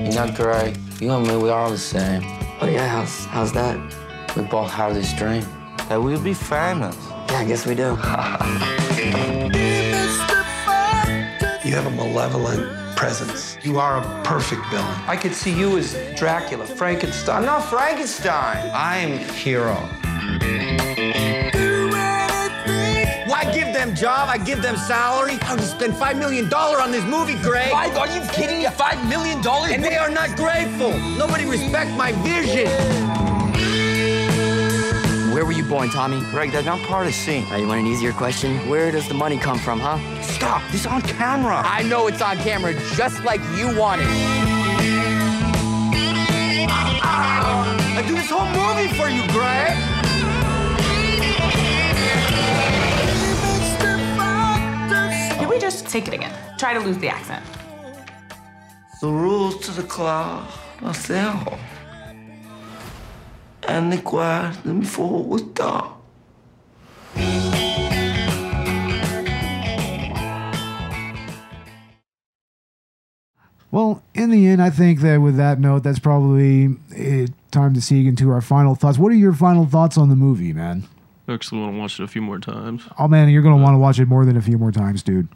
You're 0.00 0.14
not 0.14 0.34
Greg. 0.34 0.76
You 1.00 1.12
and 1.12 1.26
me, 1.26 1.36
we 1.36 1.48
are 1.48 1.60
all 1.60 1.70
the 1.70 1.78
same. 1.78 2.41
Oh 2.62 2.68
yeah, 2.68 2.86
how's 2.86 3.24
how's 3.24 3.52
that? 3.54 3.76
We 4.36 4.42
both 4.44 4.70
have 4.70 4.94
this 4.94 5.12
dream 5.14 5.44
that 5.88 6.00
we'll 6.00 6.22
be 6.22 6.32
famous. 6.32 6.96
Yeah, 7.28 7.38
I 7.38 7.44
guess 7.44 7.66
we 7.66 7.74
do. 7.74 7.98
You 11.64 11.78
have 11.78 11.86
a 11.86 11.90
malevolent 11.90 12.96
presence. 12.96 13.56
You 13.62 13.78
are 13.78 13.96
a 13.98 14.22
perfect 14.24 14.62
villain. 14.68 14.84
I 15.06 15.16
could 15.16 15.32
see 15.32 15.52
you 15.52 15.78
as 15.78 15.94
Dracula, 16.16 16.66
Frankenstein. 16.66 17.36
I'm 17.36 17.46
not 17.46 17.64
Frankenstein. 17.70 18.70
I'm 18.74 19.18
hero. 19.18 19.76
I 23.92 23.94
give 23.94 24.00
them 24.00 24.10
job, 24.10 24.28
I 24.30 24.38
give 24.38 24.62
them 24.62 24.76
salary. 24.76 25.34
How 25.42 25.54
to 25.54 25.62
spend 25.62 25.94
five 25.96 26.16
million 26.16 26.48
dollar 26.48 26.80
on 26.80 26.90
this 26.90 27.04
movie, 27.04 27.34
Greg? 27.42 27.70
Five? 27.70 27.94
Are 27.98 28.08
you 28.08 28.22
kidding 28.30 28.60
me? 28.60 28.66
Five 28.66 29.06
million 29.06 29.42
dollars? 29.42 29.70
And 29.70 29.84
they 29.84 29.96
are 29.96 30.08
not 30.08 30.34
grateful. 30.34 30.98
Nobody 31.18 31.44
respect 31.44 31.90
my 31.90 32.12
vision. 32.24 32.68
Where 35.34 35.44
were 35.44 35.52
you 35.52 35.64
born, 35.64 35.90
Tommy? 35.90 36.20
Greg, 36.30 36.52
that's 36.52 36.64
not 36.64 36.80
part 36.88 37.06
of 37.06 37.12
the 37.12 37.18
scene. 37.18 37.44
Now, 37.50 37.56
you 37.56 37.66
want 37.66 37.80
an 37.80 37.86
easier 37.86 38.12
question? 38.12 38.66
Where 38.66 38.90
does 38.90 39.08
the 39.08 39.14
money 39.14 39.36
come 39.36 39.58
from, 39.58 39.78
huh? 39.78 39.98
Stop. 40.22 40.62
This 40.70 40.86
on 40.86 41.02
camera. 41.02 41.60
I 41.62 41.82
know 41.82 42.06
it's 42.06 42.22
on 42.22 42.38
camera, 42.38 42.72
just 42.94 43.22
like 43.24 43.42
you 43.54 43.76
want 43.78 44.00
it. 44.00 44.08
I 46.70 48.04
do 48.06 48.14
this 48.14 48.30
whole 48.30 48.46
movie 48.46 48.88
for 48.96 49.08
you, 49.10 49.26
Greg. 49.32 49.91
Just 55.72 55.88
take 55.88 56.06
it 56.06 56.14
again? 56.14 56.32
Try 56.58 56.74
to 56.74 56.80
lose 56.80 56.98
the 56.98 57.08
accent. 57.08 57.44
The 59.00 59.08
rules 59.08 59.58
to 59.66 59.72
the 59.72 59.82
club 59.82 60.48
are 60.82 60.94
simple. 60.94 61.58
And 63.66 63.92
the 63.92 64.00
question 64.02 64.80
before 64.80 65.22
we 65.24 65.38
start. 65.38 65.92
Well, 73.70 74.02
in 74.14 74.28
the 74.28 74.46
end, 74.48 74.62
I 74.62 74.68
think 74.68 75.00
that 75.00 75.16
with 75.16 75.36
that 75.38 75.58
note, 75.58 75.82
that's 75.82 75.98
probably 75.98 76.76
it, 76.90 77.30
time 77.50 77.72
to 77.72 77.80
seek 77.80 78.06
into 78.06 78.30
our 78.30 78.42
final 78.42 78.74
thoughts. 78.74 78.98
What 78.98 79.10
are 79.10 79.16
your 79.16 79.32
final 79.32 79.64
thoughts 79.64 79.96
on 79.96 80.10
the 80.10 80.16
movie, 80.16 80.52
man? 80.52 80.86
I 81.26 81.32
actually 81.32 81.62
want 81.62 81.74
to 81.74 81.78
watch 81.78 81.98
it 81.98 82.02
a 82.02 82.08
few 82.08 82.20
more 82.20 82.38
times. 82.38 82.82
Oh 82.98 83.08
man, 83.08 83.30
you're 83.30 83.42
gonna 83.42 83.62
want 83.62 83.74
to 83.74 83.78
watch 83.78 83.98
it 83.98 84.06
more 84.06 84.26
than 84.26 84.36
a 84.36 84.42
few 84.42 84.58
more 84.58 84.72
times, 84.72 85.02
dude. 85.02 85.28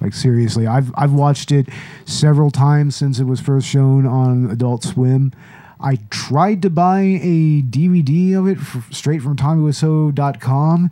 Like 0.00 0.14
seriously, 0.14 0.66
I've 0.66 0.92
I've 0.96 1.12
watched 1.12 1.50
it 1.52 1.68
several 2.04 2.50
times 2.50 2.94
since 2.96 3.18
it 3.18 3.24
was 3.24 3.40
first 3.40 3.66
shown 3.66 4.06
on 4.06 4.50
Adult 4.50 4.84
Swim. 4.84 5.32
I 5.80 5.98
tried 6.10 6.62
to 6.62 6.70
buy 6.70 7.00
a 7.00 7.62
DVD 7.62 8.36
of 8.36 8.46
it 8.48 8.58
f- 8.58 8.88
straight 8.92 9.22
from 9.22 9.36
TommyWiseau.com, 9.36 10.90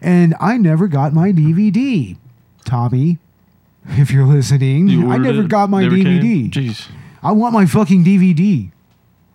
and 0.00 0.34
I 0.40 0.56
never 0.58 0.86
got 0.88 1.12
my 1.12 1.32
DVD. 1.32 2.16
Tommy, 2.64 3.18
if 3.90 4.10
you're 4.10 4.26
listening, 4.26 4.88
You 4.88 5.10
I 5.10 5.16
never 5.16 5.40
it? 5.42 5.48
got 5.48 5.70
my 5.70 5.82
Never 5.82 5.96
came? 5.96 6.20
DVD. 6.22 6.50
Jeez. 6.50 6.88
I 7.22 7.32
want 7.32 7.54
my 7.54 7.64
fucking 7.66 8.04
DVD. 8.04 8.70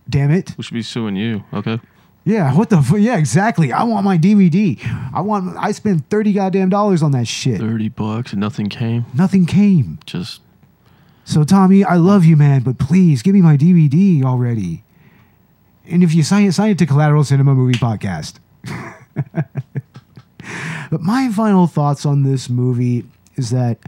Damn 0.09 0.29
it. 0.31 0.53
We 0.57 0.63
should 0.63 0.73
be 0.75 0.81
suing 0.83 1.15
you. 1.15 1.43
Okay. 1.53 1.79
Yeah, 2.25 2.53
what 2.55 2.69
the 2.69 2.81
fu- 2.81 2.97
yeah, 2.97 3.17
exactly. 3.17 3.73
I 3.73 3.83
want 3.83 4.05
my 4.05 4.17
DVD. 4.17 4.79
I 5.13 5.21
want 5.21 5.57
I 5.57 5.71
spent 5.73 6.09
30 6.09 6.33
goddamn 6.33 6.69
dollars 6.69 7.03
on 7.03 7.11
that 7.11 7.27
shit. 7.27 7.59
Thirty 7.59 7.89
bucks 7.89 8.31
and 8.31 8.39
nothing 8.39 8.69
came. 8.69 9.05
Nothing 9.13 9.45
came. 9.45 9.99
Just 10.05 10.41
So 11.25 11.43
Tommy, 11.43 11.83
I 11.83 11.95
love 11.95 12.23
you, 12.23 12.37
man, 12.37 12.61
but 12.61 12.77
please 12.79 13.21
give 13.21 13.33
me 13.33 13.41
my 13.41 13.57
DVD 13.57 14.23
already. 14.23 14.83
And 15.85 16.01
if 16.01 16.13
you 16.15 16.23
sign 16.23 16.45
it, 16.45 16.53
sign 16.53 16.71
it 16.71 16.77
to 16.79 16.85
Collateral 16.85 17.25
Cinema 17.25 17.53
Movie 17.55 17.77
Podcast. 17.77 18.39
but 20.89 21.01
my 21.01 21.29
final 21.29 21.67
thoughts 21.67 22.05
on 22.05 22.23
this 22.23 22.49
movie 22.49 23.03
is 23.35 23.49
that 23.49 23.79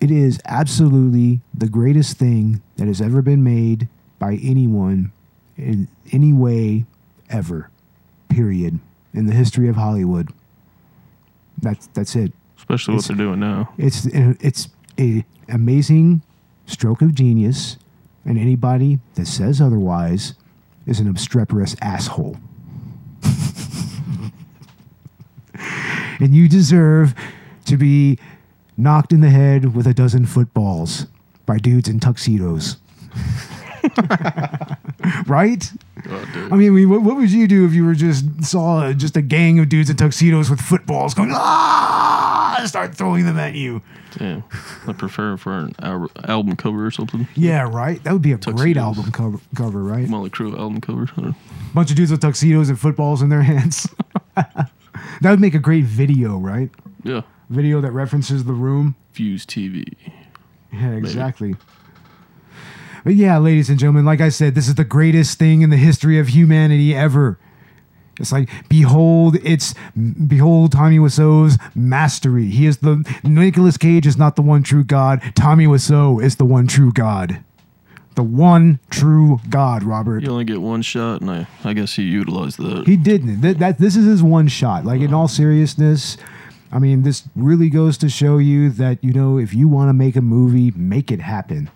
it 0.00 0.10
is 0.10 0.40
absolutely 0.46 1.40
the 1.52 1.68
greatest 1.68 2.16
thing 2.16 2.62
that 2.76 2.86
has 2.86 3.02
ever 3.02 3.20
been 3.20 3.44
made 3.44 3.88
by 4.18 4.38
anyone 4.42 5.12
in 5.58 5.88
any 6.10 6.32
way 6.32 6.86
ever. 7.34 7.68
Period. 8.28 8.78
In 9.12 9.26
the 9.26 9.34
history 9.34 9.68
of 9.68 9.76
Hollywood. 9.76 10.30
That's 11.60 11.86
that's 11.88 12.16
it. 12.16 12.32
especially 12.56 12.94
what 12.94 13.04
It's- 13.04 13.08
they're 13.16 13.26
doing 13.26 13.40
now. 13.40 13.68
It's 13.78 14.06
it's 14.06 14.68
a 14.98 15.24
amazing 15.48 16.22
stroke 16.66 17.02
of 17.02 17.14
genius, 17.14 17.76
and 18.24 18.38
anybody 18.38 18.98
that 19.14 19.26
says 19.26 19.60
otherwise 19.60 20.34
is 20.86 20.98
an 21.00 21.08
obstreperous 21.08 21.76
asshole. 21.82 22.36
and 26.20 26.34
you 26.34 26.48
deserve 26.48 27.14
to 27.66 27.76
be 27.76 28.18
knocked 28.76 29.12
in 29.12 29.20
the 29.20 29.30
head 29.30 29.74
with 29.74 29.86
a 29.86 29.94
dozen 29.94 30.26
footballs 30.26 31.06
by 31.46 31.58
dudes 31.58 31.88
in 31.88 32.00
tuxedos. 32.00 32.76
right? 35.26 35.72
I 36.10 36.56
mean, 36.56 36.88
what, 36.88 37.02
what 37.02 37.16
would 37.16 37.30
you 37.30 37.46
do 37.48 37.64
if 37.64 37.72
you 37.72 37.84
were 37.84 37.94
just 37.94 38.44
saw 38.44 38.92
just 38.92 39.16
a 39.16 39.22
gang 39.22 39.58
of 39.58 39.68
dudes 39.68 39.90
in 39.90 39.96
tuxedos 39.96 40.50
with 40.50 40.60
footballs 40.60 41.14
going 41.14 41.30
ah, 41.32 42.62
start 42.66 42.94
throwing 42.94 43.24
them 43.24 43.38
at 43.38 43.54
you? 43.54 43.82
Damn. 44.18 44.44
I 44.86 44.92
prefer 44.92 45.36
for 45.36 45.58
an 45.58 45.74
al- 45.80 46.10
album 46.24 46.56
cover 46.56 46.86
or 46.86 46.90
something. 46.90 47.26
Yeah, 47.34 47.62
right. 47.62 48.02
That 48.04 48.12
would 48.12 48.22
be 48.22 48.32
a 48.32 48.38
great 48.38 48.76
album 48.76 49.10
cover, 49.12 49.38
cover, 49.56 49.82
right? 49.82 50.06
Mötley 50.06 50.30
Crüe 50.30 50.56
album 50.58 50.80
cover. 50.80 51.34
Bunch 51.74 51.90
of 51.90 51.96
dudes 51.96 52.10
with 52.10 52.20
tuxedos 52.20 52.68
and 52.68 52.78
footballs 52.78 53.22
in 53.22 53.28
their 53.28 53.42
hands. 53.42 53.88
that 54.36 54.70
would 55.22 55.40
make 55.40 55.54
a 55.54 55.58
great 55.58 55.84
video, 55.84 56.36
right? 56.36 56.70
Yeah. 57.02 57.22
Video 57.50 57.80
that 57.80 57.92
references 57.92 58.44
the 58.44 58.52
room. 58.52 58.94
Fuse 59.12 59.44
TV. 59.44 59.94
Yeah, 60.72 60.92
exactly. 60.92 61.56
But 63.04 63.14
yeah, 63.14 63.38
ladies 63.38 63.68
and 63.68 63.78
gentlemen, 63.78 64.06
like 64.06 64.22
I 64.22 64.30
said, 64.30 64.54
this 64.54 64.66
is 64.66 64.76
the 64.76 64.84
greatest 64.84 65.38
thing 65.38 65.60
in 65.60 65.70
the 65.70 65.76
history 65.76 66.18
of 66.18 66.28
humanity 66.28 66.94
ever. 66.94 67.38
It's 68.18 68.32
like, 68.32 68.48
behold, 68.68 69.36
it's 69.42 69.74
behold 70.26 70.72
Tommy 70.72 70.98
Wiseau's 70.98 71.58
mastery. 71.74 72.46
He 72.46 72.66
is 72.66 72.78
the 72.78 73.04
Nicolas 73.24 73.76
Cage 73.76 74.06
is 74.06 74.16
not 74.16 74.36
the 74.36 74.42
one 74.42 74.62
true 74.62 74.84
God. 74.84 75.20
Tommy 75.34 75.66
Wiseau 75.66 76.22
is 76.22 76.36
the 76.36 76.44
one 76.44 76.66
true 76.66 76.92
God. 76.92 77.44
The 78.14 78.22
one 78.22 78.78
true 78.90 79.40
God, 79.50 79.82
Robert. 79.82 80.22
You 80.22 80.30
only 80.30 80.44
get 80.44 80.62
one 80.62 80.82
shot, 80.82 81.20
and 81.20 81.30
I, 81.30 81.46
I 81.64 81.72
guess 81.72 81.94
he 81.94 82.04
utilized 82.04 82.58
that. 82.58 82.86
He 82.86 82.96
didn't. 82.96 83.40
That, 83.40 83.58
that 83.58 83.78
this 83.78 83.96
is 83.96 84.06
his 84.06 84.22
one 84.22 84.46
shot. 84.46 84.84
Like 84.84 85.00
in 85.00 85.12
all 85.12 85.26
seriousness, 85.26 86.16
I 86.70 86.78
mean, 86.78 87.02
this 87.02 87.24
really 87.34 87.68
goes 87.68 87.98
to 87.98 88.08
show 88.08 88.38
you 88.38 88.70
that 88.70 89.02
you 89.02 89.12
know 89.12 89.38
if 89.38 89.52
you 89.52 89.66
want 89.66 89.88
to 89.88 89.92
make 89.92 90.14
a 90.14 90.20
movie, 90.20 90.70
make 90.76 91.10
it 91.10 91.20
happen. 91.20 91.68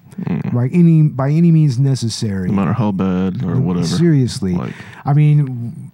Right? 0.53 0.71
Any 0.73 1.03
by 1.03 1.31
any 1.31 1.51
means 1.51 1.79
necessary. 1.79 2.49
no 2.49 2.55
matter 2.55 2.73
how 2.73 2.93
bad 2.93 3.45
or 3.45 3.61
whatever. 3.61 3.87
Seriously. 3.87 4.55
Like, 4.55 4.75
I 5.05 5.13
mean, 5.13 5.93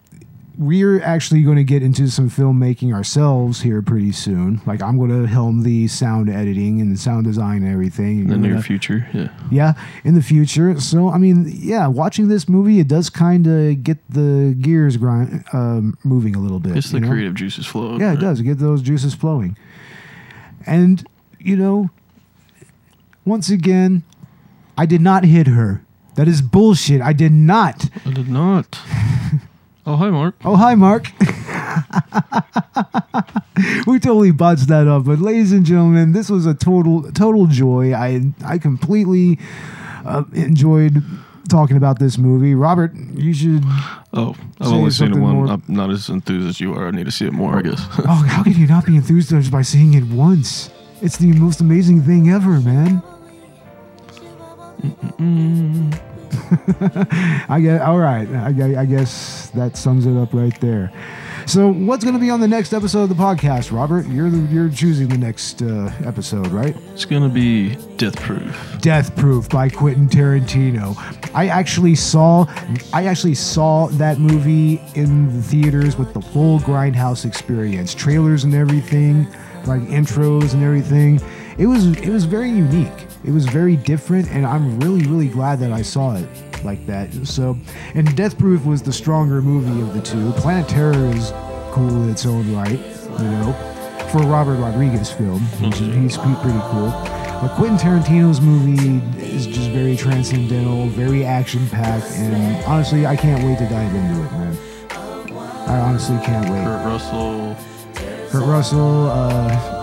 we're 0.57 1.03
actually 1.03 1.43
going 1.43 1.57
to 1.57 1.65
get 1.65 1.83
into 1.83 2.09
some 2.09 2.31
filmmaking 2.31 2.95
ourselves 2.95 3.63
here 3.63 3.83
pretty 3.83 4.13
soon. 4.13 4.61
Like 4.67 4.83
I'm 4.83 4.99
going 4.99 5.11
to 5.11 5.27
helm 5.27 5.63
the 5.63 5.89
sound 5.89 6.31
editing 6.31 6.81
and 6.81 6.99
sound 6.99 7.25
design 7.25 7.63
and 7.65 7.73
everything. 7.73 8.21
in 8.21 8.29
the 8.29 8.37
near 8.37 8.61
future, 8.61 9.09
yeah. 9.13 9.29
yeah, 9.51 9.75
in 10.05 10.15
the 10.15 10.23
future. 10.23 10.79
So 10.81 11.09
I 11.09 11.19
mean, 11.19 11.47
yeah, 11.49 11.87
watching 11.87 12.29
this 12.29 12.49
movie, 12.49 12.79
it 12.79 12.89
does 12.89 13.11
kind 13.11 13.47
of 13.47 13.83
get 13.83 13.99
the 14.09 14.57
gears 14.61 14.97
grind 14.97 15.45
um, 15.53 15.99
moving 16.05 16.37
a 16.37 16.39
little 16.39 16.61
bit. 16.61 16.77
It's 16.77 16.91
the 16.91 17.01
know? 17.01 17.09
creative 17.09 17.35
juices 17.35 17.67
flowing. 17.67 18.01
Yeah, 18.01 18.13
it 18.13 18.15
right? 18.15 18.21
does 18.21 18.41
get 18.41 18.59
those 18.59 18.81
juices 18.83 19.15
flowing. 19.15 19.57
And 20.67 21.07
you 21.41 21.57
know, 21.57 21.91
once 23.25 23.51
again, 23.51 24.05
I 24.77 24.87
did 24.87 25.01
not 25.01 25.25
hit 25.25 25.47
her. 25.47 25.83
That 26.17 26.29
is 26.29 26.43
bullshit. 26.43 27.01
I 27.01 27.13
did 27.13 27.33
not. 27.33 27.89
I 28.07 28.13
did 28.13 28.29
not. 28.29 28.79
oh, 29.87 29.97
hi, 29.97 30.11
Mark. 30.11 30.37
Oh, 30.45 30.57
hi, 30.57 30.75
Mark. 30.75 31.11
we 33.87 33.99
totally 33.99 34.31
botched 34.31 34.69
that 34.69 34.87
up, 34.87 35.05
but 35.05 35.19
ladies 35.19 35.53
and 35.53 35.67
gentlemen, 35.67 36.13
this 36.13 36.31
was 36.31 36.47
a 36.47 36.55
total 36.55 37.11
total 37.13 37.47
joy. 37.47 37.93
I 37.93 38.33
I 38.45 38.59
completely 38.59 39.39
uh, 40.05 40.25
enjoyed 40.35 41.03
talking 41.49 41.77
about 41.77 41.99
this 41.99 42.17
movie. 42.17 42.55
Robert, 42.55 42.95
you 43.15 43.35
should. 43.35 43.65
Oh, 44.13 44.35
I've 44.61 44.73
only 44.73 44.91
seen 44.91 45.13
it 45.13 45.19
one. 45.19 45.35
more. 45.35 45.49
I'm 45.49 45.63
not 45.69 45.91
as 45.91 46.09
enthused 46.09 46.49
as 46.49 46.61
you 46.61 46.75
are. 46.75 46.89
I 46.89 46.91
need 46.91 47.07
to 47.07 47.13
see 47.13 47.27
it 47.27 47.33
more, 47.33 47.59
I 47.59 47.63
guess. 47.63 47.81
Oh, 47.99 48.25
how 48.29 48.43
can 48.43 48.55
you 48.55 48.67
not 48.67 48.87
be 48.87 48.97
enthused 48.97 49.31
just 49.31 49.51
by 49.51 49.63
seeing 49.63 49.95
it 49.95 50.05
once? 50.05 50.71
It's 51.03 51.17
the 51.17 51.33
most 51.33 51.61
amazing 51.61 52.03
thing 52.03 52.31
ever, 52.31 52.61
man. 52.61 53.03
I 57.48 57.61
get 57.62 57.82
all 57.82 57.98
right. 57.98 58.28
I, 58.28 58.81
I 58.81 58.85
guess 58.85 59.51
that 59.51 59.77
sums 59.77 60.06
it 60.06 60.16
up 60.16 60.32
right 60.32 60.59
there. 60.61 60.93
So, 61.47 61.70
what's 61.70 62.05
going 62.05 62.15
to 62.15 62.20
be 62.20 62.31
on 62.31 62.40
the 62.40 62.48
next 62.48 62.73
episode 62.73 63.02
of 63.02 63.09
the 63.11 63.15
podcast, 63.15 63.70
Robert? 63.70 64.06
You're 64.06 64.31
the, 64.31 64.39
you're 64.52 64.70
choosing 64.70 65.09
the 65.09 65.19
next 65.19 65.61
uh, 65.61 65.93
episode, 66.05 66.47
right? 66.48 66.74
It's 66.94 67.05
gonna 67.05 67.28
be 67.28 67.77
Death 67.98 68.16
Proof. 68.16 68.78
Death 68.81 69.15
Proof 69.15 69.48
by 69.51 69.69
Quentin 69.69 70.09
Tarantino. 70.09 70.97
I 71.35 71.48
actually 71.48 71.97
saw 71.97 72.47
I 72.94 73.05
actually 73.06 73.35
saw 73.35 73.89
that 73.89 74.19
movie 74.19 74.81
in 74.94 75.36
the 75.36 75.43
theaters 75.43 75.98
with 75.98 76.15
the 76.15 76.23
full 76.23 76.61
Grindhouse 76.61 77.27
experience, 77.27 77.94
trailers 77.94 78.44
and 78.44 78.55
everything, 78.55 79.24
like 79.66 79.82
intros 79.82 80.55
and 80.55 80.65
everything. 80.65 81.20
It 81.59 81.67
was 81.67 81.87
it 81.99 82.11
was 82.11 82.25
very 82.25 82.51
unique. 82.51 83.07
It 83.25 83.31
was 83.31 83.47
very 83.47 83.77
different 83.77 84.31
and 84.31 84.47
I'm 84.47 84.79
really 84.81 85.07
really 85.07 85.29
glad 85.29 85.61
that 85.61 85.73
I 85.73 85.83
saw 85.83 86.17
it 86.17 86.29
like 86.65 86.85
that. 86.87 87.13
So, 87.27 87.57
and 87.95 88.17
Death 88.17 88.39
Proof 88.39 88.65
was 88.65 88.83
the 88.83 88.93
stronger 88.93 89.43
movie 89.43 89.81
of 89.83 89.95
the 89.95 90.01
two. 90.01 90.33
Planet 90.41 90.69
Terror 90.69 91.07
is 91.15 91.33
cool 91.73 92.05
in 92.05 92.11
its 92.11 92.27
own 92.27 92.55
right, 92.55 92.79
you 92.79 93.29
know, 93.31 93.53
for 94.11 94.23
a 94.23 94.27
Robert 94.27 94.57
Rodriguez 94.57 95.13
film. 95.13 95.41
He's, 95.59 95.79
he's 95.79 96.17
pretty 96.17 96.41
pretty 96.41 96.61
cool. 96.71 96.91
But 97.43 97.57
Quentin 97.57 97.77
Tarantino's 97.77 98.41
movie 98.41 99.03
is 99.23 99.47
just 99.47 99.69
very 99.71 99.97
transcendental, 99.97 100.87
very 100.89 101.25
action 101.25 101.69
packed, 101.69 102.11
and 102.13 102.65
honestly, 102.65 103.07
I 103.07 103.17
can't 103.17 103.45
wait 103.45 103.59
to 103.59 103.69
dive 103.69 103.95
into 103.95 104.25
it, 104.25 104.33
man. 104.33 104.57
I 105.69 105.79
honestly 105.81 106.17
can't 106.25 106.49
wait. 106.49 106.65
Kurt 106.65 106.87
Russell. 106.87 107.57
Kurt 108.31 108.47
Russell, 108.47 109.09
uh, 109.09 109.74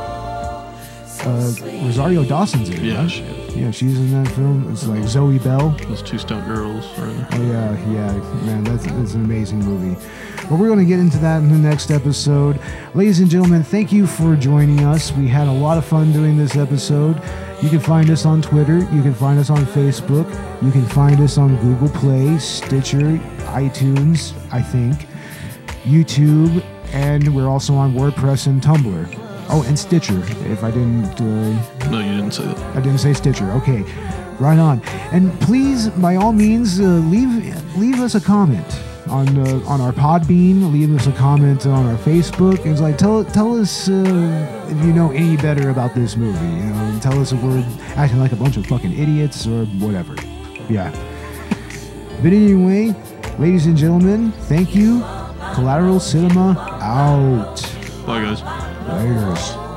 uh, 1.26 1.54
Rosario 1.84 2.24
Dawson's 2.24 2.70
in 2.70 2.76
it. 2.76 2.82
Yeah, 2.82 3.02
right? 3.02 3.12
she 3.12 3.24
yeah, 3.56 3.72
she's 3.72 3.98
in 3.98 4.24
that 4.24 4.32
film. 4.34 4.72
It's 4.72 4.88
like 4.88 5.04
Zoe 5.04 5.40
Bell. 5.40 5.70
Those 5.88 6.02
two 6.02 6.18
stunt 6.18 6.48
girls. 6.48 6.86
Oh 6.98 7.42
yeah, 7.42 7.78
yeah, 7.92 8.12
man, 8.46 8.64
that's 8.64 8.86
that's 8.86 9.14
an 9.14 9.26
amazing 9.26 9.60
movie. 9.60 10.00
But 10.50 10.60
we're 10.60 10.68
going 10.68 10.80
to 10.80 10.86
get 10.86 11.00
into 11.00 11.18
that 11.20 11.38
in 11.38 11.50
the 11.50 11.58
next 11.58 11.92
episode. 11.92 12.60
Ladies 12.94 13.20
and 13.20 13.30
gentlemen, 13.30 13.64
thank 13.64 13.92
you 13.92 14.08
for 14.08 14.36
joining 14.36 14.84
us. 14.84 15.12
We 15.14 15.28
had 15.28 15.48
a 15.48 15.52
lot 15.52 15.78
of 15.78 15.86
fun 15.86 16.12
doing 16.12 16.38
this 16.38 16.56
episode. 16.56 17.22
You 17.62 17.70
can 17.70 17.80
find 17.80 18.10
us 18.10 18.26
on 18.26 18.42
Twitter. 18.42 18.80
You 18.80 19.02
can 19.02 19.14
find 19.14 19.40
us 19.40 19.50
on 19.50 19.66
Facebook. 19.66 20.28
You 20.62 20.72
can 20.72 20.86
find 20.88 21.22
us 21.22 21.38
on 21.38 21.56
Google 21.58 21.90
Play, 21.90 22.38
Stitcher, 22.40 23.18
iTunes, 23.54 24.34
I 24.52 24.62
think, 24.62 25.08
YouTube, 25.84 26.66
and 26.92 27.34
we're 27.36 27.48
also 27.48 27.76
on 27.76 27.94
WordPress 27.94 28.48
and 28.48 28.62
Tumblr. 28.62 29.21
Oh, 29.54 29.64
and 29.68 29.78
Stitcher. 29.78 30.18
If 30.50 30.64
I 30.64 30.72
didn't. 30.72 31.20
Uh, 31.20 31.90
No, 31.90 32.00
you 32.00 32.16
didn't 32.18 32.32
say 32.32 32.46
that. 32.46 32.58
I 32.76 32.80
didn't 32.80 33.00
say 33.00 33.14
Stitcher. 33.14 33.52
Okay, 33.52 33.82
right 34.40 34.58
on. 34.60 34.82
And 35.12 35.32
please, 35.42 35.90
by 35.90 36.16
all 36.16 36.32
means, 36.32 36.80
uh, 36.80 36.84
leave 36.84 37.30
leave 37.78 38.00
us 38.00 38.16
a 38.16 38.22
comment 38.22 38.66
on 39.10 39.28
uh, 39.38 39.62
on 39.68 39.82
our 39.82 39.92
Podbean. 39.92 40.72
Leave 40.72 40.96
us 40.96 41.08
a 41.08 41.12
comment 41.12 41.66
on 41.66 41.86
our 41.86 41.98
Facebook. 41.98 42.66
It's 42.66 42.80
like 42.80 42.98
tell 42.98 43.26
tell 43.26 43.60
us 43.60 43.90
uh, 43.90 44.68
if 44.70 44.78
you 44.86 44.94
know 44.94 45.12
any 45.12 45.36
better 45.36 45.70
about 45.70 45.94
this 45.96 46.16
movie. 46.16 46.38
You 46.46 46.70
know, 46.72 46.84
and 46.92 47.02
tell 47.02 47.20
us 47.20 47.34
if 47.34 47.42
we're 47.44 47.60
acting 47.96 48.20
like 48.20 48.32
a 48.32 48.38
bunch 48.38 48.56
of 48.56 48.66
fucking 48.68 48.94
idiots 48.98 49.46
or 49.48 49.66
whatever. 49.84 50.16
Yeah. 50.70 50.92
But 52.24 52.32
anyway, 52.32 52.96
ladies 53.38 53.66
and 53.66 53.76
gentlemen, 53.76 54.32
thank 54.48 54.76
you. 54.76 55.02
Collateral 55.56 56.00
Cinema 56.00 56.56
out. 56.82 57.62
Bye, 58.06 58.22
guys. 58.22 58.61
Laters. 58.92 59.72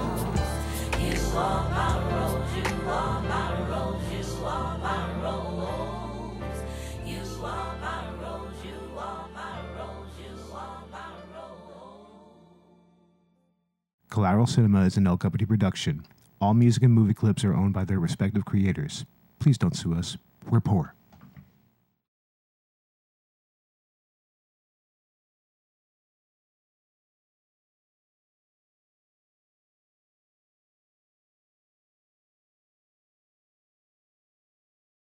Collateral 14.11 14.47
Cinema 14.47 14.85
is 14.85 14.97
an 14.97 15.07
El 15.09 15.17
Company 15.17 15.45
production. 15.45 16.05
All 16.41 16.55
music 16.55 16.85
and 16.85 16.93
movie 16.93 17.15
clips 17.15 17.45
are 17.45 17.55
owned 17.55 17.75
by 17.75 17.85
their 17.85 17.99
respective 17.99 18.45
creators. 18.45 19.05
Please 19.41 19.59
don't 19.59 19.77
sue 19.77 19.95
us. 19.95 20.17
We're 20.49 20.61
poor. 20.61 20.95